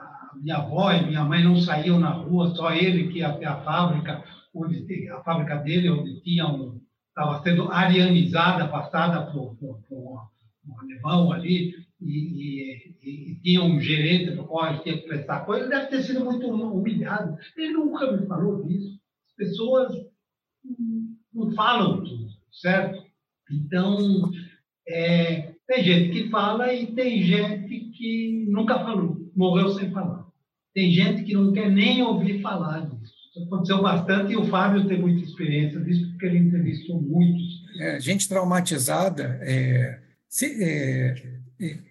Minha 0.41 0.57
avó 0.57 0.91
e 0.91 1.05
minha 1.05 1.23
mãe 1.23 1.43
não 1.43 1.55
saíam 1.55 1.99
na 1.99 2.09
rua, 2.09 2.49
só 2.55 2.71
ele 2.71 3.11
que 3.11 3.19
ia 3.19 3.27
até 3.27 3.45
a 3.45 3.61
fábrica, 3.61 4.23
onde 4.53 5.09
a 5.09 5.21
fábrica 5.21 5.57
dele, 5.57 5.89
onde 5.89 6.19
tinha 6.21 6.47
um. 6.47 6.81
Estava 7.09 7.43
sendo 7.43 7.71
arianizada, 7.71 8.67
passada 8.67 9.29
por, 9.31 9.55
por, 9.57 9.79
por 9.87 10.29
um 10.65 10.79
alemão 10.79 11.31
ali, 11.31 11.75
e, 11.99 12.09
e, 12.09 13.31
e, 13.31 13.35
tinha 13.41 13.61
um 13.61 13.79
gerente 13.79 14.31
para 14.31 14.41
o 14.41 14.47
qual 14.47 14.69
ele 14.69 14.79
tinha 14.79 14.97
que 14.97 15.07
prestar 15.07 15.41
coisa, 15.41 15.65
ele 15.65 15.69
deve 15.69 15.87
ter 15.87 16.03
sido 16.03 16.23
muito 16.25 16.47
humilhado. 16.47 17.37
Ele 17.55 17.73
nunca 17.73 18.11
me 18.11 18.25
falou 18.25 18.63
disso. 18.63 18.99
As 19.27 19.35
pessoas 19.35 19.91
não 21.33 21.51
falam 21.51 22.03
tudo, 22.03 22.27
certo? 22.51 23.03
Então, 23.51 24.31
é, 24.87 25.53
tem 25.67 25.83
gente 25.83 26.11
que 26.11 26.29
fala 26.29 26.73
e 26.73 26.87
tem 26.87 27.21
gente 27.21 27.91
que 27.91 28.45
nunca 28.49 28.79
falou, 28.79 29.29
morreu 29.35 29.69
sem 29.69 29.91
falar. 29.91 30.30
Tem 30.73 30.91
gente 30.91 31.23
que 31.23 31.33
não 31.33 31.51
quer 31.51 31.69
nem 31.69 32.01
ouvir 32.01 32.41
falar 32.41 32.81
disso. 32.81 33.13
Isso 33.31 33.45
aconteceu 33.45 33.81
bastante 33.81 34.33
e 34.33 34.37
o 34.37 34.45
Fábio 34.45 34.87
tem 34.87 34.99
muita 34.99 35.23
experiência 35.23 35.79
disso, 35.79 36.09
porque 36.11 36.25
ele 36.25 36.39
entrevistou 36.39 37.01
muitos. 37.01 37.43
É, 37.79 37.99
gente 37.99 38.27
traumatizada, 38.27 39.39
é, 39.41 39.99
se, 40.27 40.63
é, 40.63 41.15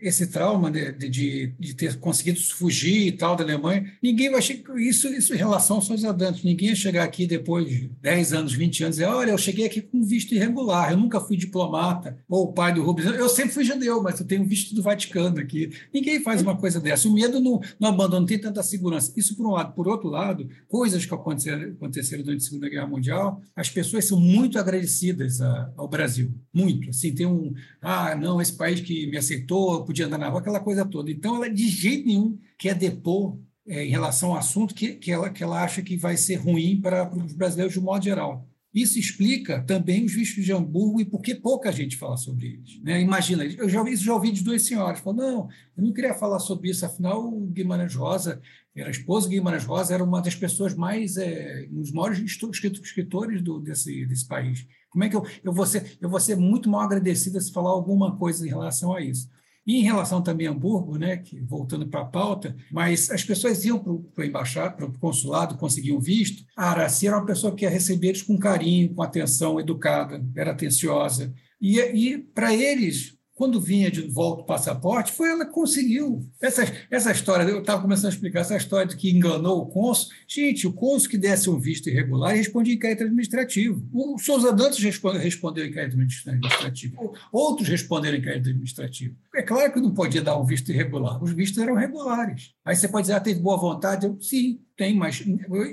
esse 0.00 0.26
trauma 0.26 0.70
de, 0.70 0.92
de, 0.92 1.54
de, 1.58 1.74
ter 1.74 1.98
conseguido 1.98 2.40
fugir 2.40 3.06
e 3.06 3.12
tal 3.12 3.36
da 3.36 3.44
Alemanha, 3.44 3.92
ninguém 4.02 4.30
vai 4.30 4.42
chegar, 4.42 4.76
isso, 4.78 5.08
isso 5.08 5.34
em 5.34 5.38
relação 5.38 5.76
aos 5.76 5.86
seus 5.86 6.04
adantes, 6.04 6.42
ninguém 6.42 6.70
ia 6.70 6.74
chegar 6.74 7.04
aqui 7.04 7.26
depois 7.26 7.68
de 7.68 7.90
10 8.00 8.32
anos, 8.32 8.52
20 8.52 8.84
anos 8.84 8.96
e 8.96 9.00
dizer, 9.00 9.12
olha, 9.12 9.30
eu 9.30 9.38
cheguei 9.38 9.66
aqui 9.66 9.80
com 9.80 10.02
visto 10.02 10.34
irregular, 10.34 10.90
eu 10.90 10.96
nunca 10.96 11.20
fui 11.20 11.36
diplomata, 11.36 12.18
ou 12.28 12.52
pai 12.52 12.74
do 12.74 12.82
Rubens, 12.82 13.06
eu 13.06 13.28
sempre 13.28 13.52
fui 13.52 13.64
judeu, 13.64 14.02
mas 14.02 14.18
eu 14.18 14.26
tenho 14.26 14.44
visto 14.44 14.74
do 14.74 14.82
Vaticano 14.82 15.38
aqui. 15.38 15.70
Ninguém 15.92 16.20
faz 16.20 16.42
uma 16.42 16.56
coisa 16.56 16.80
dessa. 16.80 17.08
O 17.08 17.12
medo 17.12 17.40
no, 17.40 17.60
no 17.78 17.86
abandono 17.86 18.26
tem 18.26 18.38
tanta 18.38 18.62
segurança. 18.62 19.12
Isso 19.16 19.36
por 19.36 19.46
um 19.46 19.50
lado. 19.50 19.72
Por 19.74 19.88
outro 19.88 20.08
lado, 20.08 20.48
coisas 20.68 21.04
que 21.04 21.14
aconteceram, 21.14 21.72
aconteceram 21.72 22.22
durante 22.22 22.42
a 22.42 22.44
Segunda 22.44 22.68
Guerra 22.68 22.86
Mundial, 22.86 23.40
as 23.54 23.68
pessoas 23.68 24.04
são 24.04 24.18
muito 24.18 24.58
agradecidas 24.58 25.40
a, 25.40 25.72
ao 25.76 25.88
Brasil, 25.88 26.32
muito. 26.52 26.90
Assim, 26.90 27.14
tem 27.14 27.26
um, 27.26 27.54
ah, 27.80 28.14
não, 28.14 28.40
esse 28.40 28.52
país 28.52 28.80
que 28.80 29.06
me 29.06 29.16
aceitou, 29.16 29.59
pessoa 29.60 29.84
podia 29.84 30.06
andar 30.06 30.18
na 30.18 30.28
rua, 30.28 30.40
aquela 30.40 30.60
coisa 30.60 30.84
toda. 30.84 31.10
Então, 31.10 31.36
ela 31.36 31.50
de 31.50 31.68
jeito 31.68 32.06
nenhum 32.06 32.38
quer 32.58 32.74
depor 32.74 33.38
é, 33.66 33.84
em 33.84 33.90
relação 33.90 34.30
ao 34.30 34.38
assunto 34.38 34.74
que, 34.74 34.94
que, 34.94 35.12
ela, 35.12 35.30
que 35.30 35.42
ela 35.42 35.62
acha 35.62 35.82
que 35.82 35.96
vai 35.96 36.16
ser 36.16 36.36
ruim 36.36 36.80
para, 36.80 37.10
os 37.14 37.32
brasileiros 37.34 37.74
de 37.74 37.80
um 37.80 37.84
modo 37.84 38.04
geral. 38.04 38.46
Isso 38.72 39.00
explica 39.00 39.62
também 39.62 40.04
os 40.04 40.14
vistos 40.14 40.44
de 40.44 40.52
Hamburgo 40.52 41.00
e 41.00 41.04
por 41.04 41.20
que 41.20 41.34
pouca 41.34 41.72
gente 41.72 41.96
fala 41.96 42.16
sobre 42.16 42.46
eles. 42.46 42.80
Né? 42.82 43.00
Imagina, 43.00 43.44
eu 43.44 43.68
já 43.68 43.80
ouvi, 43.80 43.96
já 43.96 44.14
ouvi 44.14 44.30
de 44.30 44.44
duas 44.44 44.62
senhoras, 44.62 45.00
falando, 45.00 45.22
não, 45.22 45.48
eu 45.76 45.84
não 45.84 45.92
queria 45.92 46.14
falar 46.14 46.38
sobre 46.38 46.70
isso, 46.70 46.86
afinal 46.86 47.26
o 47.26 47.46
Guimarães 47.46 47.96
Rosa, 47.96 48.40
era 48.74 48.88
esposa 48.88 49.26
do 49.26 49.32
Guimarães 49.32 49.64
Rosa, 49.64 49.92
era 49.92 50.04
uma 50.04 50.22
das 50.22 50.36
pessoas 50.36 50.72
mais, 50.76 51.16
é, 51.16 51.66
um 51.72 51.80
dos 51.80 51.90
maiores 51.90 52.20
escritores 52.20 53.42
do, 53.42 53.58
desse, 53.58 54.06
desse 54.06 54.26
país. 54.26 54.64
Como 54.88 55.02
é 55.02 55.08
que 55.08 55.16
eu, 55.16 55.26
eu, 55.42 55.52
vou 55.52 55.66
ser, 55.66 55.98
eu 56.00 56.08
vou 56.08 56.20
ser 56.20 56.36
muito 56.36 56.70
mal 56.70 56.82
agradecida 56.82 57.40
se 57.40 57.52
falar 57.52 57.70
alguma 57.70 58.16
coisa 58.16 58.46
em 58.46 58.50
relação 58.50 58.94
a 58.94 59.00
isso? 59.00 59.28
E 59.70 59.76
em 59.76 59.82
relação 59.82 60.20
também 60.20 60.48
a 60.48 60.50
Hamburgo, 60.50 60.98
né, 60.98 61.18
que, 61.18 61.38
voltando 61.38 61.86
para 61.86 62.00
a 62.00 62.04
pauta, 62.04 62.56
mas 62.72 63.08
as 63.08 63.22
pessoas 63.22 63.64
iam 63.64 63.78
para 63.78 63.92
o 63.92 64.24
embaixado, 64.24 64.76
para 64.76 64.84
o 64.84 64.98
consulado, 64.98 65.56
conseguiam 65.56 66.00
visto. 66.00 66.44
A 66.56 66.70
Araci 66.72 67.06
era 67.06 67.16
uma 67.16 67.24
pessoa 67.24 67.54
que 67.54 67.64
ia 67.64 67.70
receber 67.70 68.08
eles 68.08 68.20
com 68.20 68.36
carinho, 68.36 68.92
com 68.92 69.00
atenção, 69.00 69.60
educada, 69.60 70.26
era 70.34 70.50
atenciosa. 70.50 71.32
E, 71.60 71.78
e 71.78 72.18
para 72.18 72.52
eles, 72.52 73.16
quando 73.40 73.58
vinha 73.58 73.90
de 73.90 74.02
volta 74.02 74.42
o 74.42 74.44
passaporte, 74.44 75.12
foi 75.12 75.30
ela 75.30 75.46
que 75.46 75.52
conseguiu. 75.52 76.28
Essa, 76.42 76.62
essa 76.90 77.10
história, 77.10 77.42
eu 77.44 77.60
estava 77.60 77.80
começando 77.80 78.10
a 78.10 78.14
explicar 78.14 78.40
essa 78.40 78.54
história 78.54 78.86
de 78.86 78.98
que 78.98 79.10
enganou 79.10 79.62
o 79.62 79.66
cônsul. 79.66 80.12
Gente, 80.28 80.66
o 80.66 80.72
cônsul 80.74 81.08
que 81.08 81.16
desse 81.16 81.48
um 81.48 81.58
visto 81.58 81.88
irregular 81.88 82.34
respondia 82.34 82.74
inquérito 82.74 83.04
administrativo. 83.04 83.82
O 83.94 84.18
Souza 84.18 84.52
Dantas 84.52 84.78
respondeu 84.78 85.64
inquérito 85.64 85.94
administrativo. 85.94 87.14
Outros 87.32 87.66
responderam 87.66 88.18
inquérito 88.18 88.50
administrativo. 88.50 89.16
É 89.34 89.40
claro 89.40 89.72
que 89.72 89.80
não 89.80 89.94
podia 89.94 90.20
dar 90.20 90.38
um 90.38 90.44
visto 90.44 90.70
irregular. 90.70 91.24
Os 91.24 91.32
vistos 91.32 91.62
eram 91.62 91.76
regulares. 91.76 92.50
Aí 92.62 92.76
você 92.76 92.88
pode 92.88 93.04
dizer, 93.04 93.14
ah, 93.14 93.20
teve 93.20 93.40
boa 93.40 93.56
vontade. 93.56 94.04
Eu, 94.04 94.20
Sim, 94.20 94.60
tem, 94.76 94.94
mas 94.94 95.24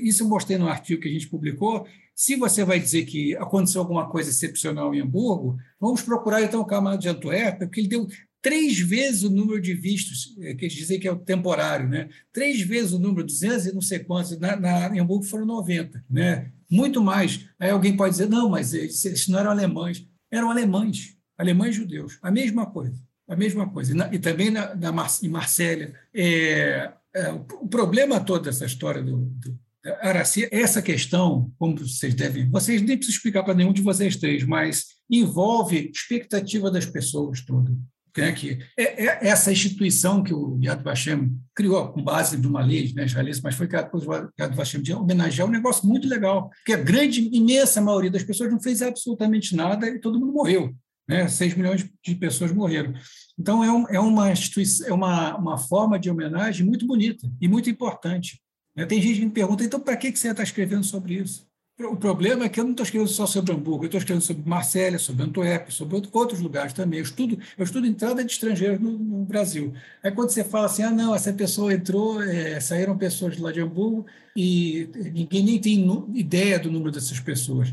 isso 0.01 0.23
eu 0.23 0.29
mostrei 0.29 0.57
no 0.57 0.69
artigo 0.69 1.01
que 1.01 1.09
a 1.09 1.11
gente 1.11 1.27
publicou 1.27 1.85
se 2.17 2.35
você 2.35 2.65
vai 2.65 2.79
dizer 2.79 3.05
que 3.05 3.35
aconteceu 3.35 3.79
alguma 3.79 4.09
coisa 4.09 4.31
excepcional 4.31 4.93
em 4.95 5.01
Hamburgo, 5.01 5.55
vamos 5.79 6.01
procurar 6.01 6.41
então 6.41 6.61
o 6.61 6.65
camarada 6.65 6.99
de 6.99 7.07
Antuérpia, 7.07 7.67
porque 7.67 7.79
ele 7.79 7.87
deu 7.87 8.07
três 8.41 8.79
vezes 8.79 9.21
o 9.21 9.29
número 9.29 9.61
de 9.61 9.75
vistos, 9.75 10.35
eh, 10.39 10.55
que 10.55 10.65
eles 10.65 10.73
dizem 10.73 10.99
que 10.99 11.07
é 11.07 11.11
o 11.11 11.19
temporário, 11.19 11.87
né? 11.87 12.09
três 12.33 12.59
vezes 12.61 12.91
o 12.93 12.97
número, 12.97 13.23
200 13.23 13.67
e 13.67 13.71
não 13.71 13.81
sei 13.81 13.99
quantos, 13.99 14.35
na, 14.39 14.55
na, 14.55 14.95
em 14.95 14.99
Hamburgo 14.99 15.25
foram 15.25 15.45
90, 15.45 16.03
né? 16.09 16.51
muito 16.67 17.03
mais. 17.03 17.45
Aí 17.59 17.69
alguém 17.69 17.95
pode 17.95 18.13
dizer, 18.13 18.27
não, 18.27 18.49
mas 18.49 18.73
esses 18.73 19.27
não 19.27 19.37
eram 19.37 19.51
alemães. 19.51 20.03
Eram 20.31 20.49
alemães, 20.49 21.15
alemães 21.37 21.75
judeus, 21.75 22.17
a 22.23 22.31
mesma 22.31 22.65
coisa, 22.65 22.99
a 23.27 23.35
mesma 23.35 23.69
coisa. 23.69 23.91
E, 23.91 23.95
na, 23.95 24.11
e 24.11 24.17
também 24.17 24.49
na, 24.49 24.73
na, 24.73 25.07
em 25.21 25.29
Marsella, 25.29 25.93
é, 26.11 26.91
é, 27.13 27.31
o 27.31 27.67
problema 27.67 28.19
todo 28.19 28.45
dessa 28.45 28.65
história 28.65 29.03
do, 29.03 29.17
do 29.17 29.66
Araci, 30.01 30.47
essa 30.51 30.81
questão, 30.81 31.51
como 31.57 31.77
vocês 31.77 32.13
devem, 32.13 32.49
vocês 32.49 32.81
nem 32.81 32.97
precisam 32.97 33.17
explicar 33.17 33.43
para 33.43 33.53
nenhum 33.53 33.73
de 33.73 33.81
vocês 33.81 34.15
três, 34.15 34.43
mas 34.43 34.85
envolve 35.09 35.89
expectativa 35.93 36.69
das 36.69 36.85
pessoas 36.85 37.43
toda. 37.45 37.71
Né, 38.17 38.31
que 38.31 38.57
é, 38.75 39.05
é 39.05 39.27
essa 39.27 39.51
instituição 39.51 40.23
que 40.23 40.33
o 40.33 40.59
Yad 40.59 40.81
Vashem 40.81 41.39
criou 41.55 41.89
com 41.89 42.03
base 42.03 42.35
de 42.35 42.47
uma 42.47 42.65
lei 42.65 42.91
né, 42.95 43.05
israelense, 43.05 43.41
mas 43.43 43.53
foi 43.53 43.67
criado 43.67 43.91
pelo 43.91 44.31
Yad 44.39 44.55
Vashem 44.55 44.81
de 44.81 44.91
homenagear 44.91 45.47
um 45.47 45.51
negócio 45.51 45.87
muito 45.87 46.07
legal, 46.07 46.49
porque 46.49 46.73
a 46.73 46.83
grande, 46.83 47.29
imensa 47.31 47.79
maioria 47.79 48.09
das 48.09 48.23
pessoas 48.23 48.51
não 48.51 48.59
fez 48.59 48.81
absolutamente 48.81 49.55
nada 49.55 49.87
e 49.87 49.99
todo 49.99 50.19
mundo 50.19 50.33
morreu. 50.33 50.73
Né? 51.07 51.27
6 51.27 51.53
milhões 51.53 51.87
de 52.03 52.15
pessoas 52.15 52.51
morreram. 52.51 52.93
Então, 53.39 53.63
é, 53.63 53.71
um, 53.71 53.87
é, 53.87 53.99
uma, 53.99 54.29
é 54.29 54.91
uma, 54.93 55.37
uma 55.37 55.57
forma 55.57 55.99
de 55.99 56.09
homenagem 56.09 56.65
muito 56.65 56.87
bonita 56.87 57.29
e 57.39 57.47
muito 57.47 57.69
importante. 57.69 58.41
Né? 58.77 58.85
Tem 58.85 59.01
gente 59.01 59.19
que 59.19 59.25
me 59.25 59.31
pergunta, 59.31 59.63
então, 59.63 59.79
para 59.79 59.97
que 59.97 60.15
você 60.15 60.29
está 60.29 60.43
escrevendo 60.43 60.83
sobre 60.83 61.15
isso? 61.15 61.47
O 61.79 61.95
problema 61.95 62.45
é 62.45 62.49
que 62.49 62.59
eu 62.59 62.63
não 62.63 62.71
estou 62.71 62.83
escrevendo 62.83 63.09
só 63.09 63.27
sobre 63.27 63.53
Hamburgo, 63.53 63.83
eu 63.83 63.87
estou 63.87 63.99
escrevendo 63.99 64.23
sobre 64.23 64.49
Marsella, 64.49 64.97
sobre 64.97 65.23
Antuérpia, 65.23 65.71
sobre 65.71 66.01
outros 66.11 66.39
lugares 66.39 66.73
também. 66.73 66.97
Eu 66.97 67.03
estudo, 67.03 67.37
eu 67.55 67.63
estudo 67.63 67.85
entrada 67.85 68.23
de 68.23 68.31
estrangeiros 68.31 68.79
no, 68.79 68.97
no 68.97 69.25
Brasil. 69.25 69.73
Aí 70.01 70.11
quando 70.11 70.29
você 70.29 70.43
fala 70.43 70.65
assim, 70.65 70.81
ah, 70.81 70.89
não, 70.89 71.13
essa 71.13 71.31
pessoa 71.31 71.71
entrou, 71.71 72.21
é, 72.23 72.59
saíram 72.59 72.97
pessoas 72.97 73.35
de 73.35 73.43
lá 73.43 73.51
de 73.51 73.61
Hamburgo 73.61 74.07
e 74.35 74.89
ninguém 75.13 75.43
nem 75.43 75.59
tem 75.61 75.87
ideia 76.15 76.57
do 76.57 76.71
número 76.71 76.91
dessas 76.91 77.19
pessoas. 77.19 77.71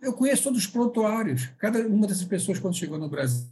Eu 0.00 0.12
conheço 0.12 0.44
todos 0.44 0.60
os 0.60 0.66
prontuários. 0.68 1.48
Cada 1.58 1.80
uma 1.88 2.06
dessas 2.06 2.24
pessoas, 2.24 2.60
quando 2.60 2.76
chegou 2.76 2.98
no 2.98 3.08
Brasil, 3.08 3.48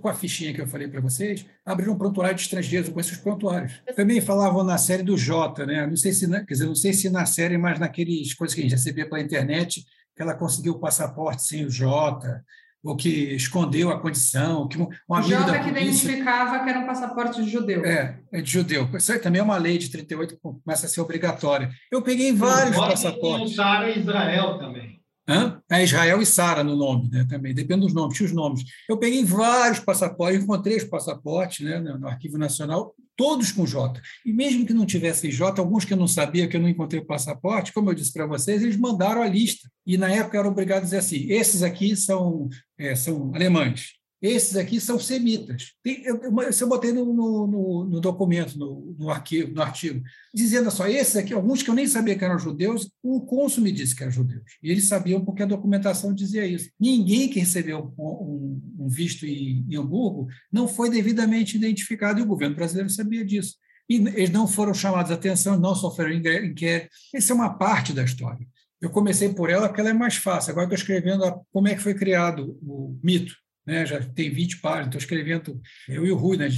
com 0.00 0.08
a 0.08 0.14
fichinha 0.14 0.52
que 0.52 0.60
eu 0.60 0.66
falei 0.66 0.88
para 0.88 1.00
vocês, 1.00 1.46
abriram 1.64 1.92
um 1.92 1.98
prontuário 1.98 2.34
de 2.34 2.42
estrangeiros 2.42 2.88
com 2.88 2.98
esses 2.98 3.16
prontuários. 3.18 3.80
Também 3.94 4.20
falavam 4.20 4.64
na 4.64 4.78
série 4.78 5.02
do 5.02 5.16
Jota, 5.16 5.64
né? 5.64 5.86
Não 5.86 5.96
sei 5.96 6.12
se, 6.12 6.28
quer 6.28 6.44
dizer, 6.44 6.66
não 6.66 6.74
sei 6.74 6.92
se 6.92 7.08
na 7.10 7.26
série, 7.26 7.56
mas 7.56 7.78
naqueles 7.78 8.34
coisas 8.34 8.54
que 8.54 8.60
a 8.60 8.64
gente 8.64 8.72
recebia 8.72 9.08
pela 9.08 9.20
internet, 9.20 9.84
que 10.14 10.22
ela 10.22 10.34
conseguiu 10.34 10.74
o 10.74 10.80
passaporte 10.80 11.42
sem 11.42 11.64
o 11.64 11.70
Jota, 11.70 12.44
ou 12.82 12.96
que 12.96 13.34
escondeu 13.34 13.90
a 13.90 14.00
condição, 14.00 14.68
que 14.68 14.80
um, 14.80 14.88
um 15.08 15.14
amigo 15.14 15.30
Jota 15.30 15.52
da 15.52 15.58
polícia... 15.58 15.72
que 15.72 15.80
identificava 15.80 16.64
que 16.64 16.70
era 16.70 16.78
um 16.78 16.86
passaporte 16.86 17.42
de 17.42 17.50
judeu. 17.50 17.84
É, 17.84 18.18
é 18.32 18.40
de 18.40 18.50
judeu. 18.50 18.88
Isso 18.94 19.18
também 19.20 19.40
é 19.40 19.44
uma 19.44 19.56
lei 19.56 19.76
de 19.76 19.90
38 19.90 20.34
que 20.36 20.40
começa 20.40 20.86
a 20.86 20.88
ser 20.88 21.00
obrigatória. 21.00 21.70
Eu 21.90 22.00
peguei 22.02 22.32
vários 22.32 22.76
passaportes. 22.76 23.52
Usar 23.52 23.88
Israel 23.96 24.58
também. 24.58 24.95
Hã? 25.28 25.60
É 25.68 25.82
Israel 25.82 26.22
e 26.22 26.26
Sara 26.26 26.62
no 26.62 26.76
nome, 26.76 27.10
né, 27.10 27.26
também, 27.28 27.52
depende 27.52 27.80
dos 27.80 27.92
nomes, 27.92 28.16
tinha 28.16 28.26
os 28.28 28.32
nomes. 28.32 28.62
Eu 28.88 28.96
peguei 28.96 29.24
vários 29.24 29.80
passaportes, 29.80 30.42
encontrei 30.42 30.76
os 30.76 30.84
passaportes 30.84 31.66
né, 31.66 31.80
no 31.80 32.06
Arquivo 32.06 32.38
Nacional, 32.38 32.94
todos 33.16 33.50
com 33.50 33.66
J. 33.66 34.00
E 34.24 34.32
mesmo 34.32 34.64
que 34.64 34.74
não 34.74 34.86
tivesse 34.86 35.30
J, 35.30 35.60
alguns 35.60 35.84
que 35.84 35.92
eu 35.92 35.96
não 35.96 36.06
sabia, 36.06 36.46
que 36.46 36.56
eu 36.56 36.60
não 36.60 36.68
encontrei 36.68 37.00
o 37.00 37.06
passaporte, 37.06 37.72
como 37.72 37.90
eu 37.90 37.94
disse 37.94 38.12
para 38.12 38.26
vocês, 38.26 38.62
eles 38.62 38.76
mandaram 38.76 39.22
a 39.22 39.28
lista. 39.28 39.68
E 39.84 39.96
na 39.96 40.10
época 40.10 40.36
eu 40.36 40.40
era 40.40 40.48
obrigado 40.48 40.82
a 40.82 40.84
dizer 40.84 40.98
assim: 40.98 41.26
esses 41.28 41.62
aqui 41.62 41.96
são, 41.96 42.48
é, 42.78 42.94
são 42.94 43.34
alemães, 43.34 43.95
esses 44.20 44.56
aqui 44.56 44.80
são 44.80 44.98
semitas. 44.98 45.72
Tem, 45.82 46.02
eu, 46.04 46.20
eu 46.20 46.68
botei 46.68 46.92
no, 46.92 47.04
no, 47.12 47.84
no 47.84 48.00
documento, 48.00 48.58
no, 48.58 48.96
no, 48.98 49.10
arquivo, 49.10 49.52
no 49.52 49.60
artigo, 49.60 50.02
dizendo 50.34 50.70
só, 50.70 50.86
esses 50.88 51.16
aqui, 51.16 51.34
alguns 51.34 51.62
que 51.62 51.70
eu 51.70 51.74
nem 51.74 51.86
sabia 51.86 52.16
que 52.16 52.24
eram 52.24 52.38
judeus, 52.38 52.90
o 53.02 53.20
cônsul 53.20 53.62
me 53.62 53.70
disse 53.70 53.94
que 53.94 54.02
eram 54.02 54.12
judeus. 54.12 54.42
E 54.62 54.70
eles 54.70 54.84
sabiam 54.88 55.24
porque 55.24 55.42
a 55.42 55.46
documentação 55.46 56.14
dizia 56.14 56.46
isso. 56.46 56.70
Ninguém 56.80 57.28
que 57.28 57.40
recebeu 57.40 57.92
um, 57.98 58.60
um 58.78 58.88
visto 58.88 59.26
em, 59.26 59.66
em 59.68 59.76
Hamburgo 59.76 60.28
não 60.50 60.66
foi 60.66 60.90
devidamente 60.90 61.56
identificado, 61.56 62.18
e 62.18 62.22
o 62.22 62.26
governo 62.26 62.56
brasileiro 62.56 62.90
sabia 62.90 63.24
disso. 63.24 63.56
E 63.88 63.96
eles 63.96 64.30
não 64.30 64.48
foram 64.48 64.74
chamados 64.74 65.12
a 65.12 65.14
atenção, 65.14 65.58
não 65.58 65.74
sofreram 65.74 66.12
inquérito. 66.12 66.88
Essa 67.14 67.32
é 67.32 67.34
uma 67.34 67.50
parte 67.50 67.92
da 67.92 68.02
história. 68.02 68.46
Eu 68.80 68.90
comecei 68.90 69.28
por 69.32 69.48
ela 69.48 69.68
porque 69.68 69.80
ela 69.80 69.90
é 69.90 69.94
mais 69.94 70.16
fácil. 70.16 70.50
Agora 70.50 70.66
estou 70.66 70.76
escrevendo 70.76 71.24
a, 71.24 71.38
como 71.52 71.68
é 71.68 71.74
que 71.74 71.82
foi 71.82 71.94
criado 71.94 72.58
o 72.62 72.98
mito 73.02 73.34
né, 73.66 73.84
já 73.84 74.00
tem 74.00 74.30
20 74.30 74.60
páginas, 74.60 74.86
estou 74.86 74.98
escrevendo, 75.00 75.60
eu 75.88 76.06
e 76.06 76.12
o 76.12 76.16
Rui, 76.16 76.36
né, 76.36 76.48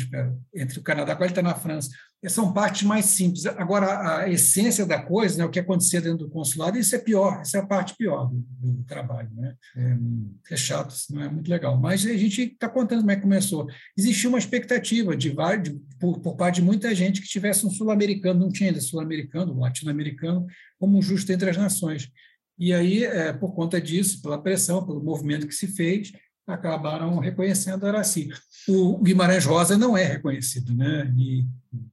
entre 0.55 0.79
o 0.79 0.83
Canadá, 0.83 1.13
agora 1.13 1.27
ele 1.27 1.33
está 1.33 1.43
na 1.43 1.55
França. 1.55 1.91
São 2.27 2.53
partes 2.53 2.83
mais 2.83 3.05
simples. 3.05 3.47
Agora, 3.47 4.19
a 4.19 4.29
essência 4.29 4.85
da 4.85 5.01
coisa, 5.01 5.39
né, 5.39 5.45
o 5.45 5.51
que 5.51 5.61
acontecia 5.61 6.01
dentro 6.01 6.27
do 6.27 6.29
consulado, 6.29 6.77
isso 6.77 6.97
é 6.97 6.99
pior, 6.99 7.41
essa 7.41 7.59
é 7.59 7.61
a 7.61 7.67
parte 7.67 7.95
pior 7.97 8.27
do, 8.27 8.45
do 8.73 8.85
trabalho. 8.85 9.31
Né? 9.35 9.55
É, 9.77 10.55
é, 10.55 10.57
chato, 10.57 10.93
não 11.11 11.23
é 11.23 11.29
muito 11.29 11.49
legal. 11.49 11.79
Mas 11.79 12.05
a 12.05 12.17
gente 12.17 12.43
está 12.43 12.69
contando 12.69 13.01
como 13.01 13.13
é 13.13 13.17
que 13.17 13.23
começou. 13.23 13.69
Existia 13.97 14.29
uma 14.29 14.39
expectativa 14.39 15.17
de, 15.17 15.31
de 15.31 15.81
por, 16.01 16.19
por, 16.19 16.35
parte 16.35 16.57
de 16.57 16.63
muita 16.63 16.93
gente 16.93 17.23
que 17.23 17.29
tivesse 17.29 17.65
um 17.65 17.71
sul-americano, 17.71 18.41
não 18.41 18.51
tinha 18.51 18.71
ainda 18.71 18.81
sul-americano, 18.81 19.57
latino-americano, 19.57 20.45
como 20.77 20.99
um 20.99 21.03
justo 21.03 21.31
entre 21.31 21.51
as 21.51 21.57
nações. 21.57 22.11
E 22.59 22.73
aí, 22.73 23.05
é, 23.05 23.33
por 23.33 23.55
conta 23.55 23.81
disso, 23.81 24.21
pela 24.21 24.43
pressão, 24.43 24.85
pelo 24.85 25.01
movimento 25.01 25.47
que 25.47 25.55
se 25.55 25.69
fez, 25.69 26.11
acabaram 26.49 27.18
reconhecendo 27.18 27.86
Araci. 27.86 28.30
O 28.66 28.99
Guimarães 28.99 29.44
Rosa 29.44 29.76
não 29.76 29.96
é 29.96 30.05
reconhecido, 30.05 30.74
né? 30.74 31.12
E 31.16 31.46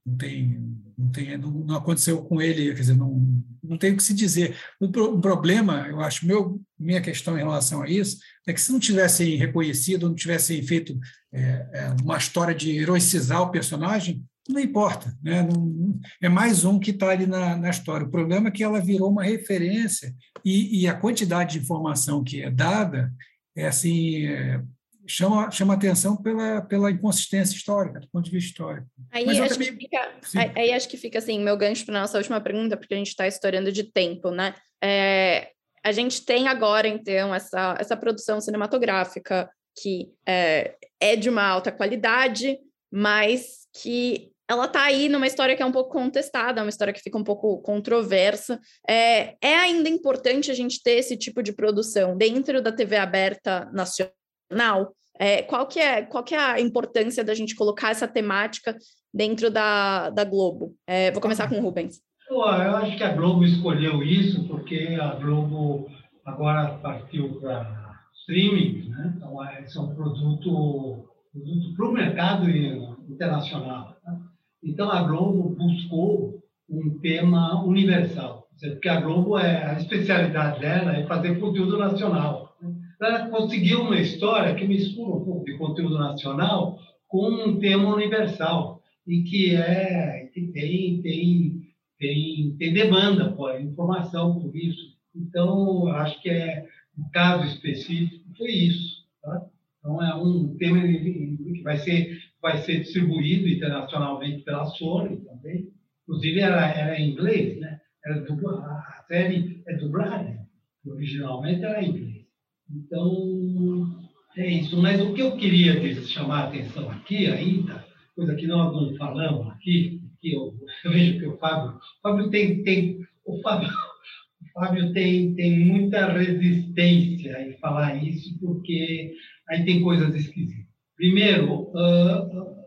não 0.04 0.16
tem, 0.16 0.76
não 0.96 1.10
tem, 1.10 1.36
não, 1.36 1.76
aconteceu 1.76 2.22
com 2.22 2.40
ele, 2.40 2.74
quer 2.74 2.80
dizer, 2.80 2.96
não, 2.96 3.44
não 3.62 3.76
tem 3.76 3.92
o 3.92 3.96
que 3.96 4.02
se 4.02 4.14
dizer. 4.14 4.56
O, 4.80 4.86
o, 4.86 5.20
problema, 5.20 5.86
eu 5.88 6.00
acho, 6.00 6.26
meu, 6.26 6.58
minha 6.78 7.02
questão 7.02 7.34
em 7.36 7.42
relação 7.42 7.82
a 7.82 7.88
isso 7.88 8.18
é 8.46 8.52
que 8.52 8.60
se 8.60 8.72
não 8.72 8.80
tivessem 8.80 9.36
reconhecido, 9.36 10.08
não 10.08 10.14
tivessem 10.14 10.62
feito 10.62 10.98
é, 11.32 11.40
é, 11.72 11.96
uma 12.02 12.16
história 12.16 12.54
de 12.54 12.78
heroicizar 12.78 13.42
o 13.42 13.50
personagem, 13.50 14.24
não 14.48 14.60
importa, 14.60 15.12
né? 15.22 15.42
Não, 15.42 15.98
é 16.22 16.28
mais 16.28 16.64
um 16.64 16.78
que 16.78 16.92
está 16.92 17.10
ali 17.10 17.26
na, 17.26 17.56
na, 17.56 17.68
história. 17.68 18.06
O 18.06 18.10
problema 18.10 18.48
é 18.48 18.50
que 18.50 18.62
ela 18.62 18.80
virou 18.80 19.10
uma 19.10 19.24
referência 19.24 20.14
e, 20.44 20.82
e 20.82 20.88
a 20.88 20.94
quantidade 20.94 21.54
de 21.54 21.58
informação 21.58 22.22
que 22.22 22.42
é 22.42 22.50
dada 22.50 23.12
é 23.56 23.66
assim, 23.66 24.26
é, 24.26 24.60
chama, 25.06 25.50
chama 25.50 25.74
atenção 25.74 26.16
pela, 26.16 26.60
pela 26.62 26.90
inconsistência 26.90 27.56
histórica, 27.56 28.00
do 28.00 28.08
ponto 28.08 28.24
de 28.24 28.30
vista 28.30 28.50
histórico. 28.50 28.86
Aí, 29.10 29.28
acho, 29.28 29.54
também... 29.54 29.76
que 29.76 29.84
fica, 29.84 30.14
aí, 30.36 30.52
aí, 30.54 30.72
acho 30.72 30.88
que 30.88 30.96
fica 30.96 31.18
assim, 31.18 31.42
meu 31.42 31.56
gancho 31.56 31.84
para 31.86 31.96
a 31.98 32.00
nossa 32.02 32.18
última 32.18 32.40
pergunta, 32.40 32.76
porque 32.76 32.94
a 32.94 32.96
gente 32.98 33.08
está 33.08 33.26
estourando 33.26 33.72
de 33.72 33.84
tempo, 33.84 34.30
né? 34.30 34.54
É, 34.82 35.50
a 35.82 35.92
gente 35.92 36.24
tem 36.24 36.48
agora, 36.48 36.88
então, 36.88 37.34
essa, 37.34 37.76
essa 37.78 37.96
produção 37.96 38.40
cinematográfica 38.40 39.48
que 39.80 40.08
é, 40.26 40.74
é 40.98 41.16
de 41.16 41.28
uma 41.28 41.44
alta 41.44 41.70
qualidade, 41.70 42.58
mas 42.90 43.68
que 43.74 44.32
ela 44.48 44.68
tá 44.68 44.82
aí 44.84 45.08
numa 45.08 45.26
história 45.26 45.56
que 45.56 45.62
é 45.62 45.66
um 45.66 45.72
pouco 45.72 45.90
contestada, 45.90 46.62
uma 46.62 46.68
história 46.68 46.92
que 46.92 47.00
fica 47.00 47.18
um 47.18 47.24
pouco 47.24 47.60
controversa. 47.62 48.60
É, 48.88 49.36
é 49.42 49.56
ainda 49.56 49.88
importante 49.88 50.50
a 50.50 50.54
gente 50.54 50.82
ter 50.82 50.92
esse 50.92 51.16
tipo 51.16 51.42
de 51.42 51.52
produção 51.52 52.16
dentro 52.16 52.62
da 52.62 52.70
TV 52.70 52.96
aberta 52.96 53.68
nacional? 53.72 54.94
É, 55.18 55.42
qual, 55.42 55.66
que 55.66 55.80
é, 55.80 56.02
qual 56.02 56.22
que 56.22 56.34
é 56.34 56.38
a 56.38 56.60
importância 56.60 57.24
da 57.24 57.34
gente 57.34 57.56
colocar 57.56 57.90
essa 57.90 58.06
temática 58.06 58.76
dentro 59.12 59.50
da, 59.50 60.10
da 60.10 60.24
Globo? 60.24 60.74
É, 60.86 61.10
vou 61.10 61.22
começar 61.22 61.48
com 61.48 61.58
o 61.58 61.62
Rubens. 61.62 62.00
Eu 62.30 62.42
acho 62.42 62.96
que 62.96 63.04
a 63.04 63.14
Globo 63.14 63.44
escolheu 63.44 64.02
isso 64.02 64.46
porque 64.46 64.96
a 65.00 65.14
Globo 65.14 65.88
agora 66.24 66.76
partiu 66.78 67.40
para 67.40 68.00
streaming, 68.20 68.88
né? 68.88 69.14
então 69.16 69.44
é 69.44 69.64
um 69.78 69.94
produto, 69.94 71.08
produto 71.32 71.74
para 71.76 71.86
o 71.86 71.92
mercado 71.92 72.50
internacional. 72.50 73.96
Né? 74.04 74.18
Então, 74.66 74.90
a 74.90 75.02
Globo 75.04 75.54
buscou 75.54 76.42
um 76.68 76.98
tema 76.98 77.64
universal, 77.64 78.48
porque 78.60 78.88
a 78.88 79.00
Globo, 79.00 79.38
é, 79.38 79.64
a 79.64 79.74
especialidade 79.74 80.60
dela 80.60 80.96
é 80.96 81.06
fazer 81.06 81.38
conteúdo 81.38 81.78
nacional. 81.78 82.56
Ela 83.00 83.28
conseguiu 83.28 83.82
uma 83.82 84.00
história 84.00 84.54
que 84.56 84.66
mistura 84.66 85.16
um 85.16 85.24
pouco 85.24 85.44
de 85.44 85.56
conteúdo 85.56 85.96
nacional 85.98 86.80
com 87.06 87.28
um 87.28 87.60
tema 87.60 87.94
universal 87.94 88.82
e 89.06 89.22
que 89.22 89.54
é 89.54 90.28
que 90.34 90.48
tem 90.48 91.00
tem 91.00 91.66
tem, 91.98 92.56
tem 92.58 92.74
demanda 92.74 93.30
por 93.32 93.58
informação 93.60 94.40
por 94.40 94.54
isso. 94.54 94.96
Então, 95.14 95.86
acho 95.88 96.20
que 96.20 96.28
é 96.28 96.66
um 96.98 97.08
caso 97.10 97.44
específico 97.44 98.24
foi 98.36 98.50
isso. 98.50 99.06
Tá? 99.22 99.46
Então, 99.78 100.02
é 100.02 100.14
um 100.14 100.56
tema 100.56 100.82
que 100.82 101.60
vai 101.62 101.78
ser 101.78 102.18
vai 102.46 102.58
ser 102.58 102.78
distribuído 102.82 103.48
internacionalmente 103.48 104.44
pela 104.44 104.66
Sony 104.66 105.16
também. 105.24 105.68
Inclusive, 106.02 106.38
era, 106.38 106.64
era 106.68 106.96
em 106.96 107.10
inglês, 107.10 107.58
né? 107.58 107.80
Era 108.04 108.20
dubla, 108.20 108.60
a 108.60 109.04
série 109.08 109.64
é 109.66 109.76
dublada, 109.78 110.46
originalmente 110.86 111.64
era 111.64 111.82
em 111.82 111.88
inglês. 111.88 112.26
Então, 112.70 113.98
é 114.36 114.46
isso. 114.46 114.80
Mas 114.80 115.00
o 115.00 115.12
que 115.12 115.22
eu 115.22 115.36
queria 115.36 115.74
chamar 116.04 116.42
a 116.42 116.48
atenção 116.48 116.88
aqui 116.88 117.26
ainda, 117.26 117.84
coisa 118.14 118.36
que 118.36 118.46
nós 118.46 118.72
não 118.72 118.94
falamos 118.94 119.48
aqui, 119.48 120.00
que 120.20 120.32
eu, 120.32 120.54
eu 120.84 120.92
vejo 120.92 121.18
que 121.18 121.26
o 121.26 121.36
Fábio, 121.38 121.72
o 121.72 122.00
Fábio 122.00 122.30
tem, 122.30 122.62
tem 122.62 123.00
o 123.24 123.40
Fábio, 123.42 123.68
o 123.68 124.60
Fábio 124.60 124.92
tem, 124.92 125.34
tem 125.34 125.58
muita 125.64 126.12
resistência 126.12 127.42
em 127.42 127.58
falar 127.58 128.00
isso, 128.04 128.38
porque 128.38 129.16
aí 129.48 129.64
tem 129.64 129.82
coisas 129.82 130.14
esquisitas. 130.14 130.65
Primeiro, 130.96 131.70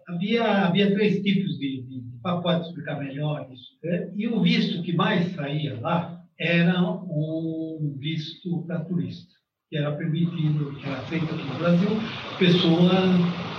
havia, 0.08 0.68
havia 0.68 0.94
três 0.94 1.22
tipos 1.22 1.58
de, 1.58 1.84
de, 1.84 2.02
de 2.02 2.68
explicar 2.68 3.00
melhor 3.00 3.48
isso. 3.52 3.78
Né? 3.84 4.12
E 4.16 4.28
o 4.28 4.42
visto 4.42 4.82
que 4.84 4.94
mais 4.94 5.34
saía 5.34 5.80
lá 5.80 6.22
era 6.40 6.82
um 6.82 7.96
visto 8.00 8.64
para 8.66 8.86
turista, 8.86 9.34
que 9.70 9.78
era 9.78 9.96
permitido, 9.96 10.76
que 10.76 10.86
era 10.86 11.02
feito 11.02 11.26
aqui 11.26 11.44
no 11.44 11.60
Brasil, 11.60 11.90
pessoa 12.38 12.92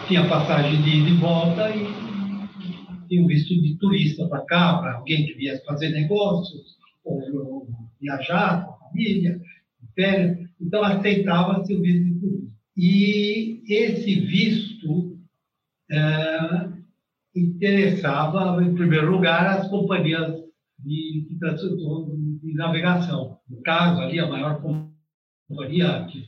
tinha 0.08 0.28
passagem 0.28 0.80
de 0.82 0.88
ida 0.88 1.08
e 1.10 1.14
volta 1.14 1.70
e 1.70 1.86
tinha 3.08 3.22
um 3.22 3.26
visto 3.26 3.48
de 3.60 3.76
turista 3.78 4.26
para 4.28 4.44
cá, 4.46 4.78
para 4.78 4.94
alguém 4.94 5.26
que 5.26 5.34
viesse 5.34 5.64
fazer 5.64 5.90
negócios, 5.90 6.78
ou, 7.04 7.20
ou 7.44 7.68
viajar 8.00 8.64
com 8.64 8.72
a 8.72 8.88
família, 8.88 9.40
férias. 9.94 10.38
Então, 10.60 10.82
aceitava-se 10.84 11.74
o 11.74 11.82
visto 11.82 12.04
de 12.04 12.20
turista. 12.20 12.59
E 12.76 13.62
esse 13.68 14.20
visto 14.20 15.18
é, 15.90 16.68
interessava, 17.34 18.62
em 18.62 18.74
primeiro 18.74 19.10
lugar, 19.10 19.46
as 19.46 19.68
companhias 19.68 20.34
de, 20.78 21.26
de, 21.28 22.38
de, 22.42 22.54
navegação. 22.54 23.38
No 23.48 23.60
caso, 23.62 24.00
ali, 24.00 24.18
a 24.18 24.28
maior 24.28 24.62
companhia 25.48 26.06
que 26.10 26.26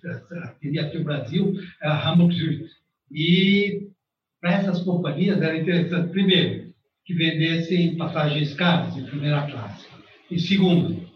teria 0.61 0.83
aqui 0.83 0.99
no 0.99 1.05
Brasil 1.05 1.55
é 1.81 1.89
a 1.89 2.11
Hamburg 2.11 2.35
Süd. 2.35 2.69
E 3.11 3.89
para 4.41 4.55
essas 4.55 4.83
companhias 4.83 5.41
era 5.41 5.57
interessante, 5.57 6.11
primeiro, 6.11 6.73
que 7.05 7.15
vendessem 7.15 7.97
passagens 7.97 8.55
caras, 8.55 8.97
em 8.97 9.05
primeira 9.05 9.47
classe. 9.47 9.87
E 10.31 10.39
segundo, 10.39 11.09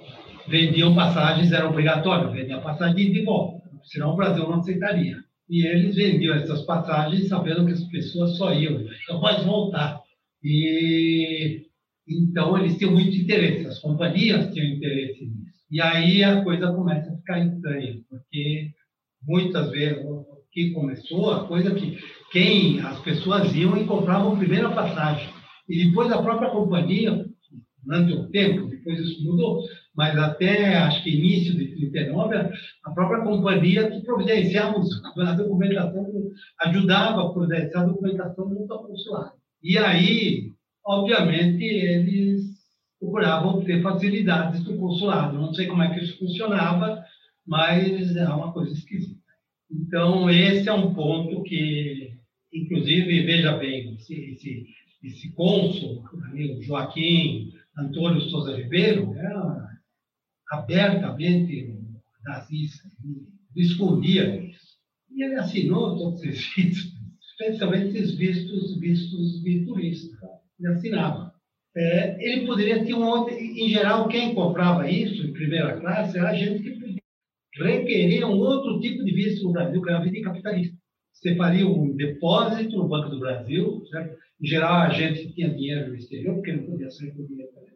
vendiam 0.48 0.94
passagens, 0.94 1.52
era 1.52 1.68
obrigatório, 1.68 2.30
vendiam 2.30 2.60
passagem 2.60 3.12
de 3.12 3.24
volta, 3.24 3.65
senão 3.86 4.12
o 4.12 4.16
Brasil 4.16 4.44
não 4.44 4.60
aceitaria. 4.60 5.16
E 5.48 5.66
eles 5.66 5.94
vendiam 5.94 6.34
essas 6.34 6.62
passagens 6.62 7.28
sabendo 7.28 7.66
que 7.66 7.72
as 7.72 7.84
pessoas 7.84 8.36
só 8.36 8.52
iam, 8.52 8.84
não 9.08 9.20
pode 9.20 9.44
voltar. 9.44 10.00
E 10.42 11.66
então 12.08 12.56
eles 12.58 12.76
tinham 12.78 12.92
muito 12.92 13.16
interesse, 13.16 13.66
as 13.66 13.78
companhias 13.80 14.52
tinham 14.52 14.76
interesse 14.76 15.24
nisso. 15.24 15.56
E 15.70 15.80
aí 15.80 16.22
a 16.22 16.42
coisa 16.42 16.72
começa 16.72 17.10
a 17.10 17.16
ficar 17.16 17.44
estranha, 17.44 17.96
porque 18.08 18.70
muitas 19.26 19.70
vezes 19.70 20.04
o 20.04 20.24
que 20.52 20.70
começou 20.70 21.32
a 21.32 21.46
coisa 21.46 21.74
que 21.74 21.98
quem 22.30 22.80
as 22.80 23.00
pessoas 23.00 23.54
iam 23.54 23.76
e 23.76 23.84
compravam 23.84 24.34
a 24.34 24.36
primeira 24.36 24.70
passagem 24.70 25.28
e 25.68 25.84
depois 25.84 26.10
a 26.12 26.22
própria 26.22 26.50
companhia 26.50 27.26
durante 27.84 28.12
o 28.12 28.28
tempo, 28.30 28.68
depois 28.68 28.98
isso 29.00 29.24
mudou, 29.24 29.62
mas 29.96 30.16
até 30.18 30.76
acho 30.76 31.02
que 31.02 31.16
início 31.16 31.56
de 31.56 31.68
39, 31.68 32.36
a 32.84 32.90
própria 32.90 33.22
companhia 33.22 33.90
que 33.90 34.04
providenciava 34.04 34.76
a 35.16 35.32
documentação, 35.32 36.06
ajudava 36.60 37.22
a 37.22 37.30
providenciar 37.30 37.82
a 37.82 37.86
documentação 37.86 38.48
junto 38.50 38.72
ao 38.72 38.86
consulado. 38.86 39.32
E 39.62 39.78
aí, 39.78 40.52
obviamente, 40.84 41.64
eles 41.64 42.44
procuravam 43.00 43.64
ter 43.64 43.82
facilidades 43.82 44.62
do 44.64 44.76
consulado. 44.76 45.38
Não 45.38 45.54
sei 45.54 45.66
como 45.66 45.82
é 45.82 45.94
que 45.94 46.04
isso 46.04 46.18
funcionava, 46.18 47.02
mas 47.46 48.14
é 48.16 48.28
uma 48.28 48.52
coisa 48.52 48.72
esquisita. 48.74 49.16
Então, 49.70 50.28
esse 50.28 50.68
é 50.68 50.72
um 50.72 50.92
ponto 50.94 51.42
que, 51.42 52.12
inclusive, 52.52 53.24
veja 53.24 53.56
bem, 53.56 53.94
esse, 53.94 54.14
esse, 54.14 54.66
esse 55.02 55.32
cônsul, 55.32 56.04
o 56.58 56.62
Joaquim 56.62 57.52
Antônio 57.78 58.20
Souza 58.22 58.56
Ribeiro, 58.56 59.14
era 59.16 59.75
abertamente 60.50 61.74
nazista, 62.24 62.88
escondia 63.54 64.36
isso. 64.44 64.76
E 65.10 65.22
ele 65.24 65.36
assinou 65.36 65.96
todos 65.96 66.22
esses 66.22 66.54
vistos, 66.54 66.92
especialmente 67.20 67.96
esses 67.96 68.14
vistos, 68.16 68.78
vistos 68.80 69.42
turista. 69.66 70.16
Ele 70.58 70.72
assinava. 70.72 71.32
É, 71.76 72.16
ele 72.24 72.46
poderia 72.46 72.84
ter 72.84 72.94
um. 72.94 73.28
Em 73.28 73.68
geral, 73.68 74.08
quem 74.08 74.34
comprava 74.34 74.90
isso 74.90 75.22
em 75.22 75.32
primeira 75.32 75.78
classe 75.78 76.18
era 76.18 76.34
gente 76.34 76.62
que 76.62 76.96
requeria 77.62 78.26
um 78.26 78.38
outro 78.38 78.80
tipo 78.80 79.04
de 79.04 79.12
visto 79.12 79.44
no 79.44 79.52
Brasil, 79.52 79.82
que 79.82 79.88
era 79.88 79.98
a 79.98 80.02
vida 80.02 80.22
capitalista. 80.22 80.76
Você 81.12 81.34
faria 81.34 81.66
um 81.66 81.94
depósito 81.94 82.76
no 82.76 82.88
Banco 82.88 83.10
do 83.10 83.20
Brasil, 83.20 83.82
certo? 83.90 84.16
Em 84.40 84.46
geral, 84.46 84.82
a 84.82 84.90
gente 84.90 85.32
tinha 85.32 85.48
dinheiro 85.48 85.88
no 85.88 85.96
exterior, 85.96 86.34
porque 86.34 86.52
não 86.52 86.64
podia 86.64 86.90
sair 86.90 87.10
com 87.12 87.26
dinheiro 87.26 87.50
para 87.52 87.66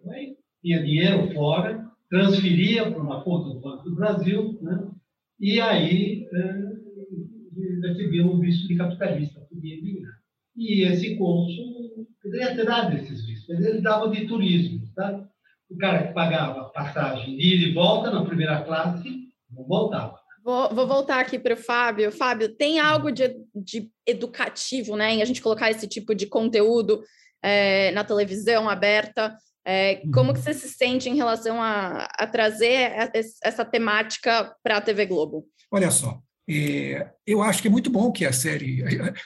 tinha 0.62 0.82
dinheiro 0.82 1.32
fora, 1.32 1.89
transferia 2.10 2.90
para 2.90 3.00
uma 3.00 3.22
conta 3.22 3.54
do 3.54 3.60
Banco 3.60 3.84
do 3.84 3.94
Brasil, 3.94 4.58
né? 4.60 4.90
e 5.38 5.60
aí 5.60 6.28
é, 6.32 7.88
recebia 7.88 8.26
um 8.26 8.40
visto 8.40 8.66
de 8.66 8.76
capitalista, 8.76 9.40
podia 9.48 9.78
emigrar. 9.78 10.12
E 10.56 10.82
esse 10.82 11.16
cônsul 11.16 12.06
poderia 12.20 12.54
ter 12.54 12.66
dado 12.66 12.96
esses 12.96 13.24
vistos, 13.24 13.48
mas 13.48 13.64
ele 13.64 13.80
dava 13.80 14.08
de 14.10 14.26
turismo. 14.26 14.82
Tá? 14.94 15.26
O 15.70 15.76
cara 15.78 16.08
que 16.08 16.12
pagava 16.12 16.68
passagem 16.70 17.36
de 17.36 17.56
ida 17.56 17.68
e 17.68 17.72
volta 17.72 18.10
na 18.10 18.24
primeira 18.24 18.62
classe, 18.62 19.28
não 19.50 19.64
voltava. 19.64 20.18
Vou, 20.42 20.74
vou, 20.74 20.86
voltar 20.86 21.20
aqui 21.20 21.38
para 21.38 21.54
o 21.54 21.56
Fábio. 21.56 22.10
Fábio, 22.10 22.48
tem 22.48 22.80
algo 22.80 23.10
de, 23.10 23.36
de, 23.54 23.90
educativo 24.06 24.96
né, 24.96 25.12
em 25.12 25.22
a 25.22 25.24
gente 25.24 25.42
colocar 25.42 25.70
esse 25.70 25.86
tipo 25.86 26.14
de 26.14 26.26
conteúdo 26.26 27.02
é, 27.42 27.90
na 27.92 28.04
televisão 28.04 28.68
aberta? 28.68 29.36
É, 29.64 29.96
como 30.12 30.32
que 30.32 30.38
uhum. 30.38 30.44
você 30.44 30.54
se 30.54 30.68
sente 30.68 31.08
em 31.08 31.16
relação 31.16 31.60
a, 31.60 32.08
a 32.18 32.26
trazer 32.26 33.10
essa 33.42 33.64
temática 33.64 34.54
para 34.62 34.78
a 34.78 34.80
TV 34.80 35.06
Globo? 35.06 35.46
Olha 35.70 35.90
só, 35.90 36.20
é, 36.52 37.08
eu 37.24 37.42
acho 37.42 37.62
que 37.62 37.68
é 37.68 37.70
muito 37.70 37.88
bom 37.90 38.10
que 38.10 38.24
a 38.24 38.32
série. 38.32 38.82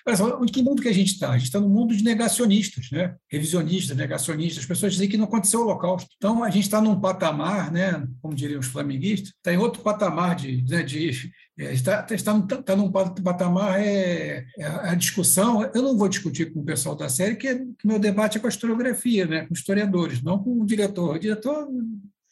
Olha 0.06 0.16
só, 0.16 0.44
que 0.44 0.62
mundo 0.62 0.82
que 0.82 0.88
a 0.88 0.92
gente 0.92 1.12
está? 1.12 1.30
A 1.30 1.38
gente 1.38 1.46
está 1.46 1.58
no 1.58 1.70
mundo 1.70 1.96
de 1.96 2.04
negacionistas, 2.04 2.90
né? 2.90 3.14
revisionistas, 3.32 3.96
negacionistas. 3.96 4.64
As 4.64 4.68
pessoas 4.68 4.92
dizem 4.92 5.08
que 5.08 5.16
não 5.16 5.24
aconteceu 5.24 5.60
o 5.60 5.62
Holocausto. 5.62 6.10
Então, 6.18 6.44
a 6.44 6.50
gente 6.50 6.64
está 6.64 6.82
num 6.82 7.00
patamar, 7.00 7.72
né? 7.72 8.06
como 8.20 8.34
diriam 8.34 8.60
os 8.60 8.66
flamenguistas, 8.66 9.28
está 9.28 9.54
em 9.54 9.56
outro 9.56 9.82
patamar 9.82 10.36
de. 10.36 10.62
Né, 10.68 10.82
de 10.82 11.10
é, 11.10 11.12
está, 11.56 12.06
está, 12.10 12.36
está 12.36 12.76
num 12.76 12.90
patamar, 12.90 13.80
é, 13.80 14.44
é, 14.58 14.66
a 14.66 14.94
discussão. 14.94 15.62
Eu 15.74 15.82
não 15.82 15.96
vou 15.96 16.08
discutir 16.08 16.52
com 16.52 16.60
o 16.60 16.64
pessoal 16.64 16.96
da 16.96 17.08
série, 17.08 17.36
que, 17.36 17.54
que 17.54 17.86
meu 17.86 17.98
debate 17.98 18.38
é 18.38 18.40
com 18.40 18.46
a 18.46 18.50
historiografia, 18.50 19.26
né? 19.26 19.46
com 19.46 19.54
historiadores, 19.54 20.22
não 20.22 20.38
com 20.38 20.60
o 20.60 20.66
diretor. 20.66 21.16
O 21.16 21.18
diretor 21.18 21.68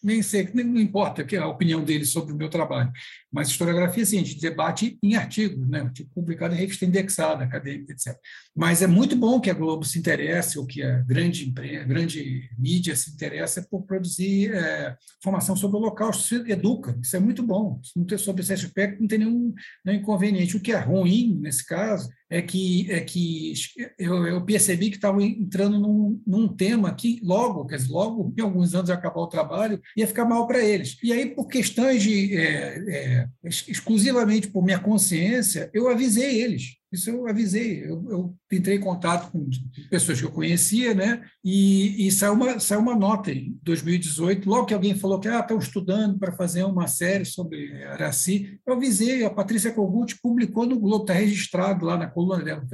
nem 0.03 0.21
sei, 0.21 0.51
não 0.53 0.81
importa 0.81 1.25
que 1.25 1.37
a 1.37 1.47
opinião 1.47 1.85
dele 1.85 2.05
sobre 2.05 2.33
o 2.33 2.37
meu 2.37 2.51
trabalho, 2.51 2.91
mas 3.31 3.49
historiografia, 3.49 4.05
sim, 4.05 4.19
a 4.19 4.25
gente 4.25 4.41
debate 4.41 4.99
em 5.03 5.15
artigos, 5.15 5.69
né, 5.69 5.89
tipo, 5.95 6.11
publicado 6.13 6.55
em 6.55 6.59
revista 6.59 6.85
indexada, 6.85 7.45
acadêmica, 7.45 7.93
etc. 7.93 8.19
Mas 8.55 8.83
é 8.83 8.87
muito 8.87 9.17
bom 9.17 9.41
que 9.41 9.49
a 9.49 9.55
Globo 9.55 9.83
se 9.83 9.99
interesse, 9.99 10.59
ou 10.59 10.67
que 10.67 10.83
a 10.83 10.99
grande, 11.01 11.51
a 11.81 11.85
grande 11.85 12.51
mídia 12.59 12.95
se 12.95 13.11
interesse 13.11 13.67
por 13.69 13.83
produzir 13.83 14.53
é, 14.55 14.95
informação 15.19 15.57
sobre 15.57 15.79
o 15.79 15.81
local, 15.81 16.13
se 16.13 16.35
educa, 16.51 16.99
isso 17.03 17.17
é 17.17 17.19
muito 17.19 17.43
bom. 17.43 17.81
Não 17.97 18.05
ter 18.05 18.19
sobre 18.19 18.43
esse 18.43 18.53
aspecto, 18.53 19.01
não 19.01 19.09
tem 19.09 19.21
nenhum, 19.21 19.55
nenhum 19.83 20.01
inconveniente. 20.01 20.57
O 20.57 20.61
que 20.61 20.73
é 20.73 20.79
ruim, 20.79 21.39
nesse 21.41 21.67
caso, 21.67 22.11
é 22.29 22.43
que, 22.43 22.91
é 22.91 23.01
que 23.01 23.55
eu, 23.99 24.27
eu 24.27 24.45
percebi 24.45 24.91
que 24.91 24.97
estava 24.97 25.23
entrando 25.23 25.79
num, 25.79 26.21
num, 26.27 26.49
tema 26.49 26.95
que 26.95 27.21
logo, 27.23 27.67
quer 27.67 27.77
dizer, 27.77 27.91
logo, 27.91 28.35
em 28.37 28.43
alguns 28.43 28.75
anos 28.75 28.91
acabar 28.91 29.21
o 29.21 29.27
trabalho, 29.29 29.81
ia 29.97 30.07
ficar 30.07 30.27
mal 30.27 30.47
para 30.47 30.63
eles. 30.63 30.99
E 31.03 31.11
aí, 31.11 31.27
por 31.35 31.47
questões 31.47 32.03
de 32.03 32.37
é, 32.37 32.85
é, 32.89 33.29
exclusivamente 33.45 34.49
por 34.49 34.63
minha 34.63 34.79
consciência, 34.79 35.71
eu 35.73 35.89
avisei 35.89 36.43
eles. 36.43 36.82
Isso 36.93 37.09
eu 37.09 37.27
avisei. 37.27 37.83
Eu, 37.83 38.05
eu 38.11 38.37
entrei 38.53 38.77
em 38.77 38.81
contato 38.81 39.31
com 39.33 39.49
pessoas 39.89 40.21
que 40.21 40.27
eu 40.27 40.31
conhecia, 40.31 40.93
né? 40.93 41.23
E, 41.43 42.07
e 42.07 42.13
saiu, 42.13 42.35
uma, 42.35 42.61
saiu 42.61 42.81
uma 42.81 42.95
nota 42.95 43.33
em 43.33 43.59
2018, 43.63 44.49
logo 44.49 44.67
que 44.67 44.75
alguém 44.75 44.95
falou 44.95 45.19
que 45.19 45.29
ah, 45.29 45.41
estão 45.41 45.59
estudando 45.59 46.19
para 46.19 46.33
fazer 46.33 46.65
uma 46.65 46.87
série 46.87 47.25
sobre 47.25 47.83
Araci. 47.85 48.61
Eu 48.67 48.75
avisei, 48.75 49.25
a 49.25 49.31
Patrícia 49.31 49.73
Kogut 49.73 50.19
publicou 50.21 50.67
no 50.67 50.79
Globo, 50.79 51.05
está 51.05 51.15
registrado 51.15 51.87
lá 51.87 51.97
na 51.97 52.07
coluna 52.07 52.45
dela, 52.45 52.67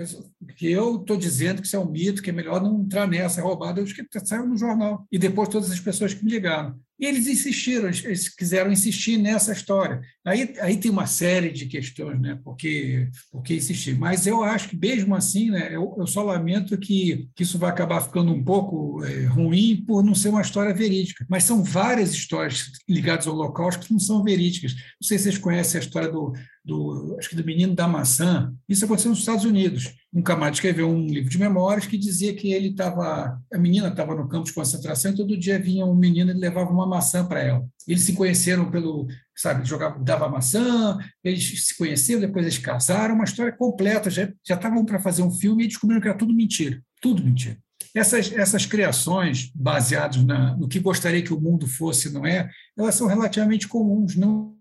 que 0.56 0.70
eu 0.70 0.96
estou 0.96 1.16
dizendo 1.16 1.60
que 1.60 1.66
isso 1.66 1.76
é 1.76 1.80
um 1.80 1.90
mito, 1.90 2.22
que 2.22 2.30
é 2.30 2.32
melhor 2.32 2.60
não 2.60 2.80
entrar 2.80 3.06
nessa 3.06 3.40
roubada. 3.40 3.80
Eu 3.80 3.84
acho 3.84 3.94
que 3.94 4.20
saiu 4.26 4.46
no 4.46 4.56
jornal. 4.56 5.06
E 5.12 5.18
depois 5.18 5.48
todas 5.48 5.70
as 5.70 5.80
pessoas 5.80 6.12
que 6.12 6.24
me 6.24 6.30
ligaram. 6.30 6.78
E 6.99 7.07
eles 7.07 7.28
insistiram, 7.28 7.88
eles 7.88 8.28
quiseram 8.28 8.72
insistir 8.72 9.16
nessa 9.16 9.53
história. 9.53 10.01
Aí, 10.26 10.55
aí 10.61 10.76
tem 10.76 10.90
uma 10.90 11.07
série 11.07 11.51
de 11.51 11.66
questões, 11.66 12.20
né? 12.20 12.38
Porque, 12.42 13.09
porque 13.30 13.55
insistir. 13.55 13.96
Mas 13.96 14.26
eu 14.26 14.42
acho 14.42 14.68
que, 14.68 14.76
mesmo 14.76 15.14
assim, 15.14 15.51
né, 15.51 15.68
eu, 15.74 15.94
eu 15.96 16.07
só 16.07 16.22
lamento 16.22 16.76
que, 16.76 17.28
que 17.36 17.44
isso 17.44 17.57
vai 17.57 17.70
acabar 17.70 18.01
ficando 18.01 18.32
um 18.32 18.42
pouco 18.42 19.05
é, 19.05 19.26
ruim 19.26 19.84
por 19.86 20.03
não 20.03 20.14
ser 20.14 20.30
uma 20.30 20.42
história 20.42 20.74
verídica. 20.74 21.24
Mas 21.28 21.44
são 21.44 21.62
várias 21.62 22.12
histórias 22.12 22.72
ligadas 22.88 23.28
ao 23.28 23.34
Holocausto 23.34 23.86
que 23.86 23.92
não 23.92 24.01
são 24.01 24.24
verídicas. 24.24 24.74
Não 24.74 25.07
sei 25.07 25.18
se 25.18 25.24
vocês 25.24 25.38
conhecem 25.38 25.80
a 25.80 25.84
história 25.84 26.11
do, 26.11 26.32
do, 26.64 27.16
acho 27.18 27.30
que 27.30 27.36
do 27.36 27.44
menino 27.44 27.74
da 27.74 27.88
maçã. 27.88 28.52
Isso 28.68 28.84
aconteceu 28.84 29.11
nos 29.11 29.20
Estados 29.20 29.44
Unidos. 29.44 29.94
Um 30.12 30.22
camarada 30.22 30.54
escreveu 30.54 30.88
um 30.88 31.06
livro 31.06 31.30
de 31.30 31.38
memórias 31.38 31.86
que 31.86 31.98
dizia 31.98 32.34
que 32.34 32.52
ele 32.52 32.68
estava, 32.68 33.40
a 33.52 33.59
menina 33.59 33.88
estava 33.88 34.14
no 34.14 34.28
campo 34.28 34.46
de 34.46 34.52
concentração 34.52 35.12
e 35.12 35.16
todo 35.16 35.38
dia 35.38 35.59
vinha 35.59 35.84
um 35.84 35.94
menino 35.94 36.30
e 36.30 36.34
levava 36.34 36.70
uma 36.70 36.86
maçã 36.86 37.24
para 37.24 37.40
ela. 37.40 37.66
Eles 37.86 38.02
se 38.02 38.14
conheceram 38.14 38.70
pelo, 38.70 39.06
sabe, 39.36 39.66
jogava, 39.66 39.98
dava 39.98 40.28
maçã, 40.28 40.98
eles 41.22 41.66
se 41.66 41.76
conheceram, 41.76 42.20
depois 42.20 42.44
eles 42.44 42.59
casaram, 42.59 43.14
uma 43.14 43.24
história 43.24 43.52
completa. 43.52 44.11
Já 44.11 44.30
estavam 44.44 44.84
para 44.84 44.98
fazer 44.98 45.22
um 45.22 45.30
filme 45.30 45.64
e 45.64 45.68
descobriram 45.68 46.00
que 46.00 46.09
era 46.09 46.16
tudo 46.16 46.34
mentira. 46.34 46.82
Tudo 47.00 47.22
mentira. 47.22 47.56
Essas, 47.94 48.32
essas 48.32 48.66
criações 48.66 49.50
baseadas 49.54 50.22
na, 50.24 50.56
no 50.56 50.68
que 50.68 50.78
gostaria 50.78 51.22
que 51.22 51.32
o 51.32 51.40
mundo 51.40 51.66
fosse, 51.66 52.12
não 52.12 52.26
é? 52.26 52.48
Elas 52.76 52.94
são 52.94 53.06
relativamente 53.06 53.66
comuns. 53.66 54.14
Não, 54.14 54.54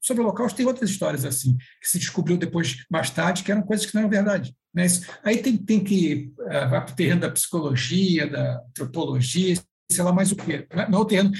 sobre 0.00 0.22
o 0.22 0.26
Holocausto 0.26 0.56
tem 0.56 0.66
outras 0.66 0.90
histórias 0.90 1.24
assim, 1.24 1.56
que 1.80 1.88
se 1.88 1.98
descobriu 1.98 2.36
depois, 2.36 2.84
mais 2.90 3.10
tarde, 3.10 3.42
que 3.42 3.52
eram 3.52 3.62
coisas 3.62 3.86
que 3.86 3.94
não 3.94 4.02
eram 4.02 4.10
verdade. 4.10 4.54
Né? 4.74 4.86
Aí 5.24 5.38
tem, 5.38 5.56
tem 5.56 5.82
que 5.82 6.32
uh, 6.40 6.68
vai 6.68 6.84
para 6.84 6.92
o 6.92 6.96
terreno 6.96 7.20
da 7.20 7.30
psicologia, 7.30 8.26
da 8.28 8.60
antropologia, 8.68 9.56
sei 9.92 10.04
lá 10.04 10.12
mais 10.12 10.32
o 10.32 10.36
quê. 10.36 10.66
Não 10.90 11.02
é. 11.02 11.30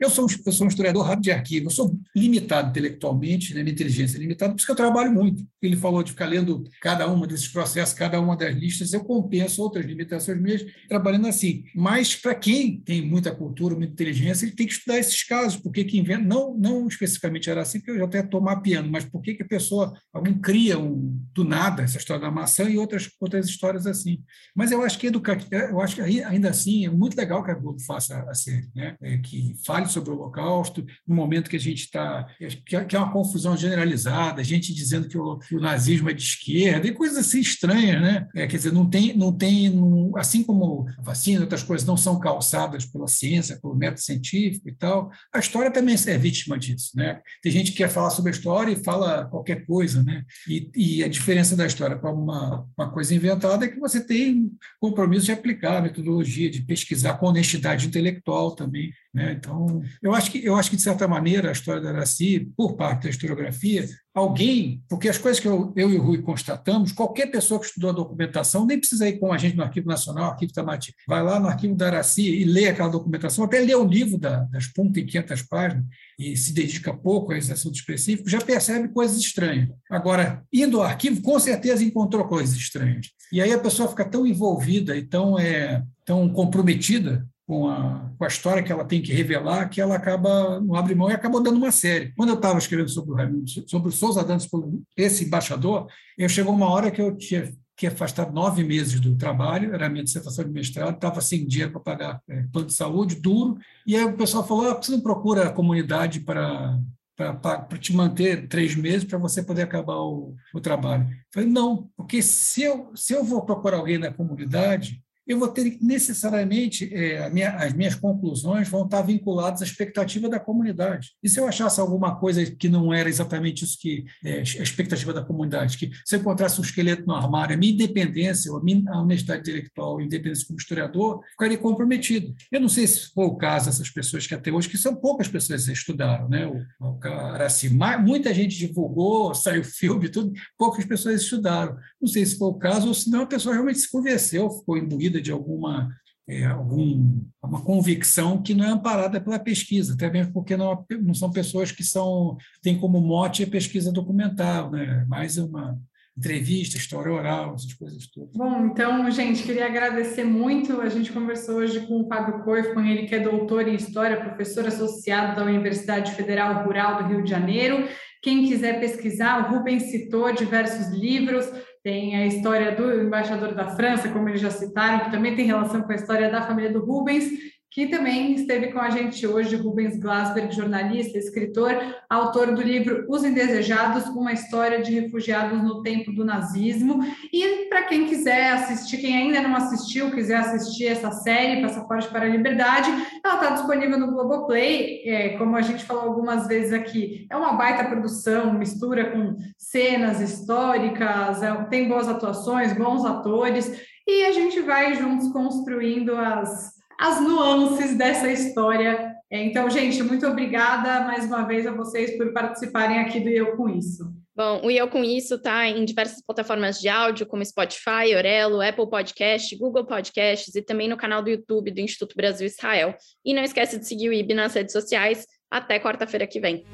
Eu 0.00 0.10
sou, 0.10 0.26
eu 0.44 0.52
sou 0.52 0.66
um 0.66 0.68
historiador 0.68 1.04
rápido 1.04 1.24
de 1.24 1.30
arquivo, 1.30 1.66
eu 1.66 1.70
sou 1.70 1.96
limitado 2.14 2.70
intelectualmente, 2.70 3.54
né, 3.54 3.62
minha 3.62 3.72
inteligência 3.72 4.16
é 4.16 4.20
limitada, 4.20 4.52
por 4.52 4.58
isso 4.58 4.66
que 4.66 4.72
eu 4.72 4.76
trabalho 4.76 5.12
muito. 5.12 5.44
Ele 5.60 5.76
falou 5.76 6.02
de 6.02 6.12
ficar 6.12 6.26
lendo 6.26 6.64
cada 6.80 7.10
um 7.10 7.26
desses 7.26 7.48
processos, 7.48 7.94
cada 7.94 8.20
uma 8.20 8.36
das 8.36 8.54
listas, 8.54 8.92
eu 8.92 9.04
compenso 9.04 9.62
outras 9.62 9.84
limitações 9.84 10.40
minhas 10.40 10.64
trabalhando 10.88 11.26
assim. 11.28 11.64
Mas 11.74 12.16
para 12.16 12.34
quem 12.34 12.80
tem 12.80 13.02
muita 13.02 13.34
cultura, 13.34 13.74
muita 13.74 13.92
inteligência, 13.92 14.44
ele 14.44 14.54
tem 14.54 14.66
que 14.66 14.72
estudar 14.72 14.98
esses 14.98 15.22
casos, 15.24 15.60
porque 15.60 15.84
que 15.84 15.98
inventa, 15.98 16.24
não, 16.24 16.56
não 16.56 16.88
especificamente 16.88 17.48
era 17.48 17.62
assim, 17.62 17.78
porque 17.78 17.92
eu 17.92 17.98
já 17.98 18.04
até 18.04 18.20
estou 18.20 18.40
mapeando, 18.40 18.90
mas 18.90 19.04
por 19.04 19.20
que, 19.20 19.34
que 19.34 19.42
a 19.42 19.48
pessoa, 19.48 19.92
alguém 20.12 20.34
cria 20.34 20.78
um, 20.78 21.20
do 21.32 21.44
nada 21.44 21.82
essa 21.82 21.98
história 21.98 22.22
da 22.22 22.30
maçã 22.30 22.68
e 22.68 22.78
outras, 22.78 23.08
outras 23.20 23.46
histórias 23.46 23.86
assim. 23.86 24.22
Mas 24.54 24.70
eu 24.70 24.82
acho 24.82 24.98
que 24.98 25.06
educar, 25.06 25.38
eu 25.50 25.80
acho 25.80 25.96
que 25.96 26.22
ainda 26.22 26.50
assim 26.50 26.86
é 26.86 26.90
muito 26.90 27.16
legal 27.16 27.44
que 27.44 27.50
a 27.50 27.54
Globo 27.54 27.80
faça 27.84 28.18
a 28.28 28.34
ser, 28.34 28.68
né? 28.74 28.96
É, 29.02 29.18
que 29.18 29.54
fale 29.64 29.86
sobre 29.86 30.10
o 30.10 30.14
Holocausto, 30.14 30.84
no 31.06 31.14
momento 31.14 31.50
que 31.50 31.56
a 31.56 31.60
gente 31.60 31.84
está. 31.84 32.26
Que, 32.66 32.76
é 32.76 32.98
uma 32.98 33.12
confusão 33.12 33.56
generalizada, 33.56 34.42
gente 34.44 34.74
dizendo 34.74 35.08
que 35.08 35.18
o, 35.18 35.38
que 35.38 35.56
o, 35.56 35.60
nazismo 35.60 36.10
é 36.10 36.12
de 36.12 36.22
esquerda, 36.22 36.86
e 36.86 36.92
coisas 36.92 37.18
assim 37.18 37.40
estranhas, 37.40 38.00
né? 38.00 38.28
É, 38.34 38.46
quer 38.46 38.56
dizer, 38.56 38.72
não 38.72 38.88
tem, 38.88 39.16
não 39.16 39.32
tem 39.32 39.70
não, 39.70 40.16
assim 40.16 40.42
como 40.42 40.86
a 40.98 41.02
vacina, 41.02 41.42
outras 41.42 41.62
coisas 41.62 41.86
não 41.86 41.96
são 41.96 42.18
calçadas 42.18 42.84
pela 42.84 43.06
ciência, 43.06 43.58
pelo 43.60 43.74
método 43.74 44.00
científico 44.00 44.68
e 44.68 44.74
tal, 44.74 45.10
a 45.32 45.38
história 45.38 45.70
também 45.70 45.94
é 46.06 46.18
vítima 46.18 46.58
disso, 46.58 46.92
né? 46.94 47.20
Tem 47.42 47.52
gente 47.52 47.72
que 47.72 47.78
quer 47.78 47.88
falar 47.88 48.10
sobre 48.10 48.30
a 48.30 48.34
história 48.34 48.72
e 48.72 48.84
fala 48.84 49.26
qualquer 49.26 49.66
coisa, 49.66 50.02
né? 50.02 50.24
E, 50.48 50.70
e 50.74 51.04
a 51.04 51.08
diferença 51.08 51.56
da 51.56 51.66
história 51.66 51.96
para 51.96 52.12
uma, 52.12 52.66
uma 52.76 52.90
coisa 52.90 53.14
inventada 53.14 53.64
é 53.64 53.68
que 53.68 53.78
você 53.78 54.04
tem 54.04 54.50
compromisso 54.80 55.26
de 55.26 55.32
aplicar 55.32 55.78
a 55.78 55.82
metodologia, 55.82 56.50
de 56.50 56.62
pesquisar 56.62 57.14
com 57.14 57.26
honestidade 57.26 57.71
intelectual 57.80 58.54
também. 58.54 58.90
Né? 59.14 59.32
Então, 59.32 59.82
eu 60.02 60.14
acho, 60.14 60.30
que, 60.30 60.44
eu 60.44 60.56
acho 60.56 60.70
que, 60.70 60.76
de 60.76 60.82
certa 60.82 61.06
maneira, 61.06 61.50
a 61.50 61.52
história 61.52 61.82
da 61.82 61.90
Araci, 61.90 62.50
por 62.56 62.76
parte 62.76 63.04
da 63.04 63.10
historiografia, 63.10 63.86
alguém, 64.14 64.82
porque 64.88 65.08
as 65.08 65.18
coisas 65.18 65.38
que 65.38 65.46
eu, 65.46 65.72
eu 65.76 65.90
e 65.90 65.98
o 65.98 66.02
Rui 66.02 66.22
constatamos, 66.22 66.92
qualquer 66.92 67.30
pessoa 67.30 67.60
que 67.60 67.66
estudou 67.66 67.90
a 67.90 67.94
documentação, 67.94 68.66
nem 68.66 68.78
precisa 68.78 69.08
ir 69.08 69.18
com 69.18 69.32
a 69.32 69.38
gente 69.38 69.56
no 69.56 69.62
Arquivo 69.62 69.86
Nacional, 69.86 70.30
Arquivo 70.30 70.52
Tamati, 70.52 70.94
vai 71.06 71.22
lá 71.22 71.38
no 71.38 71.48
Arquivo 71.48 71.74
da 71.74 71.86
Araci 71.86 72.22
e 72.22 72.44
lê 72.44 72.68
aquela 72.68 72.88
documentação, 72.88 73.44
até 73.44 73.60
lê 73.60 73.74
o 73.74 73.86
livro 73.86 74.18
da, 74.18 74.44
das 74.44 74.66
pontas 74.66 75.02
em 75.02 75.06
500 75.06 75.42
páginas, 75.42 75.84
e 76.18 76.36
se 76.36 76.52
dedica 76.52 76.94
pouco 76.94 77.32
a 77.32 77.38
esse 77.38 77.52
assunto 77.52 77.74
específico, 77.74 78.30
já 78.30 78.40
percebe 78.40 78.88
coisas 78.88 79.18
estranhas. 79.18 79.68
Agora, 79.90 80.42
indo 80.52 80.78
ao 80.78 80.84
arquivo, 80.84 81.20
com 81.20 81.38
certeza 81.38 81.84
encontrou 81.84 82.24
coisas 82.26 82.56
estranhas. 82.56 83.08
E 83.30 83.40
aí 83.40 83.52
a 83.52 83.58
pessoa 83.58 83.88
fica 83.88 84.04
tão 84.04 84.26
envolvida 84.26 84.96
e 84.96 85.02
tão, 85.02 85.38
é, 85.38 85.82
tão 86.04 86.28
comprometida 86.28 87.26
com 87.46 87.68
a, 87.68 88.10
com 88.16 88.24
a 88.24 88.28
história 88.28 88.62
que 88.62 88.72
ela 88.72 88.84
tem 88.84 89.02
que 89.02 89.12
revelar, 89.12 89.68
que 89.68 89.80
ela 89.80 89.96
acaba, 89.96 90.60
não 90.60 90.74
abre 90.74 90.94
mão 90.94 91.10
e 91.10 91.14
acabou 91.14 91.42
dando 91.42 91.56
uma 91.56 91.72
série. 91.72 92.12
Quando 92.16 92.30
eu 92.30 92.36
estava 92.36 92.58
escrevendo 92.58 92.88
sobre 92.88 93.12
o 93.12 93.14
Raimundo, 93.14 93.50
sobre 93.66 93.88
o 93.88 93.92
Souza 93.92 94.24
Dantas, 94.24 94.48
esse 94.96 95.24
embaixador, 95.24 95.86
eu 96.16 96.28
chegou 96.28 96.54
uma 96.54 96.68
hora 96.68 96.90
que 96.90 97.00
eu 97.00 97.16
tinha 97.16 97.52
que 97.76 97.86
afastar 97.86 98.30
nove 98.32 98.62
meses 98.62 99.00
do 99.00 99.16
trabalho, 99.16 99.74
era 99.74 99.86
a 99.86 99.88
minha 99.88 100.04
dissertação 100.04 100.44
de 100.44 100.50
mestrado, 100.50 100.94
estava 100.94 101.20
sem 101.20 101.46
dinheiro 101.46 101.72
para 101.72 101.80
pagar 101.80 102.22
é, 102.28 102.44
plano 102.52 102.68
de 102.68 102.74
saúde, 102.74 103.16
duro, 103.16 103.58
e 103.86 103.96
aí 103.96 104.04
o 104.04 104.16
pessoal 104.16 104.46
falou, 104.46 104.70
ah, 104.70 104.74
você 104.74 104.92
não 104.92 105.00
procura 105.00 105.48
a 105.48 105.52
comunidade 105.52 106.20
para 106.20 106.78
para 107.14 107.78
te 107.78 107.94
manter 107.94 108.48
três 108.48 108.74
meses 108.74 109.04
para 109.04 109.18
você 109.18 109.42
poder 109.42 109.62
acabar 109.62 109.96
o, 109.96 110.34
o 110.52 110.60
trabalho. 110.60 111.04
Eu 111.04 111.16
falei, 111.32 111.48
não, 111.48 111.88
porque 111.96 112.22
se 112.22 112.62
eu, 112.62 112.90
se 112.96 113.12
eu 113.12 113.22
vou 113.22 113.44
procurar 113.44 113.76
alguém 113.76 113.98
na 113.98 114.10
comunidade, 114.10 115.00
eu 115.26 115.38
vou 115.38 115.48
ter 115.48 115.78
necessariamente, 115.80 116.92
é, 116.92 117.28
minha, 117.30 117.50
as 117.56 117.72
minhas 117.72 117.94
conclusões 117.94 118.68
vão 118.68 118.84
estar 118.84 119.02
vinculadas 119.02 119.62
à 119.62 119.64
expectativa 119.64 120.28
da 120.28 120.40
comunidade. 120.40 121.12
E 121.22 121.28
se 121.28 121.38
eu 121.38 121.46
achasse 121.46 121.80
alguma 121.80 122.16
coisa 122.16 122.44
que 122.44 122.68
não 122.68 122.92
era 122.92 123.08
exatamente 123.08 123.64
isso 123.64 123.78
que 123.80 124.04
é, 124.24 124.38
a 124.38 124.42
expectativa 124.42 125.12
da 125.12 125.22
comunidade, 125.22 125.78
que 125.78 125.90
se 126.04 126.16
eu 126.16 126.20
encontrasse 126.20 126.60
um 126.60 126.64
esqueleto 126.64 127.06
no 127.06 127.14
armário, 127.14 127.54
a 127.54 127.58
minha 127.58 127.72
independência, 127.72 128.52
a 128.52 128.62
minha 128.62 128.82
honestidade 128.92 129.42
intelectual, 129.42 129.98
a 129.98 130.02
independência 130.02 130.46
como 130.46 130.58
historiador, 130.58 131.20
ficaria 131.30 131.58
comprometido. 131.58 132.34
Eu 132.50 132.60
não 132.60 132.68
sei 132.68 132.86
se 132.86 133.12
foi 133.12 133.26
o 133.26 133.36
caso 133.36 133.66
dessas 133.66 133.90
pessoas 133.90 134.26
que 134.26 134.34
até 134.34 134.50
hoje, 134.50 134.68
que 134.68 134.78
são 134.78 134.94
poucas 134.96 135.28
pessoas 135.28 135.66
que 135.66 135.72
estudaram, 135.72 136.28
né? 136.28 136.46
O, 136.46 136.88
o 136.88 136.98
cara, 136.98 137.46
assim, 137.46 137.68
muita 138.02 138.34
gente 138.34 138.56
divulgou, 138.56 139.34
saiu 139.34 139.64
filme, 139.64 140.08
tudo, 140.08 140.32
poucas 140.58 140.84
pessoas 140.84 141.22
estudaram. 141.22 141.76
Não 142.00 142.08
sei 142.08 142.26
se 142.26 142.36
foi 142.36 142.48
o 142.48 142.54
caso 142.54 142.88
ou 142.88 142.94
se 142.94 143.10
não 143.10 143.22
a 143.22 143.26
pessoa 143.26 143.54
realmente 143.54 143.78
se 143.78 143.90
convenceu, 143.90 144.50
ficou 144.50 144.76
imbuída 144.76 145.20
de 145.22 145.32
alguma 145.32 145.88
é, 146.28 146.44
algum, 146.44 147.20
uma 147.42 147.62
convicção 147.62 148.40
que 148.40 148.54
não 148.54 148.64
é 148.64 148.68
amparada 148.68 149.20
pela 149.20 149.38
pesquisa, 149.38 149.94
até 149.94 150.10
mesmo 150.10 150.32
porque 150.32 150.56
não, 150.56 150.84
não 151.02 151.14
são 151.14 151.30
pessoas 151.30 151.72
que 151.72 151.82
são 151.82 152.36
têm 152.62 152.78
como 152.78 153.00
mote 153.00 153.42
a 153.42 153.46
pesquisa 153.46 153.92
documental, 153.92 154.70
né? 154.70 155.04
mais 155.08 155.36
uma 155.36 155.76
entrevista, 156.16 156.76
história 156.76 157.10
oral, 157.10 157.54
essas 157.54 157.72
coisas 157.72 158.06
todas. 158.06 158.36
Bom, 158.36 158.66
então, 158.66 159.10
gente, 159.10 159.42
queria 159.42 159.66
agradecer 159.66 160.24
muito. 160.24 160.80
A 160.80 160.88
gente 160.88 161.10
conversou 161.10 161.56
hoje 161.56 161.80
com 161.86 162.02
o 162.02 162.06
Fábio 162.06 162.44
Coifman, 162.44 162.90
ele 162.90 163.06
que 163.06 163.14
é 163.14 163.20
doutor 163.20 163.66
em 163.66 163.74
História, 163.74 164.20
professor 164.20 164.66
associado 164.66 165.36
da 165.36 165.44
Universidade 165.44 166.12
Federal 166.12 166.64
Rural 166.64 167.02
do 167.02 167.08
Rio 167.08 167.24
de 167.24 167.30
Janeiro. 167.30 167.88
Quem 168.22 168.46
quiser 168.46 168.78
pesquisar, 168.78 169.50
o 169.50 169.54
Rubens 169.54 169.84
citou 169.84 170.32
diversos 170.32 170.88
livros, 170.88 171.46
tem 171.82 172.16
a 172.16 172.26
história 172.26 172.74
do 172.74 173.02
embaixador 173.02 173.54
da 173.54 173.68
França, 173.68 174.08
como 174.08 174.28
eles 174.28 174.40
já 174.40 174.50
citaram, 174.50 175.04
que 175.04 175.10
também 175.10 175.34
tem 175.34 175.44
relação 175.44 175.82
com 175.82 175.92
a 175.92 175.96
história 175.96 176.30
da 176.30 176.42
família 176.42 176.72
do 176.72 176.84
Rubens, 176.84 177.24
que 177.72 177.86
também 177.86 178.34
esteve 178.34 178.70
com 178.70 178.78
a 178.78 178.90
gente 178.90 179.26
hoje, 179.26 179.56
Rubens 179.56 179.98
Glasberg, 179.98 180.54
jornalista, 180.54 181.16
escritor, 181.16 181.74
autor 182.08 182.54
do 182.54 182.60
livro 182.60 183.06
Os 183.08 183.24
Indesejados, 183.24 184.04
uma 184.08 184.34
história 184.34 184.82
de 184.82 184.92
refugiados 184.92 185.62
no 185.62 185.82
tempo 185.82 186.12
do 186.12 186.22
nazismo. 186.22 187.00
E 187.32 187.66
para 187.70 187.84
quem 187.84 188.06
quiser 188.06 188.52
assistir, 188.52 188.98
quem 188.98 189.16
ainda 189.16 189.40
não 189.40 189.56
assistiu, 189.56 190.10
quiser 190.10 190.36
assistir 190.36 190.88
essa 190.88 191.10
série, 191.12 191.62
Passaporte 191.62 192.08
para 192.08 192.26
a 192.26 192.28
Liberdade, 192.28 192.90
ela 193.24 193.36
está 193.36 193.50
disponível 193.54 193.98
no 193.98 194.12
Globoplay, 194.12 195.02
é, 195.06 195.38
como 195.38 195.56
a 195.56 195.62
gente 195.62 195.84
falou 195.84 196.02
algumas 196.02 196.46
vezes 196.46 196.74
aqui, 196.74 197.26
é 197.30 197.36
uma 197.36 197.54
baita 197.54 197.84
produção, 197.84 198.52
mistura 198.52 199.12
com 199.12 199.38
cenas 199.56 200.20
históricas, 200.20 201.42
é, 201.42 201.54
tem 201.70 201.88
boas 201.88 202.06
atuações, 202.06 202.74
bons 202.74 203.02
atores, 203.06 203.80
e 204.06 204.26
a 204.26 204.32
gente 204.32 204.60
vai 204.60 204.94
juntos 204.94 205.28
construindo 205.28 206.14
as 206.14 206.81
as 207.02 207.20
nuances 207.20 207.98
dessa 207.98 208.30
história. 208.30 209.12
É, 209.28 209.42
então, 209.44 209.68
gente, 209.68 210.00
muito 210.04 210.24
obrigada 210.24 211.00
mais 211.00 211.24
uma 211.24 211.42
vez 211.42 211.66
a 211.66 211.72
vocês 211.72 212.16
por 212.16 212.32
participarem 212.32 213.00
aqui 213.00 213.18
do 213.18 213.28
Eu 213.28 213.56
Com 213.56 213.68
Isso. 213.68 214.04
Bom, 214.36 214.60
o 214.64 214.70
Eu 214.70 214.86
Com 214.88 215.02
Isso 215.02 215.34
está 215.34 215.66
em 215.66 215.84
diversas 215.84 216.24
plataformas 216.24 216.78
de 216.78 216.88
áudio, 216.88 217.26
como 217.26 217.44
Spotify, 217.44 218.14
Orelo, 218.16 218.62
Apple 218.62 218.88
Podcast, 218.88 219.56
Google 219.56 219.84
Podcasts 219.84 220.54
e 220.54 220.62
também 220.62 220.88
no 220.88 220.96
canal 220.96 221.20
do 221.22 221.30
YouTube 221.30 221.72
do 221.72 221.80
Instituto 221.80 222.14
Brasil 222.14 222.46
Israel. 222.46 222.94
E 223.24 223.34
não 223.34 223.42
esquece 223.42 223.80
de 223.80 223.86
seguir 223.86 224.08
o 224.08 224.12
IB 224.12 224.32
nas 224.34 224.54
redes 224.54 224.72
sociais. 224.72 225.26
Até 225.50 225.80
quarta-feira 225.80 226.26
que 226.26 226.40
vem. 226.40 226.64